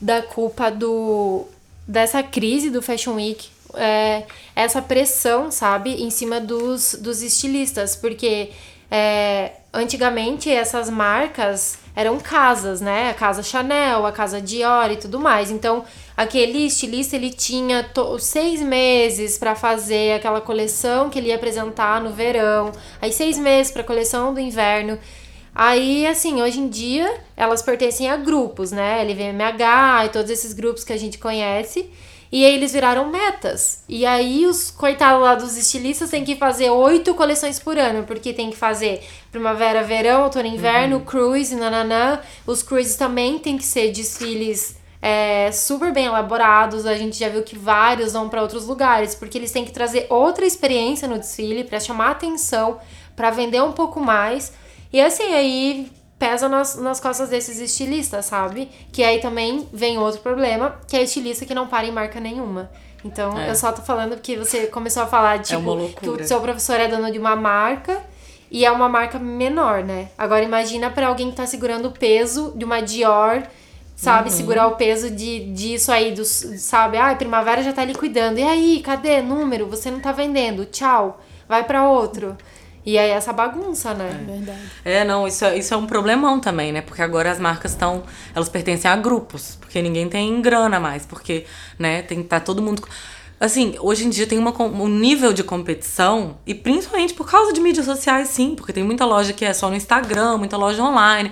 da 0.00 0.22
culpa 0.22 0.70
do 0.70 1.46
dessa 1.86 2.22
crise 2.22 2.68
do 2.68 2.82
Fashion 2.82 3.14
Week 3.14 3.48
é, 3.74 4.24
essa 4.54 4.80
pressão, 4.80 5.50
sabe, 5.50 6.02
em 6.02 6.10
cima 6.10 6.40
dos, 6.40 6.94
dos 6.94 7.22
estilistas, 7.22 7.96
porque 7.96 8.50
é, 8.90 9.52
antigamente 9.72 10.50
essas 10.50 10.88
marcas 10.88 11.78
eram 11.98 12.20
casas, 12.20 12.80
né? 12.80 13.10
A 13.10 13.14
casa 13.14 13.42
Chanel, 13.42 14.06
a 14.06 14.12
casa 14.12 14.40
Dior 14.40 14.88
e 14.88 14.96
tudo 14.96 15.18
mais. 15.18 15.50
Então, 15.50 15.84
aquele 16.16 16.64
estilista 16.64 17.16
ele 17.16 17.30
tinha 17.30 17.84
seis 18.20 18.62
meses 18.62 19.36
para 19.36 19.56
fazer 19.56 20.12
aquela 20.12 20.40
coleção 20.40 21.10
que 21.10 21.18
ele 21.18 21.30
ia 21.30 21.34
apresentar 21.34 22.00
no 22.00 22.10
verão, 22.10 22.70
aí 23.02 23.12
seis 23.12 23.36
meses 23.36 23.72
para 23.72 23.82
a 23.82 23.84
coleção 23.84 24.32
do 24.32 24.38
inverno. 24.38 24.96
Aí, 25.52 26.06
assim, 26.06 26.40
hoje 26.40 26.60
em 26.60 26.68
dia 26.68 27.12
elas 27.36 27.62
pertencem 27.62 28.08
a 28.08 28.16
grupos, 28.16 28.70
né? 28.70 29.02
LVMH 29.02 30.06
e 30.06 30.08
todos 30.10 30.30
esses 30.30 30.52
grupos 30.52 30.84
que 30.84 30.92
a 30.92 30.96
gente 30.96 31.18
conhece. 31.18 31.90
E 32.30 32.44
aí 32.44 32.54
eles 32.54 32.72
viraram 32.72 33.08
metas. 33.08 33.82
E 33.88 34.04
aí 34.04 34.46
os 34.46 34.70
coitados 34.70 35.22
lá 35.22 35.34
dos 35.34 35.56
estilistas 35.56 36.10
têm 36.10 36.24
que 36.24 36.36
fazer 36.36 36.70
oito 36.70 37.14
coleções 37.14 37.58
por 37.58 37.78
ano, 37.78 38.04
porque 38.04 38.32
tem 38.32 38.50
que 38.50 38.56
fazer 38.56 39.02
primavera, 39.32 39.82
verão, 39.82 40.24
outono, 40.24 40.46
inverno, 40.46 40.96
uhum. 40.96 41.04
cruise, 41.04 41.54
nananã. 41.56 42.20
Os 42.46 42.62
cruises 42.62 42.96
também 42.96 43.38
tem 43.38 43.56
que 43.56 43.64
ser 43.64 43.90
desfiles 43.92 44.76
é, 45.00 45.50
super 45.52 45.92
bem 45.92 46.06
elaborados. 46.06 46.84
A 46.84 46.96
gente 46.96 47.18
já 47.18 47.28
viu 47.28 47.42
que 47.42 47.56
vários 47.56 48.12
vão 48.12 48.28
para 48.28 48.42
outros 48.42 48.66
lugares, 48.66 49.14
porque 49.14 49.38
eles 49.38 49.50
têm 49.50 49.64
que 49.64 49.72
trazer 49.72 50.06
outra 50.10 50.44
experiência 50.44 51.08
no 51.08 51.18
desfile 51.18 51.64
para 51.64 51.80
chamar 51.80 52.10
atenção, 52.10 52.78
para 53.16 53.30
vender 53.30 53.62
um 53.62 53.72
pouco 53.72 54.00
mais. 54.00 54.52
E 54.92 55.00
assim, 55.00 55.32
aí 55.34 55.90
pesa 56.18 56.48
nas, 56.48 56.76
nas 56.76 56.98
costas 56.98 57.28
desses 57.28 57.58
estilistas, 57.58 58.24
sabe? 58.24 58.68
Que 58.92 59.04
aí 59.04 59.20
também 59.20 59.68
vem 59.72 59.98
outro 59.98 60.20
problema, 60.20 60.80
que 60.86 60.96
é 60.96 61.02
estilista 61.02 61.46
que 61.46 61.54
não 61.54 61.68
para 61.68 61.86
em 61.86 61.92
marca 61.92 62.18
nenhuma. 62.18 62.70
Então, 63.04 63.38
é. 63.38 63.50
eu 63.50 63.54
só 63.54 63.70
tô 63.70 63.82
falando 63.82 64.16
porque 64.16 64.36
você 64.36 64.66
começou 64.66 65.04
a 65.04 65.06
falar, 65.06 65.38
tipo, 65.38 65.80
é 65.80 65.88
que 66.00 66.08
o 66.08 66.26
seu 66.26 66.40
professor 66.40 66.80
é 66.80 66.88
dono 66.88 67.10
de 67.12 67.18
uma 67.18 67.36
marca 67.36 68.02
e 68.50 68.64
é 68.64 68.70
uma 68.70 68.88
marca 68.88 69.18
menor, 69.18 69.84
né? 69.84 70.08
Agora 70.18 70.42
imagina 70.42 70.90
para 70.90 71.06
alguém 71.06 71.30
que 71.30 71.36
tá 71.36 71.46
segurando 71.46 71.86
o 71.86 71.92
peso 71.92 72.52
de 72.56 72.64
uma 72.64 72.80
Dior, 72.80 73.44
sabe? 73.94 74.30
Uhum. 74.30 74.36
Segurar 74.36 74.66
o 74.66 74.76
peso 74.76 75.10
de, 75.10 75.52
disso 75.52 75.92
aí, 75.92 76.12
do, 76.12 76.24
sabe? 76.24 76.96
Ah, 76.96 77.14
primavera 77.14 77.62
já 77.62 77.72
tá 77.72 77.84
liquidando. 77.84 78.40
E 78.40 78.42
aí, 78.42 78.80
cadê? 78.80 79.22
Número, 79.22 79.66
você 79.66 79.90
não 79.90 80.00
tá 80.00 80.10
vendendo. 80.10 80.64
Tchau. 80.64 81.20
Vai 81.48 81.64
para 81.64 81.88
outro. 81.88 82.36
E 82.84 82.98
aí 82.98 83.10
essa 83.10 83.32
bagunça, 83.32 83.92
né? 83.94 84.08
É 84.08 84.32
verdade. 84.32 84.60
É, 84.84 85.04
não, 85.04 85.26
isso, 85.26 85.44
é, 85.44 85.58
isso 85.58 85.74
é 85.74 85.76
um 85.76 85.86
problemão 85.86 86.40
também, 86.40 86.72
né? 86.72 86.80
Porque 86.80 87.02
agora 87.02 87.30
as 87.30 87.38
marcas 87.38 87.72
estão. 87.72 88.02
Elas 88.34 88.48
pertencem 88.48 88.90
a 88.90 88.96
grupos. 88.96 89.56
Porque 89.60 89.80
ninguém 89.82 90.08
tem 90.08 90.40
grana 90.40 90.80
mais. 90.80 91.04
Porque, 91.04 91.44
né, 91.78 92.02
tem 92.02 92.22
tá 92.22 92.40
todo 92.40 92.62
mundo. 92.62 92.82
Assim, 93.40 93.76
hoje 93.78 94.04
em 94.04 94.10
dia 94.10 94.26
tem 94.26 94.38
uma, 94.38 94.50
um 94.60 94.88
nível 94.88 95.32
de 95.32 95.44
competição, 95.44 96.38
e 96.44 96.54
principalmente 96.54 97.14
por 97.14 97.30
causa 97.30 97.52
de 97.52 97.60
mídias 97.60 97.86
sociais, 97.86 98.28
sim, 98.28 98.56
porque 98.56 98.72
tem 98.72 98.82
muita 98.82 99.04
loja 99.04 99.32
que 99.32 99.44
é 99.44 99.52
só 99.52 99.70
no 99.70 99.76
Instagram, 99.76 100.38
muita 100.38 100.56
loja 100.56 100.82
online. 100.82 101.30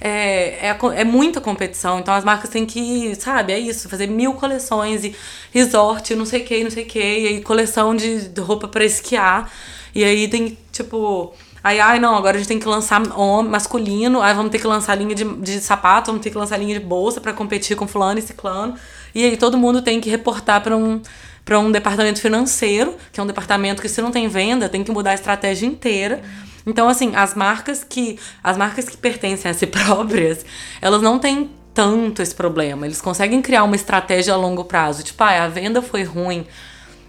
É, 0.00 0.68
é, 0.68 0.78
é, 0.96 1.04
muita 1.04 1.40
competição, 1.40 2.00
então 2.00 2.12
as 2.12 2.24
marcas 2.24 2.50
têm 2.50 2.66
que, 2.66 3.14
sabe, 3.14 3.52
é 3.52 3.58
isso, 3.58 3.88
fazer 3.88 4.08
mil 4.08 4.34
coleções 4.34 5.04
e 5.04 5.14
resort, 5.52 6.16
não 6.16 6.26
sei 6.26 6.42
o 6.42 6.44
que, 6.44 6.64
não 6.64 6.70
sei 6.70 6.82
o 6.82 6.86
que, 6.86 6.98
e 6.98 7.40
coleção 7.42 7.94
de, 7.94 8.28
de 8.28 8.40
roupa 8.40 8.66
para 8.66 8.84
esquiar. 8.84 9.48
E 9.94 10.04
aí 10.04 10.28
tem, 10.28 10.56
tipo. 10.70 11.32
Aí, 11.64 11.78
ai, 11.78 12.00
não, 12.00 12.16
agora 12.16 12.36
a 12.36 12.38
gente 12.38 12.48
tem 12.48 12.58
que 12.58 12.66
lançar 12.66 13.00
homem, 13.16 13.50
masculino, 13.50 14.20
aí 14.20 14.34
vamos 14.34 14.50
ter 14.50 14.58
que 14.58 14.66
lançar 14.66 14.96
linha 14.96 15.14
de, 15.14 15.24
de 15.24 15.60
sapato, 15.60 16.06
vamos 16.06 16.20
ter 16.20 16.30
que 16.30 16.36
lançar 16.36 16.56
linha 16.56 16.76
de 16.76 16.84
bolsa 16.84 17.20
para 17.20 17.32
competir 17.32 17.76
com 17.76 17.86
fulano 17.86 18.18
e 18.18 18.22
ciclano. 18.22 18.74
E 19.14 19.24
aí 19.24 19.36
todo 19.36 19.56
mundo 19.56 19.80
tem 19.80 20.00
que 20.00 20.10
reportar 20.10 20.60
para 20.60 20.76
um 20.76 21.00
para 21.44 21.58
um 21.58 21.72
departamento 21.72 22.20
financeiro, 22.20 22.96
que 23.12 23.18
é 23.18 23.22
um 23.22 23.26
departamento 23.26 23.82
que 23.82 23.88
se 23.88 24.00
não 24.00 24.12
tem 24.12 24.28
venda, 24.28 24.68
tem 24.68 24.84
que 24.84 24.92
mudar 24.92 25.10
a 25.10 25.14
estratégia 25.14 25.66
inteira. 25.66 26.22
Então, 26.66 26.88
assim, 26.88 27.14
as 27.16 27.34
marcas 27.34 27.84
que 27.84 28.18
as 28.42 28.56
marcas 28.56 28.88
que 28.88 28.96
pertencem 28.96 29.50
a 29.50 29.54
si 29.54 29.66
próprias, 29.68 30.44
elas 30.80 31.02
não 31.02 31.18
têm 31.18 31.50
tanto 31.74 32.22
esse 32.22 32.34
problema. 32.34 32.86
Eles 32.86 33.00
conseguem 33.00 33.40
criar 33.42 33.64
uma 33.64 33.76
estratégia 33.76 34.34
a 34.34 34.36
longo 34.36 34.64
prazo. 34.64 35.02
Tipo, 35.02 35.24
ah, 35.24 35.44
a 35.44 35.48
venda 35.48 35.82
foi 35.82 36.04
ruim 36.04 36.46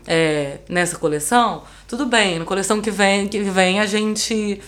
é, 0.08 0.60
nessa 0.68 0.98
coleção, 0.98 1.64
tudo 1.94 2.08
bem, 2.08 2.39
na 2.39 2.46
coleção 2.46 2.82
que 2.82 2.89
vem, 2.89 3.28
que 3.28 3.39
vem 3.41 3.80
a 3.80 3.86
gente 3.86 4.60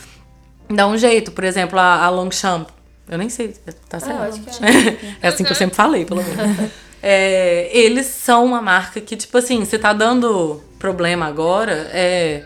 dá 0.69 0.87
um 0.87 0.95
jeito. 0.95 1.31
Por 1.31 1.43
exemplo, 1.43 1.79
a, 1.79 2.03
a 2.03 2.09
Longchamp. 2.09 2.69
Eu 3.09 3.17
nem 3.17 3.29
sei, 3.29 3.55
tá 3.89 3.99
certo? 3.99 4.19
Ah, 4.19 4.25
acho 4.25 4.41
que 4.41 4.65
é. 4.65 5.17
é 5.21 5.27
assim 5.27 5.43
que 5.43 5.51
eu 5.51 5.55
sempre 5.55 5.75
falei, 5.75 6.05
pelo 6.05 6.23
menos. 6.23 6.71
é, 7.01 7.69
eles 7.75 8.05
são 8.05 8.45
uma 8.45 8.61
marca 8.61 9.01
que, 9.01 9.15
tipo 9.15 9.35
assim, 9.37 9.65
se 9.65 9.77
tá 9.79 9.91
dando 9.91 10.61
problema 10.77 11.25
agora, 11.25 11.89
é 11.91 12.43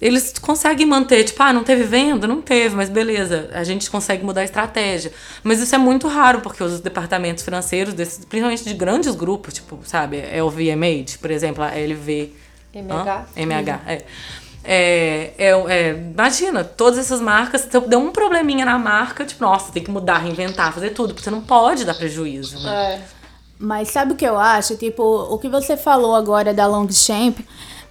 eles 0.00 0.34
conseguem 0.40 0.86
manter, 0.86 1.24
tipo, 1.24 1.42
ah, 1.42 1.52
não 1.52 1.64
teve 1.64 1.82
venda? 1.82 2.24
Não 2.24 2.40
teve, 2.40 2.76
mas 2.76 2.88
beleza, 2.88 3.50
a 3.52 3.64
gente 3.64 3.90
consegue 3.90 4.24
mudar 4.24 4.42
a 4.42 4.44
estratégia. 4.44 5.10
Mas 5.42 5.58
isso 5.58 5.74
é 5.74 5.78
muito 5.78 6.06
raro, 6.06 6.40
porque 6.40 6.62
os 6.62 6.80
departamentos 6.80 7.42
financeiros, 7.42 7.94
desses, 7.94 8.24
principalmente 8.24 8.62
de 8.62 8.74
grandes 8.74 9.12
grupos, 9.16 9.54
tipo, 9.54 9.80
sabe, 9.84 10.18
LVMH, 10.18 11.18
por 11.20 11.32
exemplo, 11.32 11.64
a 11.64 11.72
LV 11.74 12.32
MH. 12.74 13.26
MH, 13.36 13.80
é. 13.86 14.04
É, 14.64 15.32
é, 15.38 15.48
é, 15.48 15.90
imagina, 15.92 16.62
todas 16.62 16.98
essas 16.98 17.20
marcas, 17.20 17.62
se 17.62 17.80
deu 17.80 17.98
um 17.98 18.12
probleminha 18.12 18.66
na 18.66 18.78
marca, 18.78 19.24
tipo, 19.24 19.42
nossa, 19.42 19.72
tem 19.72 19.82
que 19.82 19.90
mudar, 19.90 20.18
reinventar, 20.18 20.72
fazer 20.74 20.90
tudo, 20.90 21.14
porque 21.14 21.24
você 21.24 21.30
não 21.30 21.40
pode 21.40 21.84
dar 21.84 21.94
prejuízo. 21.94 22.58
Né? 22.62 22.94
É. 22.94 23.02
Mas 23.58 23.88
sabe 23.88 24.12
o 24.12 24.16
que 24.16 24.26
eu 24.26 24.38
acho? 24.38 24.76
Tipo, 24.76 25.02
o 25.02 25.38
que 25.38 25.48
você 25.48 25.76
falou 25.76 26.14
agora 26.14 26.52
da 26.52 26.66
Longchamp, 26.66 27.38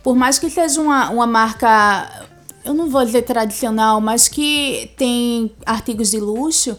por 0.04 0.16
mais 0.16 0.38
que 0.38 0.50
seja 0.50 0.80
uma, 0.80 1.10
uma 1.10 1.26
marca, 1.26 2.28
eu 2.64 2.74
não 2.74 2.90
vou 2.90 3.04
dizer 3.04 3.24
tradicional, 3.24 4.00
mas 4.00 4.28
que 4.28 4.92
tem 4.96 5.52
artigos 5.66 6.12
de 6.12 6.20
luxo, 6.20 6.78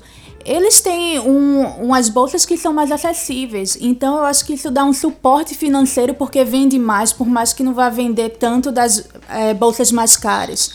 eles 0.49 0.81
têm 0.81 1.21
um, 1.21 1.63
umas 1.83 2.09
bolsas 2.09 2.47
que 2.47 2.57
são 2.57 2.73
mais 2.73 2.91
acessíveis. 2.91 3.77
Então 3.81 4.17
eu 4.17 4.25
acho 4.25 4.45
que 4.47 4.55
isso 4.55 4.71
dá 4.71 4.83
um 4.85 4.95
suporte 4.95 5.55
financeiro 5.55 6.15
porque 6.15 6.43
vende 6.43 6.79
mais, 6.79 7.13
por 7.13 7.27
mais 7.27 7.53
que 7.53 7.63
não 7.63 7.75
vá 7.75 7.91
vender 7.91 8.31
tanto 8.31 8.73
das 8.73 9.07
é, 9.29 9.53
bolsas 9.53 9.93
mais 9.93 10.17
caras. 10.17 10.71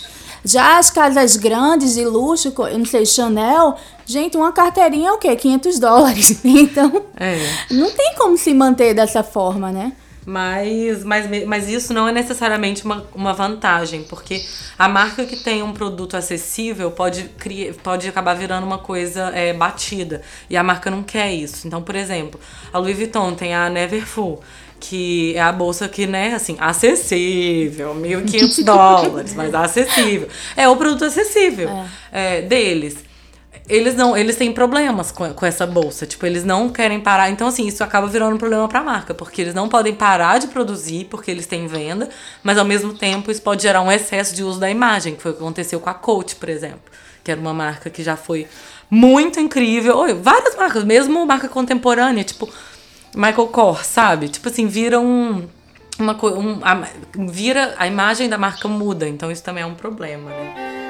Já 0.46 0.78
as 0.78 0.90
casas 0.90 1.38
grandes 1.38 1.96
de 1.96 2.06
luxo, 2.06 2.54
eu 2.70 2.78
não 2.78 2.86
sei, 2.86 3.06
Chanel, 3.06 3.76
gente, 4.06 4.36
uma 4.38 4.52
carteirinha 4.52 5.10
é 5.10 5.12
o 5.12 5.18
quê? 5.18 5.36
500 5.36 5.80
dólares. 5.80 6.42
Então, 6.46 7.04
é. 7.16 7.40
não 7.72 7.90
tem 7.92 8.14
como 8.16 8.38
se 8.38 8.54
manter 8.54 8.94
dessa 8.94 9.24
forma, 9.24 9.72
né? 9.72 9.94
Mas, 10.26 11.04
mas, 11.04 11.46
mas 11.46 11.70
isso 11.70 11.94
não 11.94 12.08
é 12.08 12.12
necessariamente 12.12 12.86
uma, 12.86 13.06
uma 13.14 13.34
vantagem, 13.34 14.04
porque 14.04 14.44
a 14.80 14.88
marca 14.88 15.26
que 15.26 15.36
tem 15.38 15.62
um 15.62 15.74
produto 15.74 16.16
acessível 16.16 16.92
pode, 16.92 17.24
criar, 17.38 17.74
pode 17.84 18.08
acabar 18.08 18.34
virando 18.34 18.66
uma 18.66 18.78
coisa 18.78 19.32
é, 19.36 19.54
batida. 19.54 20.22
E 20.50 20.56
a 20.56 20.64
marca 20.64 20.90
não 20.90 21.04
quer 21.04 21.34
isso. 21.34 21.68
Então, 21.68 21.82
por 21.82 21.96
exemplo, 21.96 22.40
a 22.72 22.78
Louis 22.78 22.96
Vuitton 22.96 23.34
tem 23.36 23.54
a 23.54 23.70
Neverfull, 23.70 24.42
que 24.80 25.36
é 25.36 25.42
a 25.42 25.52
bolsa 25.52 25.90
que, 25.90 26.08
né, 26.08 26.34
assim, 26.34 26.56
acessível, 26.60 27.94
1.500 27.96 28.64
dólares, 28.66 29.34
mas 29.34 29.54
acessível. 29.54 30.28
É 30.56 30.68
o 30.70 30.76
produto 30.76 31.06
acessível 31.06 31.70
é. 32.12 32.38
É, 32.38 32.42
deles 32.42 33.13
eles 33.68 33.96
não, 33.96 34.16
eles 34.16 34.36
têm 34.36 34.52
problemas 34.52 35.12
com, 35.12 35.34
com 35.34 35.46
essa 35.46 35.66
bolsa. 35.66 36.06
Tipo, 36.06 36.26
eles 36.26 36.44
não 36.44 36.70
querem 36.70 37.00
parar. 37.00 37.30
Então, 37.30 37.48
assim, 37.48 37.66
isso 37.66 37.84
acaba 37.84 38.08
virando 38.08 38.36
um 38.36 38.38
problema 38.38 38.68
pra 38.68 38.84
marca, 38.84 39.14
porque 39.14 39.42
eles 39.42 39.54
não 39.54 39.70
podem 39.70 39.94
parar 39.94 40.40
de 40.40 40.48
produzir 40.48 41.06
porque 41.06 41.32
eles 41.32 41.48
têm 41.48 41.68
venda, 41.68 42.10
mas 42.44 42.58
ao 42.58 42.66
mesmo 42.66 42.94
tempo 42.94 43.32
isso 43.32 43.42
pode 43.42 43.64
gerar 43.64 43.82
um 43.82 43.92
excesso 43.92 44.36
de 44.36 44.44
uso 44.44 44.60
da 44.60 44.70
imagem, 44.70 45.16
que 45.16 45.22
foi 45.22 45.32
o 45.32 45.34
que 45.36 45.42
aconteceu 45.42 45.80
com 45.80 45.90
a 45.90 45.94
Coach, 45.94 46.36
por 46.36 46.50
exemplo, 46.50 46.82
que 47.24 47.32
era 47.32 47.40
uma 47.40 47.54
marca 47.54 47.90
que 47.90 48.04
já 48.04 48.18
foi 48.18 48.48
muito 48.90 49.40
incrível. 49.40 49.98
Oi, 49.98 50.14
várias 50.14 50.56
marcas, 50.56 50.84
mesmo 50.84 51.26
marca 51.26 51.48
contemporânea, 51.48 52.24
tipo 52.24 52.50
Michael 53.16 53.48
Kors, 53.48 53.86
sabe? 53.86 54.28
Tipo 54.28 54.50
assim, 54.50 54.68
vira 54.68 55.00
um 55.00 55.48
uma 56.00 56.18
um, 56.26 56.60
a, 56.64 56.88
vira 57.32 57.76
a 57.78 57.88
imagem 57.88 58.28
da 58.28 58.38
marca 58.38 58.68
muda, 58.68 59.08
então 59.08 59.32
isso 59.32 59.44
também 59.44 59.64
é 59.64 59.66
um 59.66 59.76
problema, 59.76 60.30
né? 60.32 60.83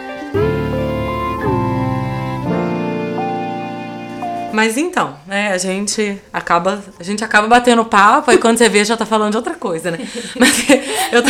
Mas 4.54 4.78
então, 4.78 5.18
né, 5.26 5.52
a 5.52 5.58
gente 5.58 6.22
acaba, 6.32 6.84
a 7.00 7.04
gente 7.04 7.24
acaba 7.24 7.48
batendo 7.48 7.84
papo 7.84 8.32
e 8.32 8.38
quando 8.38 8.60
você 8.60 8.70
vê 8.70 8.86
já 8.86 8.96
tá 8.96 9.04
falando 9.04 9.32
de 9.32 9.38
outra 9.38 9.56
coisa, 9.56 9.90
né? 9.90 9.98
Mas 10.40 10.70
eu 11.12 11.24
tô... 11.24 11.30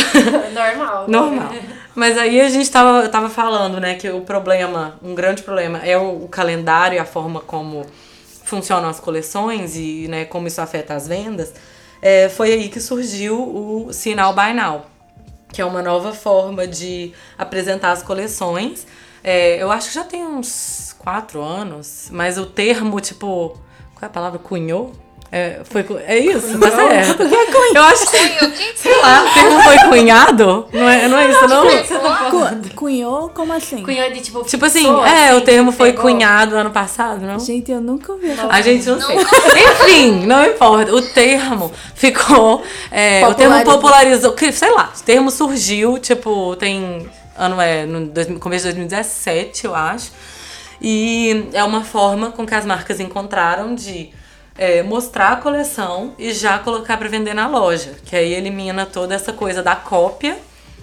normal. 0.52 1.08
Normal. 1.08 1.50
Mas 1.94 2.18
aí 2.18 2.38
a 2.38 2.50
gente 2.50 2.70
tava, 2.70 3.02
eu 3.02 3.10
tava 3.10 3.30
falando, 3.30 3.80
né, 3.80 3.94
que 3.94 4.10
o 4.10 4.20
problema, 4.20 4.98
um 5.02 5.14
grande 5.14 5.42
problema 5.42 5.78
é 5.78 5.96
o, 5.96 6.24
o 6.24 6.28
calendário 6.28 6.96
e 6.96 6.98
a 6.98 7.06
forma 7.06 7.40
como 7.40 7.86
funcionam 8.44 8.90
as 8.90 9.00
coleções 9.00 9.74
e, 9.74 10.06
né, 10.06 10.26
como 10.26 10.46
isso 10.46 10.60
afeta 10.60 10.92
as 10.92 11.08
vendas. 11.08 11.54
É, 12.02 12.28
foi 12.28 12.52
aí 12.52 12.68
que 12.68 12.78
surgiu 12.78 13.40
o 13.40 13.90
Sinal 13.90 14.34
By 14.34 14.52
Now, 14.52 14.84
que 15.50 15.62
é 15.62 15.64
uma 15.64 15.80
nova 15.80 16.12
forma 16.12 16.66
de 16.66 17.14
apresentar 17.38 17.92
as 17.92 18.02
coleções. 18.02 18.86
É, 19.24 19.62
eu 19.62 19.72
acho 19.72 19.88
que 19.88 19.94
já 19.94 20.04
tem 20.04 20.22
uns 20.24 20.94
quatro 20.98 21.42
anos, 21.42 22.08
mas 22.12 22.36
o 22.36 22.44
termo, 22.46 23.00
tipo, 23.00 23.58
qual 23.94 24.02
é 24.02 24.04
a 24.06 24.08
palavra? 24.10 24.38
Cunhou? 24.38 24.92
É, 25.32 25.62
foi, 25.64 25.84
é 26.06 26.16
isso, 26.18 26.56
tá 26.60 26.70
certo. 26.70 27.24
O 27.24 27.28
que 27.28 27.34
é 27.34 27.46
cunhado? 27.46 27.76
Eu 27.76 27.82
acho 27.84 28.06
que, 28.08 28.72
sei 28.78 28.96
lá, 29.02 29.24
o 29.24 29.34
termo 29.34 29.62
foi 29.62 29.78
cunhado? 29.88 30.68
Não 30.72 30.88
é, 30.88 31.08
não 31.08 31.18
é 31.18 31.28
isso, 31.28 31.48
não? 31.48 31.64
Cu- 32.30 32.74
Cunhou? 32.76 33.28
Como 33.30 33.52
assim? 33.52 33.82
Cunhou 33.82 34.12
de 34.12 34.20
tipo. 34.20 34.44
Tipo 34.44 34.64
assim, 34.66 34.86
é, 35.02 35.30
assim, 35.30 35.36
o 35.38 35.40
termo 35.40 35.72
foi 35.72 35.90
pegou. 35.90 36.02
cunhado 36.04 36.54
ano 36.54 36.70
passado, 36.70 37.22
não? 37.26 37.40
Gente, 37.40 37.72
eu 37.72 37.80
nunca 37.80 38.12
ouvi 38.12 38.30
falar. 38.36 38.54
A 38.54 38.60
gente 38.60 38.86
não 38.88 39.00
sei. 39.00 39.16
Enfim, 39.18 40.24
não 40.26 40.44
importa. 40.44 40.94
O 40.94 41.02
termo 41.02 41.72
ficou. 41.96 42.62
é, 42.92 43.26
o 43.26 43.34
termo 43.34 43.60
Popularizou. 43.64 44.36
Sei 44.52 44.70
lá, 44.70 44.92
o 44.96 45.02
termo 45.02 45.30
surgiu, 45.32 45.98
tipo, 45.98 46.54
tem. 46.56 47.08
Ano 47.36 47.60
é 47.60 47.84
no 47.86 48.38
começo 48.38 48.66
de 48.66 48.74
2017, 48.74 49.64
eu 49.64 49.74
acho. 49.74 50.12
E 50.80 51.48
é 51.52 51.64
uma 51.64 51.84
forma 51.84 52.30
com 52.30 52.46
que 52.46 52.54
as 52.54 52.64
marcas 52.64 53.00
encontraram 53.00 53.74
de 53.74 54.10
é, 54.56 54.82
mostrar 54.82 55.32
a 55.32 55.36
coleção 55.36 56.14
e 56.18 56.32
já 56.32 56.58
colocar 56.58 56.96
pra 56.96 57.08
vender 57.08 57.34
na 57.34 57.46
loja. 57.46 57.94
Que 58.04 58.16
aí 58.16 58.34
elimina 58.34 58.86
toda 58.86 59.14
essa 59.14 59.32
coisa 59.32 59.62
da 59.62 59.74
cópia. 59.74 60.38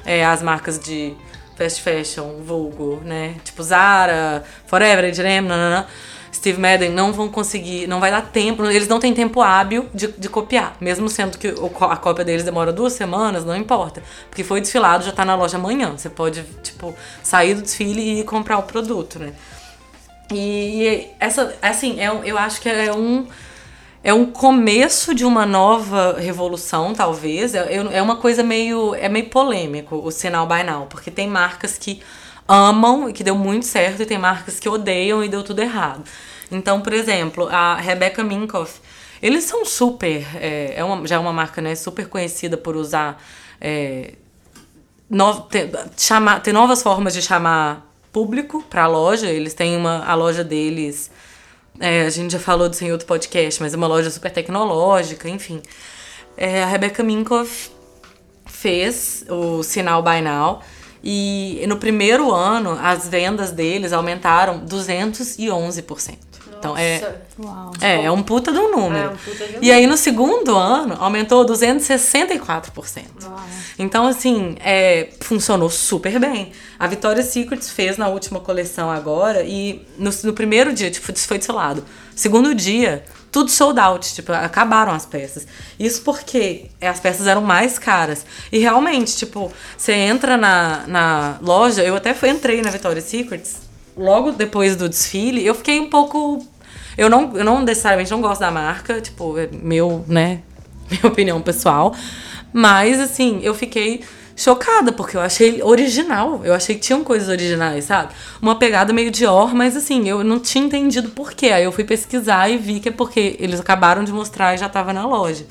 É, 0.06 0.26
as 0.26 0.42
marcas 0.42 0.80
de 0.80 1.16
fast 1.56 1.82
fashion, 1.82 2.42
vulgo, 2.44 3.02
né? 3.06 3.36
Tipo 3.44 3.62
Zara, 3.62 4.44
Forever, 4.66 5.06
H&M, 5.06 5.48
nananã. 5.48 5.86
Steve 6.34 6.60
Madden 6.60 6.90
não 6.90 7.12
vão 7.12 7.28
conseguir, 7.30 7.88
não 7.88 8.00
vai 8.00 8.10
dar 8.10 8.22
tempo, 8.22 8.66
eles 8.66 8.88
não 8.88 9.00
têm 9.00 9.14
tempo 9.14 9.42
hábil 9.42 9.88
de, 9.94 10.08
de 10.08 10.30
copiar. 10.30 10.76
Mesmo 10.80 11.10
sendo 11.10 11.38
que 11.38 11.48
a 11.50 11.98
cópia 11.98 12.24
deles 12.24 12.44
demora 12.44 12.72
duas 12.72 12.94
semanas, 12.94 13.44
não 13.44 13.56
importa. 13.56 14.02
Porque 14.30 14.44
foi 14.44 14.62
desfilado, 14.62 15.04
já 15.04 15.12
tá 15.12 15.26
na 15.26 15.36
loja 15.36 15.58
amanhã. 15.58 15.92
Você 15.98 16.10
pode, 16.10 16.44
tipo, 16.64 16.96
sair 17.22 17.56
do 17.56 17.62
desfile 17.62 18.02
e 18.02 18.20
ir 18.22 18.24
comprar 18.24 18.58
o 18.58 18.64
produto, 18.64 19.20
né? 19.20 19.34
E 20.32 21.10
essa, 21.20 21.54
assim, 21.62 22.00
é, 22.00 22.10
eu 22.24 22.38
acho 22.38 22.62
que 22.62 22.70
é 22.70 22.94
um 22.94 23.28
é 24.04 24.12
um 24.12 24.26
começo 24.26 25.14
de 25.14 25.24
uma 25.24 25.46
nova 25.46 26.18
revolução, 26.18 26.94
talvez. 26.94 27.54
É, 27.54 27.76
é 27.76 28.02
uma 28.02 28.16
coisa 28.16 28.42
meio 28.42 28.96
é 28.96 29.08
meio 29.10 29.30
polêmico 29.30 29.96
o 29.96 30.10
sinal 30.10 30.48
buy 30.48 30.64
now, 30.64 30.88
porque 30.88 31.12
tem 31.12 31.28
marcas 31.28 31.78
que 31.78 32.02
amam 32.48 33.10
e 33.10 33.14
que 33.14 33.24
deu 33.24 33.36
muito 33.36 33.66
certo 33.66 34.02
e 34.02 34.06
tem 34.06 34.18
marcas 34.18 34.60
que 34.60 34.68
odeiam 34.68 35.24
e 35.24 35.30
deu 35.30 35.44
tudo 35.44 35.60
errado. 35.60 36.04
Então, 36.52 36.82
por 36.82 36.94
exemplo, 36.94 37.48
a 37.48 37.76
Rebecca 37.76 38.24
Minkoff, 38.24 38.80
eles 39.22 39.46
são 39.46 39.64
super 39.66 40.28
é, 40.36 40.74
é 40.76 40.84
uma, 40.84 41.08
já 41.08 41.16
é 41.16 41.20
uma 41.20 41.32
marca 41.32 41.62
né, 41.62 41.76
super 41.76 42.08
conhecida 42.08 42.58
por 42.58 42.76
usar 42.76 43.22
é, 43.60 44.16
no, 45.10 45.42
ter, 45.42 45.70
chamar, 45.98 46.42
ter 46.42 46.52
novas 46.52 46.82
formas 46.82 47.14
de 47.14 47.22
chamar 47.22 47.88
público 48.12 48.64
para 48.70 48.84
a 48.84 48.88
loja. 48.88 49.28
Eles 49.28 49.54
têm 49.54 49.78
uma 49.78 50.04
a 50.06 50.16
loja 50.16 50.44
deles. 50.44 51.12
é, 51.80 52.06
a 52.06 52.10
gente 52.10 52.32
já 52.32 52.40
falou 52.40 52.68
disso 52.68 52.84
em 52.84 52.92
outro 52.92 53.08
podcast, 53.08 53.62
mas 53.62 53.74
é 53.74 53.78
uma 53.78 53.88
loja 53.88 54.10
super 54.10 54.32
tecnológica, 54.32 55.30
enfim. 55.30 55.62
É, 56.36 56.64
a 56.64 56.66
Rebecca 56.66 57.04
Minkoff 57.04 57.72
fez 58.46 59.26
o 59.30 59.64
sinal 59.64 60.02
Buy 60.04 60.22
Now 60.22 60.62
e 61.04 61.64
no 61.68 61.78
primeiro 61.78 62.32
ano 62.32 62.78
as 62.82 63.08
vendas 63.08 63.52
deles 63.52 63.94
aumentaram 63.94 64.66
211%. 64.66 66.32
Então 66.62 66.78
é, 66.78 67.00
Nossa. 67.00 67.22
Uau. 67.40 67.74
é, 67.82 68.06
é 68.06 68.12
um 68.12 68.22
puta 68.22 68.52
de 68.52 68.60
um 68.60 68.70
número. 68.70 69.10
É 69.10 69.10
um 69.10 69.18
puta 69.18 69.48
de 69.48 69.58
um 69.58 69.64
e 69.64 69.72
aí 69.72 69.88
no 69.88 69.98
segundo 69.98 70.56
ano 70.56 70.96
aumentou 71.00 71.44
264%. 71.44 73.04
Então, 73.80 74.06
assim, 74.06 74.56
é, 74.60 75.10
funcionou 75.22 75.70
super 75.72 76.20
bem. 76.20 76.52
A 76.78 76.86
Victoria's 76.86 77.28
Secret 77.28 77.62
fez 77.64 77.98
na 77.98 78.10
última 78.10 78.40
coleção 78.40 78.92
agora 78.92 79.44
e 79.44 79.84
no, 79.98 80.12
no 80.24 80.34
primeiro 80.34 80.72
dia, 80.72 80.92
tipo, 80.92 81.12
foi 81.20 81.40
desfilado. 81.40 81.84
Segundo 82.16 82.54
dia, 82.54 83.04
tudo 83.32 83.50
sold 83.50 83.80
out, 83.80 84.14
tipo, 84.14 84.34
acabaram 84.34 84.92
as 84.92 85.06
peças. 85.06 85.48
Isso 85.80 86.02
porque 86.02 86.66
as 86.82 87.00
peças 87.00 87.28
eram 87.28 87.42
mais 87.42 87.80
caras. 87.80 88.26
E 88.52 88.60
realmente, 88.60 89.16
tipo, 89.16 89.52
você 89.78 89.94
entra 89.94 90.36
na, 90.38 90.84
na 90.88 91.38
loja, 91.42 91.82
eu 91.84 91.96
até 91.96 92.16
entrei 92.30 92.62
na 92.62 92.70
Victoria's 92.70 93.06
Secrets 93.06 93.72
logo 93.96 94.32
depois 94.32 94.76
do 94.76 94.90
desfile, 94.90 95.46
eu 95.46 95.56
fiquei 95.56 95.80
um 95.80 95.90
pouco. 95.90 96.46
Eu 96.98 97.10
não, 97.10 97.36
eu 97.38 97.44
não 97.44 97.62
necessariamente 97.62 98.12
não 98.12 98.22
gosto 98.22 98.42
da 98.42 98.52
marca, 98.52 99.00
tipo, 99.00 99.38
é 99.38 99.48
meu, 99.52 100.04
né? 100.08 100.42
Minha 100.90 101.08
opinião 101.08 101.42
pessoal. 101.42 101.96
Mas, 102.52 103.00
assim, 103.00 103.40
eu 103.44 103.54
fiquei 103.54 104.04
chocada, 104.42 104.92
porque 104.92 105.16
eu 105.16 105.22
achei 105.22 105.62
original. 105.62 106.42
Eu 106.44 106.54
achei 106.54 106.76
que 106.76 106.82
tinham 106.82 107.04
coisas 107.04 107.30
originais, 107.30 107.86
sabe? 107.86 108.14
Uma 108.42 108.56
pegada 108.56 108.92
meio 108.92 109.12
Dior, 109.12 109.54
mas 109.54 109.78
assim, 109.78 110.10
eu 110.10 110.24
não 110.24 110.40
tinha 110.40 110.64
entendido 110.66 111.10
por 111.10 111.34
quê. 111.34 111.48
Aí 111.48 111.64
eu 111.64 111.72
fui 111.72 111.84
pesquisar 111.84 112.50
e 112.50 112.58
vi 112.58 112.80
que 112.80 112.90
é 112.90 112.92
porque 112.92 113.36
eles 113.40 113.60
acabaram 113.60 114.04
de 114.04 114.12
mostrar 114.12 114.56
e 114.56 114.58
já 114.58 114.68
tava 114.68 114.92
na 114.92 115.06
loja. 115.06 115.46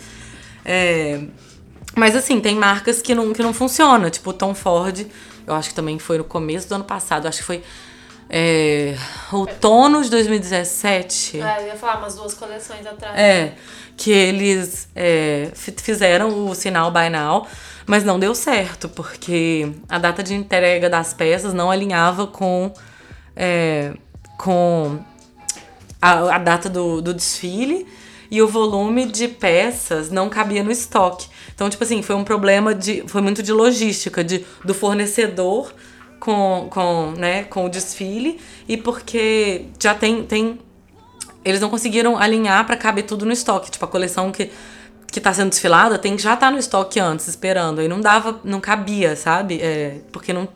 É, 0.64 1.22
mas 1.96 2.16
assim, 2.16 2.40
tem 2.40 2.56
marcas 2.56 3.00
que 3.00 3.14
não, 3.14 3.32
que 3.32 3.42
não 3.42 3.54
funcionam. 3.54 4.10
Tipo, 4.10 4.30
o 4.30 4.32
Tom 4.32 4.54
Ford, 4.54 5.06
eu 5.46 5.54
acho 5.54 5.70
que 5.70 5.74
também 5.74 5.98
foi 5.98 6.18
no 6.18 6.24
começo 6.24 6.68
do 6.68 6.74
ano 6.74 6.84
passado. 6.84 7.26
Acho 7.26 7.38
que 7.38 7.44
foi 7.44 7.62
é, 8.30 8.96
outono 9.32 10.02
de 10.02 10.10
2017. 10.10 11.40
É, 11.40 11.62
eu 11.62 11.66
ia 11.66 11.76
falar 11.76 11.98
umas 11.98 12.14
duas 12.14 12.32
coleções 12.34 12.86
atrás. 12.86 13.18
É, 13.18 13.52
que 13.96 14.10
eles 14.10 14.88
é, 14.94 15.50
fi- 15.54 15.74
fizeram 15.76 16.46
o 16.48 16.54
sinal 16.54 16.90
Buy 16.90 17.10
Now, 17.10 17.46
mas 17.86 18.04
não 18.04 18.18
deu 18.18 18.34
certo, 18.34 18.88
porque 18.88 19.72
a 19.88 19.98
data 19.98 20.22
de 20.22 20.34
entrega 20.34 20.88
das 20.88 21.12
peças 21.12 21.52
não 21.52 21.70
alinhava 21.70 22.26
com, 22.26 22.72
é, 23.36 23.92
com 24.38 25.00
a, 26.00 26.36
a 26.36 26.38
data 26.38 26.68
do, 26.68 27.02
do 27.02 27.12
desfile 27.12 27.86
e 28.30 28.40
o 28.40 28.46
volume 28.46 29.06
de 29.06 29.26
peças 29.26 30.08
não 30.08 30.28
cabia 30.28 30.62
no 30.62 30.70
estoque. 30.70 31.26
Então, 31.52 31.68
tipo 31.68 31.82
assim, 31.82 32.00
foi 32.00 32.14
um 32.14 32.24
problema 32.24 32.74
de. 32.74 33.02
Foi 33.08 33.20
muito 33.20 33.42
de 33.42 33.52
logística, 33.52 34.22
de, 34.22 34.46
do 34.64 34.72
fornecedor 34.72 35.74
com, 36.20 36.68
com, 36.70 37.12
né, 37.16 37.44
com 37.44 37.64
o 37.64 37.68
desfile, 37.68 38.38
e 38.68 38.76
porque 38.76 39.66
já 39.80 39.94
tem. 39.94 40.22
tem 40.22 40.58
eles 41.42 41.60
não 41.60 41.70
conseguiram 41.70 42.18
alinhar 42.18 42.66
pra 42.66 42.76
caber 42.76 43.04
tudo 43.04 43.24
no 43.24 43.32
estoque. 43.32 43.70
Tipo, 43.70 43.86
a 43.86 43.88
coleção 43.88 44.30
que, 44.30 44.50
que 45.10 45.18
tá 45.18 45.32
sendo 45.32 45.48
desfilada 45.48 45.98
tem 45.98 46.14
que 46.14 46.22
já 46.22 46.36
tá 46.36 46.50
no 46.50 46.58
estoque 46.58 47.00
antes, 47.00 47.26
esperando. 47.28 47.80
Aí 47.80 47.88
não 47.88 47.98
dava, 47.98 48.38
não 48.44 48.60
cabia, 48.60 49.16
sabe? 49.16 49.58
É, 49.62 50.00
porque 50.12 50.34
não. 50.34 50.46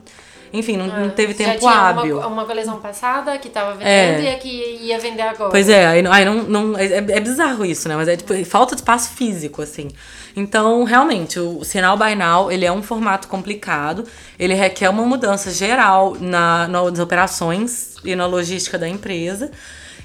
Enfim, 0.57 0.77
não, 0.77 0.87
não 0.87 1.11
teve 1.11 1.33
É, 1.33 1.35
tempo 1.35 1.67
hábil. 1.67 2.19
Uma, 2.19 2.27
uma 2.29 2.45
coleção 2.45 2.79
passada 2.81 3.37
que 3.39 3.49
tava 3.49 3.73
vendendo 3.73 3.87
É. 3.89 4.23
e 4.23 4.29
a 4.29 4.39
que 4.39 4.79
ia 4.83 4.99
vender 5.01 5.23
agora. 5.23 5.51
Pois 5.51 5.69
é, 5.69 5.85
aí, 5.85 6.01
não- 6.01 6.13
aí 6.13 6.25
não, 6.25 6.43
não 6.45 6.79
é, 6.79 6.85
é 6.87 7.21
bizarro 7.21 7.65
isso, 7.67 7.89
né? 7.89 7.97
Mas 7.97 8.07
é 8.07 8.17
tipo, 8.17 8.33
falta 8.45 8.77
de 8.77 8.81
espaço 8.81 9.11
físico, 9.17 9.61
assim. 9.61 9.89
Então, 10.37 10.85
realmente, 10.85 11.41
o 11.41 11.65
sinal 11.65 11.97
Now, 12.17 12.53
ele 12.53 12.65
é 12.65 12.71
um 12.71 12.83
formato 12.85 13.27
complicado, 13.27 14.05
ele 14.39 14.55
requer 14.55 14.89
uma 14.91 15.05
mudança 15.05 15.51
geral 15.51 16.17
na, 16.21 16.69
nas 16.69 17.01
operações 17.01 17.97
e 18.05 18.15
na 18.15 18.27
logística 18.27 18.79
da 18.79 18.89
empresa. 18.89 19.51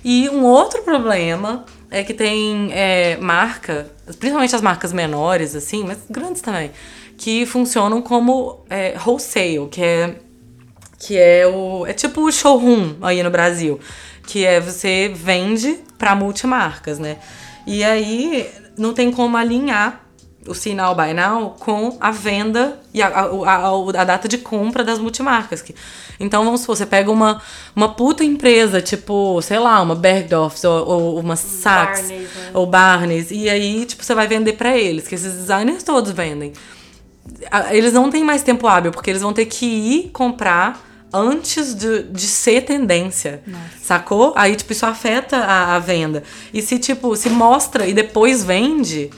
E 0.04 0.30
um 0.30 0.44
outro 0.46 0.82
problema 0.82 1.64
é 1.92 2.04
que 2.04 2.14
tem 2.14 2.70
é, 2.74 3.18
marca, 3.18 3.88
principalmente 4.20 4.56
as 4.56 4.62
marcas 4.62 4.92
menores, 4.94 5.56
assim, 5.56 5.84
mas 5.86 6.00
grandes 6.10 6.42
também, 6.42 6.72
que 7.18 7.46
funcionam 7.46 8.02
como 8.02 8.64
é, 8.70 8.96
wholesale, 9.06 9.68
que 9.70 9.84
é 9.84 10.16
que 11.00 11.18
é 11.18 11.48
o 11.48 11.86
é 11.88 11.94
tipo 11.94 12.22
o 12.22 12.32
showroom 12.32 12.96
aí 13.02 13.24
no 13.24 13.32
Brasil, 13.32 13.80
que 14.28 14.46
é 14.46 14.60
você 14.60 15.12
vende 15.16 15.80
para 15.98 16.14
multimarcas, 16.14 17.00
né? 17.00 17.18
E 17.66 17.84
aí 17.84 18.50
não 18.78 18.94
tem 18.94 19.12
como 19.12 19.38
alinhar 19.38 20.06
o 20.48 20.54
sinal 20.54 20.96
buy 20.96 21.14
now 21.14 21.56
com 21.60 21.98
a 22.00 22.12
venda 22.12 22.80
e 22.94 23.02
a, 23.02 23.08
a, 23.08 23.56
a, 23.56 24.02
a 24.02 24.04
data 24.04 24.28
de 24.28 24.38
compra 24.38 24.84
das 24.84 24.98
multimarcas. 24.98 25.62
Que, 25.62 25.76
então, 26.20 26.44
vamos 26.44 26.62
supor, 26.62 26.78
você 26.78 26.86
pega 26.86 27.12
uma, 27.12 27.42
uma 27.76 27.90
puta 27.90 28.24
empresa, 28.24 28.82
tipo, 28.82 29.42
sei 29.42 29.60
lá, 29.60 29.82
uma 29.82 29.96
Bergdorf 29.96 30.66
ou, 30.66 30.88
ou 30.88 31.20
uma 31.20 31.36
Saks 31.36 32.10
né? 32.10 32.28
ou 32.54 32.66
Barnes, 32.66 33.30
e 33.32 33.50
aí, 33.50 33.86
tipo, 33.86 34.04
você 34.04 34.16
vai 34.16 34.28
vender 34.28 34.54
para 34.54 34.76
eles, 34.78 35.08
que 35.08 35.16
esses 35.16 35.34
designers 35.34 35.84
todos 35.84 36.12
vendem 36.12 36.54
eles 37.72 37.94
não 37.94 38.10
têm 38.10 38.24
mais 38.24 38.44
tempo 38.44 38.68
hábil, 38.68 38.92
porque 38.92 39.10
eles 39.10 39.22
vão 39.22 39.34
ter 39.34 39.46
que 39.46 39.66
ir 39.66 40.10
comprar 40.10 40.89
antes 41.14 41.74
de, 41.74 42.04
de 42.04 42.22
ser 42.28 42.62
tendência. 42.62 43.42
Sacou? 43.82 44.34
Aí, 44.36 44.56
tipo, 44.56 44.72
isso 44.72 44.86
afeta 44.86 45.38
a, 45.38 45.76
a 45.76 45.80
venda. 45.80 46.24
E 46.54 46.62
se, 46.62 46.78
tipo, 46.80 47.16
se 47.16 47.30
mostra 47.30 47.88
e 47.88 47.94
depois 47.94 48.44
vende 48.44 49.10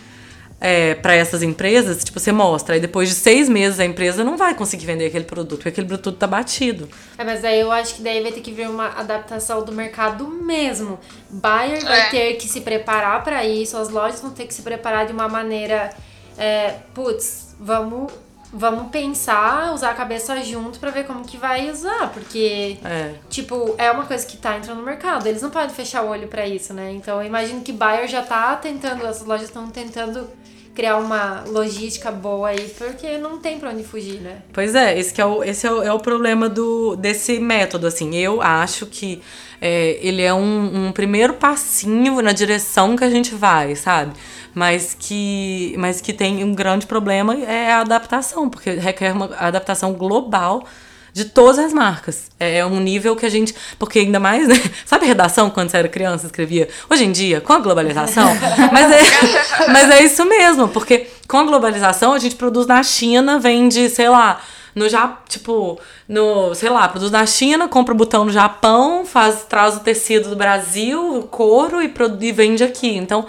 é, 0.59 0.93
para 0.95 1.15
essas 1.15 1.41
empresas, 1.41 2.03
tipo, 2.03 2.19
você 2.19 2.31
mostra, 2.31 2.75
aí 2.75 2.79
depois 2.79 3.09
de 3.09 3.15
seis 3.15 3.49
meses 3.49 3.79
a 3.79 3.85
empresa 3.85 4.23
não 4.23 4.37
vai 4.37 4.53
conseguir 4.53 4.85
vender 4.85 5.07
aquele 5.07 5.23
produto, 5.25 5.55
porque 5.57 5.69
aquele 5.69 5.87
produto 5.87 6.11
tá 6.11 6.27
batido. 6.27 6.87
É, 7.17 7.23
mas 7.23 7.41
daí 7.41 7.59
eu 7.59 7.71
acho 7.71 7.95
que 7.95 8.01
daí 8.03 8.21
vai 8.21 8.31
ter 8.31 8.41
que 8.41 8.51
vir 8.51 8.69
uma 8.69 8.87
adaptação 8.89 9.65
do 9.65 9.71
mercado 9.71 10.27
mesmo. 10.27 10.99
Buyer 11.31 11.83
vai 11.83 12.01
É. 12.01 12.09
ter 12.11 12.33
que 12.35 12.47
se 12.47 12.61
preparar 12.61 13.23
pra 13.23 13.43
isso, 13.45 13.75
as 13.75 13.89
lojas 13.89 14.21
vão 14.21 14.29
ter 14.31 14.45
que 14.45 14.53
se 14.53 14.61
preparar 14.61 15.07
de 15.07 15.11
uma 15.13 15.27
maneira. 15.27 15.89
É, 16.37 16.75
putz, 16.93 17.55
vamos 17.59 18.11
vamos 18.53 18.89
pensar, 18.91 19.73
usar 19.73 19.91
a 19.91 19.93
cabeça 19.93 20.41
junto 20.43 20.79
pra 20.79 20.91
ver 20.91 21.05
como 21.05 21.23
que 21.25 21.37
vai 21.37 21.69
usar, 21.69 22.09
porque, 22.13 22.77
É. 22.83 23.13
tipo, 23.29 23.75
é 23.77 23.89
uma 23.91 24.05
coisa 24.05 24.25
que 24.25 24.35
tá 24.37 24.57
entrando 24.57 24.79
no 24.79 24.83
mercado, 24.83 25.25
eles 25.27 25.41
não 25.41 25.49
podem 25.49 25.69
fechar 25.69 26.03
o 26.03 26.09
olho 26.09 26.27
pra 26.27 26.45
isso, 26.47 26.73
né? 26.73 26.91
Então 26.91 27.21
eu 27.21 27.27
imagino 27.27 27.61
que 27.61 27.71
Bayer 27.71 28.07
já 28.07 28.21
tá 28.21 28.55
tentando, 28.55 29.05
essas 29.05 29.25
lojas 29.25 29.47
estão 29.47 29.67
tentando 29.69 30.27
criar 30.73 30.97
uma 30.97 31.43
logística 31.47 32.11
boa 32.11 32.49
aí, 32.49 32.69
porque 32.77 33.17
não 33.17 33.37
tem 33.39 33.59
pra 33.59 33.69
onde 33.71 33.83
fugir, 33.83 34.19
né? 34.21 34.37
Pois 34.53 34.73
é, 34.75 34.97
esse, 34.97 35.19
é, 35.19 35.25
o, 35.25 35.43
esse 35.43 35.67
é, 35.67 35.71
o, 35.71 35.83
é 35.83 35.93
o 35.93 35.99
problema 35.99 36.47
do, 36.47 36.95
desse 36.95 37.39
método, 37.39 37.87
assim. 37.87 38.15
Eu 38.15 38.41
acho 38.41 38.85
que 38.85 39.21
é, 39.61 39.99
ele 40.01 40.21
é 40.21 40.33
um, 40.33 40.87
um 40.87 40.91
primeiro 40.91 41.33
passinho 41.33 42.21
na 42.21 42.31
direção 42.31 42.95
que 42.95 43.03
a 43.03 43.09
gente 43.09 43.35
vai, 43.35 43.75
sabe? 43.75 44.13
Mas 44.53 44.95
que, 44.97 45.75
mas 45.77 46.01
que 46.01 46.13
tem 46.13 46.43
um 46.43 46.53
grande 46.53 46.85
problema 46.85 47.35
é 47.35 47.71
a 47.71 47.81
adaptação, 47.81 48.49
porque 48.49 48.71
requer 48.71 49.13
uma 49.13 49.33
adaptação 49.37 49.93
global 49.93 50.65
de 51.13 51.25
todas 51.25 51.59
as 51.59 51.73
marcas. 51.73 52.29
É 52.39 52.65
um 52.65 52.79
nível 52.79 53.15
que 53.15 53.25
a 53.25 53.29
gente. 53.29 53.53
Porque 53.77 53.99
ainda 53.99 54.19
mais, 54.19 54.47
né? 54.47 54.55
Sabe 54.85 55.05
redação 55.05 55.49
quando 55.49 55.69
você 55.69 55.77
era 55.77 55.87
criança, 55.87 56.25
escrevia? 56.25 56.69
Hoje 56.89 57.05
em 57.05 57.11
dia, 57.11 57.41
com 57.41 57.53
a 57.53 57.59
globalização. 57.59 58.29
mas, 58.71 58.91
é, 58.91 59.01
mas 59.71 59.89
é 59.89 60.03
isso 60.03 60.25
mesmo, 60.25 60.67
porque 60.69 61.07
com 61.27 61.37
a 61.37 61.43
globalização 61.43 62.13
a 62.13 62.19
gente 62.19 62.35
produz 62.35 62.67
na 62.67 62.81
China, 62.83 63.39
vende, 63.39 63.89
sei 63.89 64.09
lá. 64.09 64.41
No 64.73 64.87
já, 64.87 65.17
tipo, 65.27 65.77
no, 66.07 66.55
sei 66.55 66.69
lá, 66.69 66.87
produz 66.87 67.11
na 67.11 67.25
China, 67.25 67.67
compra 67.67 67.93
o 67.93 67.97
botão 67.97 68.23
no 68.23 68.31
Japão, 68.31 69.05
faz, 69.05 69.43
traz 69.43 69.75
o 69.75 69.81
tecido 69.81 70.29
do 70.29 70.35
Brasil, 70.37 71.17
o 71.17 71.23
couro 71.23 71.81
e, 71.81 71.93
e 72.21 72.31
vende 72.31 72.63
aqui. 72.63 72.95
Então, 72.95 73.25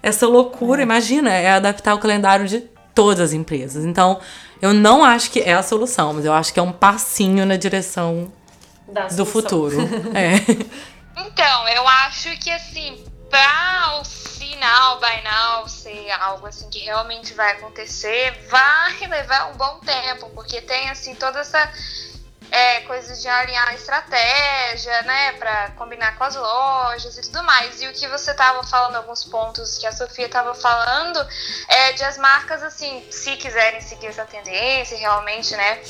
essa 0.00 0.28
loucura, 0.28 0.80
imagina, 0.80 1.32
é 1.32 1.50
adaptar 1.50 1.92
o 1.94 1.98
calendário 1.98 2.46
de 2.46 2.62
todas 2.96 3.20
as 3.20 3.32
empresas. 3.34 3.84
Então, 3.84 4.18
eu 4.60 4.72
não 4.72 5.04
acho 5.04 5.30
que 5.30 5.40
é 5.40 5.52
a 5.52 5.62
solução, 5.62 6.14
mas 6.14 6.24
eu 6.24 6.32
acho 6.32 6.52
que 6.52 6.58
é 6.58 6.62
um 6.62 6.72
passinho 6.72 7.44
na 7.44 7.56
direção 7.56 8.32
Da 8.88 9.06
do 9.08 9.26
futuro. 9.26 9.76
é. 10.16 10.36
Então, 11.14 11.68
eu 11.68 11.86
acho 11.86 12.30
que 12.38 12.50
assim, 12.50 13.04
pra 13.28 14.00
o 14.00 14.04
sinal 14.04 14.98
by 14.98 15.22
now 15.22 15.68
ser 15.68 16.10
algo 16.12 16.46
assim 16.46 16.68
que 16.70 16.78
realmente 16.78 17.34
vai 17.34 17.52
acontecer, 17.52 18.32
vai 18.48 18.96
levar 19.06 19.52
um 19.52 19.56
bom 19.56 19.78
tempo, 19.84 20.30
porque 20.34 20.62
tem 20.62 20.88
assim 20.88 21.14
toda 21.14 21.40
essa 21.40 21.70
é, 22.56 22.80
coisa 22.86 23.14
de 23.14 23.28
alinhar 23.28 23.68
a 23.68 23.74
estratégia, 23.74 25.02
né, 25.02 25.32
pra 25.32 25.72
combinar 25.72 26.16
com 26.16 26.24
as 26.24 26.34
lojas 26.34 27.18
e 27.18 27.20
tudo 27.20 27.42
mais. 27.42 27.82
E 27.82 27.86
o 27.86 27.92
que 27.92 28.08
você 28.08 28.32
tava 28.32 28.62
falando, 28.64 28.96
alguns 28.96 29.24
pontos 29.24 29.76
que 29.76 29.86
a 29.86 29.92
Sofia 29.92 30.26
tava 30.26 30.54
falando, 30.54 31.18
é 31.68 31.92
de 31.92 32.02
as 32.02 32.16
marcas, 32.16 32.62
assim, 32.62 33.06
se 33.10 33.36
quiserem 33.36 33.82
seguir 33.82 34.06
essa 34.06 34.24
tendência, 34.24 34.96
realmente, 34.96 35.54
né, 35.54 35.82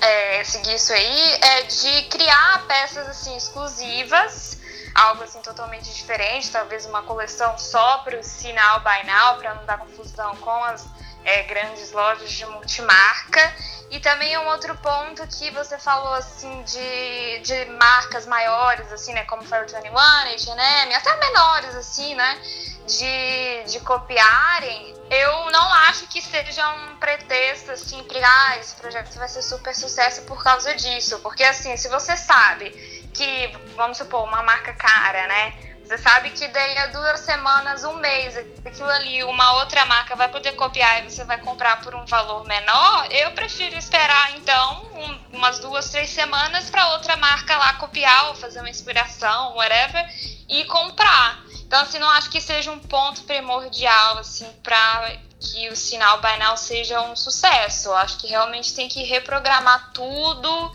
é, 0.00 0.42
seguir 0.44 0.74
isso 0.74 0.90
aí, 0.94 1.38
é 1.42 1.62
de 1.64 2.02
criar 2.04 2.64
peças 2.66 3.06
assim 3.06 3.36
exclusivas, 3.36 4.56
algo 4.94 5.22
assim 5.22 5.42
totalmente 5.42 5.92
diferente, 5.92 6.50
talvez 6.50 6.86
uma 6.86 7.02
coleção 7.02 7.58
só 7.58 7.98
para 7.98 8.18
o 8.18 8.22
sinal 8.24 8.80
by 8.80 9.06
now, 9.06 9.36
para 9.36 9.54
não 9.54 9.66
dar 9.66 9.76
confusão 9.76 10.34
com 10.36 10.64
as 10.64 10.86
é, 11.24 11.42
grandes 11.44 11.92
lojas 11.92 12.30
de 12.30 12.46
multimarca. 12.46 13.54
E 13.90 14.00
também 14.00 14.36
um 14.38 14.48
outro 14.48 14.76
ponto 14.78 15.24
que 15.38 15.50
você 15.52 15.78
falou 15.78 16.14
assim 16.14 16.62
de, 16.62 17.38
de 17.40 17.64
marcas 17.78 18.26
maiores, 18.26 18.90
assim, 18.90 19.12
né, 19.12 19.24
como 19.24 19.44
Forever 19.44 19.68
21, 19.82 20.52
H&M, 20.52 20.94
até 20.94 21.16
menores 21.16 21.74
assim, 21.76 22.14
né, 22.14 22.40
de, 22.86 23.64
de 23.70 23.80
copiarem, 23.80 24.94
eu 25.10 25.50
não 25.50 25.72
acho 25.74 26.08
que 26.08 26.20
seja 26.20 26.68
um 26.70 26.96
pretexto 26.96 27.70
assim 27.70 28.02
para 28.04 28.18
ah, 28.24 28.58
esse 28.58 28.74
projeto 28.74 29.16
vai 29.16 29.28
ser 29.28 29.42
super 29.42 29.74
sucesso 29.74 30.22
por 30.22 30.42
causa 30.42 30.74
disso, 30.74 31.20
porque 31.20 31.44
assim, 31.44 31.76
se 31.76 31.88
você 31.88 32.16
sabe 32.16 32.70
que, 33.14 33.56
vamos 33.76 33.96
supor, 33.96 34.24
uma 34.24 34.42
marca 34.42 34.72
cara, 34.72 35.26
né? 35.28 35.73
Você 35.84 35.98
sabe 35.98 36.30
que 36.30 36.48
daí 36.48 36.78
a 36.78 36.86
duas 36.86 37.20
semanas, 37.20 37.84
um 37.84 37.96
mês, 37.96 38.36
aquilo 38.64 38.88
ali, 38.88 39.22
uma 39.22 39.52
outra 39.60 39.84
marca 39.84 40.16
vai 40.16 40.28
poder 40.28 40.52
copiar 40.52 41.04
e 41.04 41.10
você 41.10 41.24
vai 41.24 41.38
comprar 41.38 41.82
por 41.82 41.94
um 41.94 42.06
valor 42.06 42.44
menor, 42.46 43.06
eu 43.12 43.32
prefiro 43.32 43.76
esperar 43.76 44.34
então 44.34 44.82
um- 44.94 45.36
umas 45.36 45.58
duas, 45.58 45.90
três 45.90 46.08
semanas 46.08 46.70
para 46.70 46.88
outra 46.92 47.16
marca 47.16 47.56
lá 47.58 47.74
copiar 47.74 48.28
ou 48.28 48.34
fazer 48.34 48.60
uma 48.60 48.70
inspiração, 48.70 49.54
whatever, 49.56 50.06
e 50.48 50.64
comprar. 50.64 51.44
Então, 51.66 51.82
assim, 51.82 51.98
não 51.98 52.10
acho 52.10 52.30
que 52.30 52.40
seja 52.40 52.70
um 52.70 52.78
ponto 52.78 53.22
primordial, 53.24 54.18
assim, 54.18 54.50
para 54.62 55.12
que 55.40 55.68
o 55.68 55.76
sinal 55.76 56.20
now 56.38 56.56
seja 56.56 57.00
um 57.02 57.14
sucesso. 57.14 57.88
Eu 57.88 57.96
acho 57.96 58.16
que 58.18 58.26
realmente 58.26 58.74
tem 58.74 58.88
que 58.88 59.02
reprogramar 59.02 59.90
tudo 59.92 60.72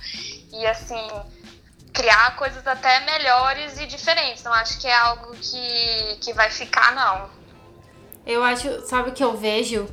e, 0.51 0.67
assim, 0.67 1.07
criar 1.93 2.35
coisas 2.35 2.65
até 2.65 2.99
melhores 3.01 3.79
e 3.79 3.85
diferentes. 3.85 4.43
Não 4.43 4.53
acho 4.53 4.79
que 4.79 4.87
é 4.87 4.95
algo 4.95 5.31
que, 5.35 6.17
que 6.21 6.33
vai 6.33 6.49
ficar, 6.49 6.93
não. 6.95 7.29
Eu 8.25 8.43
acho, 8.43 8.85
sabe 8.85 9.09
o 9.09 9.13
que 9.13 9.23
eu 9.23 9.35
vejo? 9.35 9.87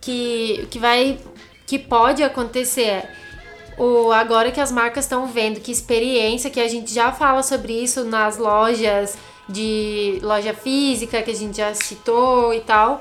Que, 0.00 0.66
que 0.70 0.78
vai. 0.78 1.18
que 1.66 1.78
pode 1.78 2.22
acontecer 2.22 2.86
é. 2.86 3.14
O, 3.76 4.12
agora 4.12 4.52
que 4.52 4.60
as 4.60 4.70
marcas 4.70 5.04
estão 5.04 5.26
vendo 5.26 5.60
que 5.60 5.72
experiência, 5.72 6.48
que 6.48 6.60
a 6.60 6.68
gente 6.68 6.94
já 6.94 7.10
fala 7.10 7.42
sobre 7.42 7.72
isso 7.72 8.04
nas 8.04 8.38
lojas 8.38 9.18
de 9.48 10.20
loja 10.22 10.54
física, 10.54 11.22
que 11.22 11.30
a 11.30 11.34
gente 11.34 11.56
já 11.56 11.74
citou 11.74 12.54
e 12.54 12.60
tal. 12.60 13.00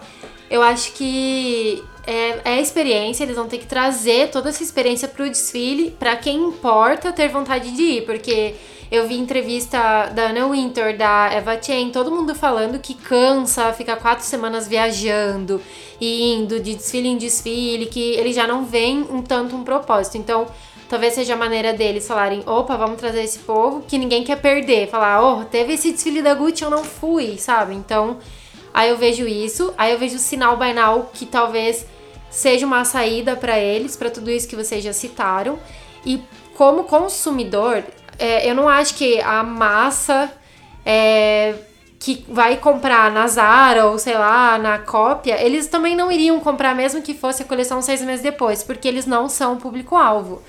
Eu 0.50 0.64
acho 0.64 0.94
que 0.94 1.84
é, 2.06 2.56
é 2.56 2.62
experiência, 2.62 3.24
eles 3.24 3.36
vão 3.36 3.48
ter 3.48 3.58
que 3.58 3.66
trazer 3.66 4.30
toda 4.30 4.50
essa 4.50 4.62
experiência 4.62 5.08
pro 5.08 5.30
desfile, 5.30 5.92
para 5.92 6.16
quem 6.16 6.38
importa 6.38 7.12
ter 7.14 7.30
vontade 7.30 7.72
de 7.72 7.82
ir, 7.82 8.06
porque 8.06 8.56
eu 8.92 9.08
vi 9.08 9.18
entrevista 9.18 10.12
da 10.14 10.30
Anna 10.30 10.48
Winter, 10.48 10.96
da 10.96 11.30
Eva 11.32 11.60
Chen, 11.60 11.90
todo 11.92 12.12
mundo 12.12 12.36
falando 12.36 12.78
que 12.78 12.94
cansa 12.94 13.74
ficar 13.74 13.96
quatro 13.96 14.24
semanas 14.24 14.68
viajando 14.68 15.60
e 16.00 16.34
indo 16.34 16.60
de 16.60 16.76
desfile 16.76 17.08
em 17.08 17.18
desfile, 17.18 17.88
que 17.88 18.12
ele 18.16 18.32
já 18.32 18.46
não 18.46 18.66
vem 18.66 19.02
um 19.10 19.22
tanto 19.22 19.56
um 19.56 19.64
propósito. 19.64 20.18
Então, 20.18 20.46
talvez 20.88 21.14
seja 21.14 21.34
a 21.34 21.38
maneira 21.38 21.74
deles 21.74 22.08
falarem: 22.08 22.44
opa, 22.46 22.78
vamos 22.78 22.98
trazer 22.98 23.24
esse 23.24 23.40
povo 23.40 23.82
que 23.88 23.98
ninguém 23.98 24.24
quer 24.24 24.40
perder. 24.40 24.88
Falar: 24.90 25.24
oh, 25.24 25.44
teve 25.46 25.74
esse 25.74 25.92
desfile 25.92 26.22
da 26.22 26.36
Gucci, 26.36 26.64
eu 26.64 26.70
não 26.70 26.84
fui, 26.84 27.38
sabe? 27.40 27.74
Então, 27.74 28.18
aí 28.72 28.90
eu 28.90 28.98
vejo 28.98 29.28
isso. 29.28 29.74
Aí 29.76 29.92
eu 29.92 29.98
vejo 29.98 30.18
o 30.18 30.20
sinal 30.20 30.56
now, 30.58 31.10
que 31.12 31.26
talvez 31.26 31.88
seja 32.34 32.66
uma 32.66 32.84
saída 32.84 33.36
para 33.36 33.60
eles, 33.60 33.96
para 33.96 34.10
tudo 34.10 34.32
isso 34.32 34.48
que 34.48 34.56
vocês 34.56 34.84
já 34.84 34.92
citaram. 34.92 35.60
E 36.04 36.20
como 36.56 36.84
consumidor, 36.84 37.84
é, 38.18 38.50
eu 38.50 38.56
não 38.56 38.68
acho 38.68 38.96
que 38.96 39.22
a 39.22 39.44
massa 39.44 40.34
é, 40.84 41.54
que 42.00 42.26
vai 42.28 42.58
comprar 42.58 43.12
na 43.12 43.28
Zara 43.28 43.86
ou 43.86 44.00
sei 44.00 44.18
lá, 44.18 44.58
na 44.58 44.80
cópia, 44.80 45.40
eles 45.40 45.68
também 45.68 45.96
não 45.96 46.12
iriam 46.12 46.40
comprar 46.40 46.76
mesmo 46.76 47.04
que 47.04 47.14
fosse 47.14 47.44
a 47.44 47.46
coleção 47.46 47.82
seis 47.82 48.02
meses 48.02 48.24
depois, 48.24 48.64
porque 48.64 48.88
eles 48.88 49.06
não 49.06 49.30
são 49.30 49.58
público-alvo. 49.58 50.42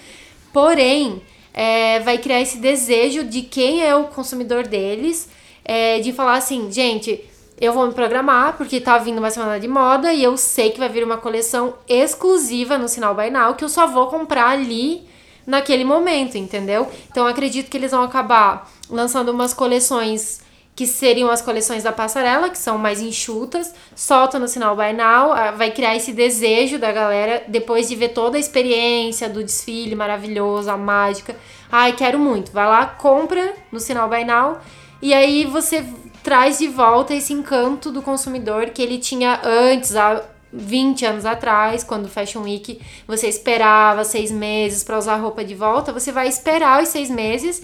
Porém, 0.55 1.23
é, 1.53 2.01
vai 2.01 2.17
criar 2.17 2.41
esse 2.41 2.57
desejo 2.59 3.25
de 3.25 3.43
quem 3.43 3.85
é 3.85 3.95
o 3.95 4.05
consumidor 4.05 4.67
deles, 4.67 5.29
é, 5.63 6.01
de 6.01 6.13
falar 6.15 6.37
assim, 6.37 6.73
gente, 6.73 7.23
eu 7.61 7.73
vou 7.73 7.87
me 7.87 7.95
programar 7.95 8.57
porque 8.57 8.81
tá 8.81 8.99
vindo 8.99 9.19
uma 9.19 9.31
semana 9.31 9.61
de 9.61 9.69
moda 9.69 10.13
e 10.13 10.23
eu 10.23 10.37
sei 10.37 10.71
que 10.71 10.79
vai 10.79 10.89
vir 10.89 11.05
uma 11.05 11.17
coleção 11.17 11.75
exclusiva 11.89 12.77
no 12.79 12.89
Sinal 12.89 13.17
Now 13.31 13.55
que 13.55 13.65
eu 13.65 13.69
só 13.69 13.87
vou 13.87 14.09
comprar 14.09 14.49
ali 14.49 15.07
naquele 15.47 15.85
momento, 15.85 16.37
entendeu? 16.37 16.89
Então 17.11 17.27
acredito 17.27 17.71
que 17.71 17.77
eles 17.77 17.91
vão 17.91 18.03
acabar 18.03 18.71
lançando 18.91 19.31
umas 19.31 19.55
coleções 19.55 20.43
que 20.75 20.87
seriam 20.87 21.31
as 21.31 21.41
coleções 21.41 21.85
da 21.85 21.93
passarela, 21.93 22.51
que 22.51 22.59
são 22.59 22.77
mais 22.77 23.01
enxutas, 23.01 23.73
solta 23.95 24.41
no 24.41 24.49
sinal 24.49 24.75
now, 24.75 25.33
ah, 25.33 25.53
vai 25.53 25.71
criar 25.71 25.95
esse 25.95 26.13
desejo 26.13 26.81
da 26.81 26.91
galera 26.91 27.45
depois 27.47 27.89
de 27.89 27.95
ver 27.95 28.09
toda 28.09 28.37
a 28.37 28.41
experiência 28.41 29.29
do 29.29 29.45
desfile 29.45 29.95
maravilhoso, 29.95 30.69
a 30.69 30.77
mágica. 30.77 31.37
Ai, 31.71 31.93
quero 31.93 32.19
muito. 32.19 32.51
Vai 32.51 32.67
lá, 32.67 32.87
compra 32.87 33.55
no 33.71 33.79
sinal 33.79 34.11
now 34.27 34.59
e 35.01 35.15
aí 35.15 35.45
você 35.45 35.85
traz 36.25 36.59
de 36.59 36.67
volta 36.67 37.15
esse 37.15 37.33
encanto 37.33 37.93
do 37.93 38.03
consumidor 38.03 38.71
que 38.71 38.83
ele 38.83 38.99
tinha 38.99 39.41
antes, 39.45 39.95
há 39.95 40.23
20 40.53 41.05
anos 41.05 41.27
atrás, 41.27 41.85
quando 41.85 42.07
o 42.07 42.09
Fashion 42.09 42.43
Week 42.43 42.81
você 43.07 43.29
esperava 43.29 44.05
seis 44.05 44.31
meses 44.31 44.83
para 44.83 44.99
usar 44.99 45.15
a 45.15 45.19
roupa 45.19 45.45
de 45.45 45.55
volta, 45.55 45.93
você 45.93 46.11
vai 46.11 46.27
esperar 46.27 46.83
os 46.83 46.89
seis 46.89 47.11
meses 47.11 47.63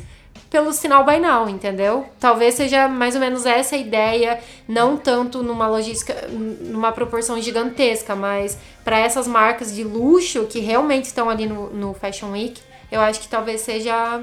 pelo 0.50 0.72
sinal 0.72 1.06
by 1.06 1.18
now, 1.20 1.48
entendeu? 1.48 2.06
Talvez 2.18 2.54
seja 2.54 2.88
mais 2.88 3.14
ou 3.14 3.20
menos 3.20 3.46
essa 3.46 3.76
a 3.76 3.78
ideia, 3.78 4.40
não 4.68 4.96
tanto 4.96 5.42
numa 5.42 5.68
logística, 5.68 6.28
numa 6.28 6.92
proporção 6.92 7.40
gigantesca, 7.40 8.16
mas 8.16 8.58
para 8.84 8.98
essas 8.98 9.26
marcas 9.26 9.74
de 9.74 9.84
luxo 9.84 10.46
que 10.46 10.58
realmente 10.58 11.04
estão 11.04 11.30
ali 11.30 11.46
no, 11.46 11.70
no 11.70 11.94
Fashion 11.94 12.32
Week, 12.32 12.60
eu 12.90 13.00
acho 13.00 13.20
que 13.20 13.28
talvez 13.28 13.60
seja. 13.62 14.20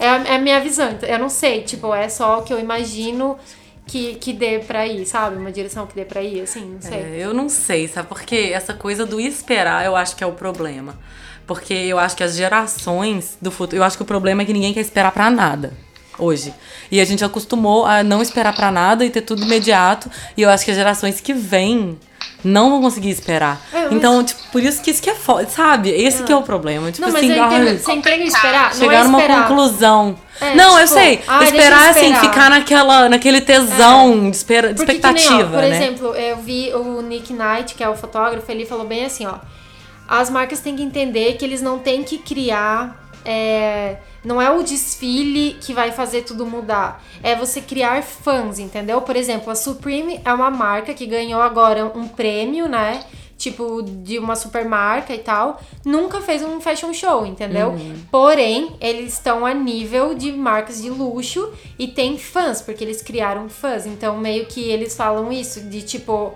É 0.00 0.08
a, 0.08 0.16
é 0.24 0.36
a 0.36 0.38
minha 0.38 0.58
visão. 0.60 0.98
Eu 1.02 1.18
não 1.18 1.28
sei, 1.28 1.62
tipo, 1.62 1.94
é 1.94 2.08
só 2.08 2.38
o 2.38 2.42
que 2.42 2.52
eu 2.52 2.58
imagino 2.58 3.38
que, 3.86 4.14
que 4.14 4.32
dê 4.32 4.58
pra 4.60 4.86
ir, 4.86 5.04
sabe? 5.04 5.36
Uma 5.36 5.52
direção 5.52 5.86
que 5.86 5.94
dê 5.94 6.04
pra 6.04 6.22
ir, 6.22 6.40
assim, 6.40 6.64
não 6.64 6.80
sei. 6.80 6.98
É, 6.98 7.16
eu 7.18 7.34
não 7.34 7.48
sei, 7.48 7.86
sabe? 7.86 8.08
Porque 8.08 8.50
essa 8.54 8.72
coisa 8.72 9.04
do 9.04 9.20
esperar 9.20 9.84
eu 9.84 9.94
acho 9.94 10.16
que 10.16 10.24
é 10.24 10.26
o 10.26 10.32
problema. 10.32 10.98
Porque 11.46 11.74
eu 11.74 11.98
acho 11.98 12.16
que 12.16 12.22
as 12.22 12.34
gerações 12.34 13.36
do 13.42 13.50
futuro. 13.50 13.82
Eu 13.82 13.84
acho 13.84 13.96
que 13.96 14.02
o 14.02 14.06
problema 14.06 14.40
é 14.42 14.44
que 14.44 14.52
ninguém 14.52 14.72
quer 14.72 14.80
esperar 14.80 15.12
pra 15.12 15.30
nada 15.30 15.72
hoje. 16.18 16.54
E 16.90 17.00
a 17.00 17.04
gente 17.04 17.24
acostumou 17.24 17.84
a 17.84 18.02
não 18.02 18.22
esperar 18.22 18.54
pra 18.54 18.70
nada 18.70 19.04
e 19.04 19.10
ter 19.10 19.22
tudo 19.22 19.42
imediato. 19.42 20.10
E 20.36 20.42
eu 20.42 20.50
acho 20.50 20.64
que 20.64 20.70
as 20.70 20.76
gerações 20.76 21.20
que 21.20 21.34
vêm 21.34 21.98
não 22.44 22.70
vão 22.70 22.80
conseguir 22.80 23.10
esperar. 23.10 23.60
É, 23.72 23.82
mas- 23.84 23.92
Então, 23.92 24.22
tipo, 24.24 24.40
por 24.52 24.62
isso 24.62 24.82
que 24.82 24.90
isso 24.90 25.02
que 25.02 25.10
é 25.10 25.14
foda, 25.14 25.48
sabe? 25.48 25.90
Esse 25.90 26.22
que 26.22 26.32
é 26.32 26.36
o 26.36 26.42
problema. 26.42 26.90
Tipo 26.90 27.06
não, 27.06 27.12
mas 27.12 27.22
assim, 27.24 27.32
eu 27.32 27.44
entendo, 27.46 27.68
ai, 27.68 27.78
você 27.78 27.92
entende 27.92 28.24
esperar? 28.24 28.74
chegar 28.74 29.00
é 29.00 29.04
numa 29.04 29.20
esperar. 29.20 29.48
conclusão. 29.48 30.18
É, 30.40 30.54
não, 30.54 30.78
eu 30.78 30.86
tipo, 30.86 30.98
sei. 30.98 31.20
ai, 31.26 31.38
deixa 31.40 31.54
eu 31.54 31.60
esperar, 31.60 31.90
assim, 31.90 32.00
esperar. 32.12 32.20
ficar 32.20 32.50
naquela, 32.50 33.08
naquele 33.08 33.40
tesão 33.42 34.30
de, 34.30 34.36
espera, 34.36 34.72
de 34.72 34.80
expectativa, 34.80 35.28
que 35.28 35.34
nem, 35.34 35.44
ó, 35.44 35.48
por 35.50 35.60
né? 35.62 35.76
exemplo, 35.76 36.14
eu 36.14 36.36
vi 36.38 36.72
o 36.74 37.02
Nick 37.02 37.32
Knight, 37.32 37.74
que 37.74 37.84
é 37.84 37.88
o 37.88 37.94
fotógrafo, 37.94 38.50
ele 38.50 38.64
falou 38.64 38.86
bem 38.86 39.04
assim, 39.04 39.26
ó. 39.26 39.34
As 40.08 40.30
marcas 40.30 40.60
têm 40.60 40.74
que 40.74 40.82
entender 40.82 41.34
que 41.34 41.44
eles 41.44 41.60
não 41.62 41.78
têm 41.78 42.02
que 42.02 42.18
criar. 42.18 42.96
é, 43.24 43.96
não 44.24 44.40
é 44.40 44.50
o 44.50 44.62
desfile 44.62 45.56
que 45.60 45.72
vai 45.72 45.92
fazer 45.92 46.22
tudo 46.22 46.44
mudar. 46.46 47.02
É 47.22 47.34
você 47.34 47.60
criar 47.60 48.02
fãs, 48.02 48.58
entendeu? 48.58 49.00
Por 49.00 49.16
exemplo, 49.16 49.50
a 49.50 49.54
Supreme 49.54 50.20
é 50.24 50.32
uma 50.32 50.50
marca 50.50 50.92
que 50.92 51.06
ganhou 51.06 51.40
agora 51.40 51.86
um 51.94 52.06
prêmio, 52.06 52.68
né? 52.68 53.02
Tipo, 53.38 53.82
de 53.82 54.18
uma 54.18 54.36
super 54.36 54.66
marca 54.66 55.14
e 55.14 55.18
tal. 55.18 55.62
Nunca 55.82 56.20
fez 56.20 56.42
um 56.42 56.60
fashion 56.60 56.92
show, 56.92 57.24
entendeu? 57.24 57.70
Porém, 58.10 58.76
eles 58.78 59.14
estão 59.14 59.46
a 59.46 59.54
nível 59.54 60.14
de 60.14 60.30
marcas 60.30 60.82
de 60.82 60.90
luxo 60.90 61.50
e 61.78 61.88
tem 61.88 62.18
fãs, 62.18 62.60
porque 62.60 62.84
eles 62.84 63.00
criaram 63.00 63.48
fãs. 63.48 63.86
Então, 63.86 64.18
meio 64.18 64.44
que 64.44 64.68
eles 64.68 64.94
falam 64.94 65.32
isso, 65.32 65.62
de 65.62 65.80
tipo. 65.80 66.34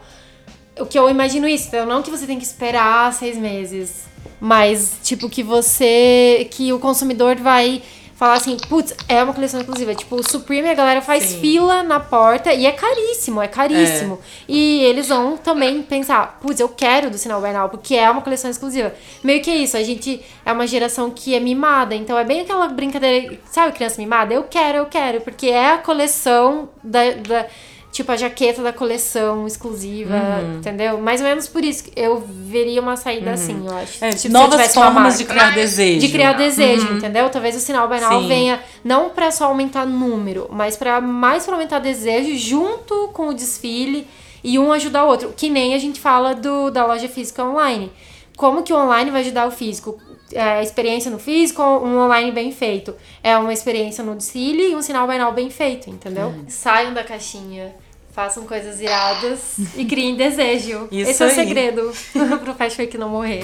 O 0.80 0.86
que 0.86 0.98
eu 0.98 1.08
imagino 1.08 1.46
isso, 1.46 1.68
então 1.68 1.86
não 1.86 2.02
que 2.02 2.10
você 2.10 2.26
tem 2.26 2.36
que 2.36 2.44
esperar 2.44 3.12
seis 3.12 3.36
meses, 3.36 4.06
mas 4.40 4.98
tipo 5.02 5.28
que 5.28 5.42
você. 5.42 6.48
que 6.50 6.72
o 6.72 6.78
consumidor 6.78 7.36
vai 7.36 7.82
falar 8.16 8.34
assim, 8.34 8.56
putz, 8.68 8.94
é 9.08 9.20
uma 9.24 9.34
coleção 9.34 9.58
exclusiva. 9.60 9.92
Tipo, 9.92 10.14
o 10.16 10.22
Supreme 10.30 10.68
a 10.70 10.74
galera 10.74 11.02
faz 11.02 11.24
Sim. 11.24 11.40
fila 11.40 11.82
na 11.82 11.98
porta 11.98 12.52
e 12.54 12.64
é 12.64 12.70
caríssimo, 12.70 13.42
é 13.42 13.48
caríssimo. 13.48 14.20
E 14.48 14.82
eles 14.84 15.08
vão 15.08 15.36
também 15.36 15.82
pensar, 15.82 16.38
putz, 16.40 16.60
eu 16.60 16.68
quero 16.68 17.10
do 17.10 17.18
Sinal 17.18 17.40
Bernal, 17.40 17.68
porque 17.68 17.96
é 17.96 18.08
uma 18.08 18.22
coleção 18.22 18.48
exclusiva. 18.48 18.94
Meio 19.22 19.42
que 19.42 19.50
é 19.50 19.56
isso, 19.56 19.76
a 19.76 19.82
gente 19.82 20.22
é 20.46 20.52
uma 20.52 20.66
geração 20.66 21.10
que 21.10 21.34
é 21.34 21.40
mimada, 21.40 21.94
então 21.96 22.16
é 22.16 22.22
bem 22.24 22.42
aquela 22.42 22.68
brincadeira, 22.68 23.36
sabe, 23.50 23.72
criança 23.72 24.00
mimada? 24.00 24.32
Eu 24.32 24.44
quero, 24.44 24.78
eu 24.78 24.86
quero, 24.86 25.20
porque 25.20 25.48
é 25.48 25.72
a 25.72 25.78
coleção 25.78 26.68
da- 26.84 27.10
da 27.14 27.46
Tipo, 27.94 28.10
a 28.10 28.16
jaqueta 28.16 28.60
da 28.60 28.72
coleção 28.72 29.46
exclusiva, 29.46 30.16
Uhum. 30.16 30.56
entendeu? 30.58 30.98
Mais 30.98 31.20
ou 31.20 31.28
menos 31.28 31.46
por 31.46 31.62
isso 31.64 31.84
que 31.84 31.92
eu 31.94 32.20
veria 32.28 32.80
uma 32.82 32.96
saída 32.96 33.30
assim, 33.30 33.64
eu 33.64 33.72
acho. 33.76 34.04
É, 34.04 34.08
Tipo, 34.08 34.20
se 34.20 34.26
eu 34.26 34.32
novas 34.32 34.74
formas 34.74 35.16
de 35.16 35.24
criar 35.24 35.54
desejo. 35.54 36.00
De 36.00 36.08
criar 36.08 36.32
desejo, 36.32 36.92
entendeu? 36.92 37.30
Talvez 37.30 37.54
o 37.54 37.60
sinal 37.60 37.86
banal 37.88 38.20
Sim. 38.20 38.26
venha 38.26 38.60
não 38.82 39.10
pra 39.10 39.30
só 39.30 39.44
aumentar 39.44 39.86
número, 39.86 40.48
mas 40.50 40.76
para 40.76 41.00
mais 41.00 41.44
pra 41.44 41.54
aumentar 41.54 41.78
desejo 41.78 42.36
junto 42.36 43.10
com 43.12 43.28
o 43.28 43.32
desfile 43.32 44.08
e 44.42 44.58
um 44.58 44.72
ajudar 44.72 45.04
o 45.04 45.08
outro. 45.08 45.32
Que 45.36 45.48
nem 45.48 45.72
a 45.72 45.78
gente 45.78 46.00
fala 46.00 46.34
do, 46.34 46.70
da 46.72 46.84
loja 46.84 47.08
física 47.08 47.44
online. 47.44 47.92
Como 48.36 48.64
que 48.64 48.72
o 48.72 48.76
online 48.76 49.12
vai 49.12 49.20
ajudar 49.20 49.46
o 49.46 49.52
físico? 49.52 49.96
É, 50.32 50.42
a 50.42 50.62
experiência 50.64 51.12
no 51.12 51.20
físico 51.20 51.62
ou 51.62 51.84
um 51.86 51.96
online 51.98 52.32
bem 52.32 52.50
feito? 52.50 52.92
É 53.22 53.38
uma 53.38 53.52
experiência 53.52 54.02
no 54.02 54.16
desfile 54.16 54.70
e 54.72 54.74
um 54.74 54.82
sinal 54.82 55.06
banal 55.06 55.32
bem 55.32 55.48
feito, 55.48 55.88
entendeu? 55.88 56.26
Uhum. 56.30 56.44
Saiam 56.48 56.92
da 56.92 57.04
caixinha. 57.04 57.72
Façam 58.14 58.46
coisas 58.46 58.80
iradas 58.80 59.56
e 59.76 59.84
criem 59.84 60.14
desejo. 60.16 60.86
Isso 60.90 61.10
Esse 61.10 61.22
aí. 61.24 61.28
é 61.28 61.32
o 61.32 61.34
segredo 61.34 61.92
pro 62.44 62.54
Fast 62.54 62.76
Fake 62.76 62.96
não 62.96 63.08
morrer. 63.08 63.42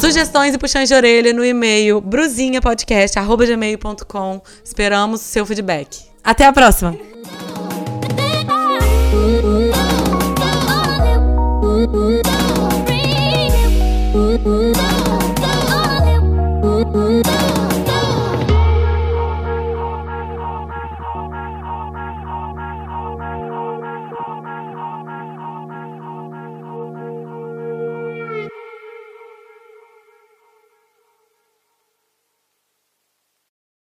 Sugestões 0.00 0.54
e 0.54 0.58
puxões 0.58 0.88
de 0.88 0.94
orelha 0.94 1.32
no 1.32 1.44
e-mail 1.44 2.00
brusinhapodcast.com. 2.00 4.42
Esperamos 4.62 5.20
seu 5.20 5.44
feedback. 5.46 6.02
Até 6.22 6.46
a 6.46 6.52
próxima! 6.52 6.96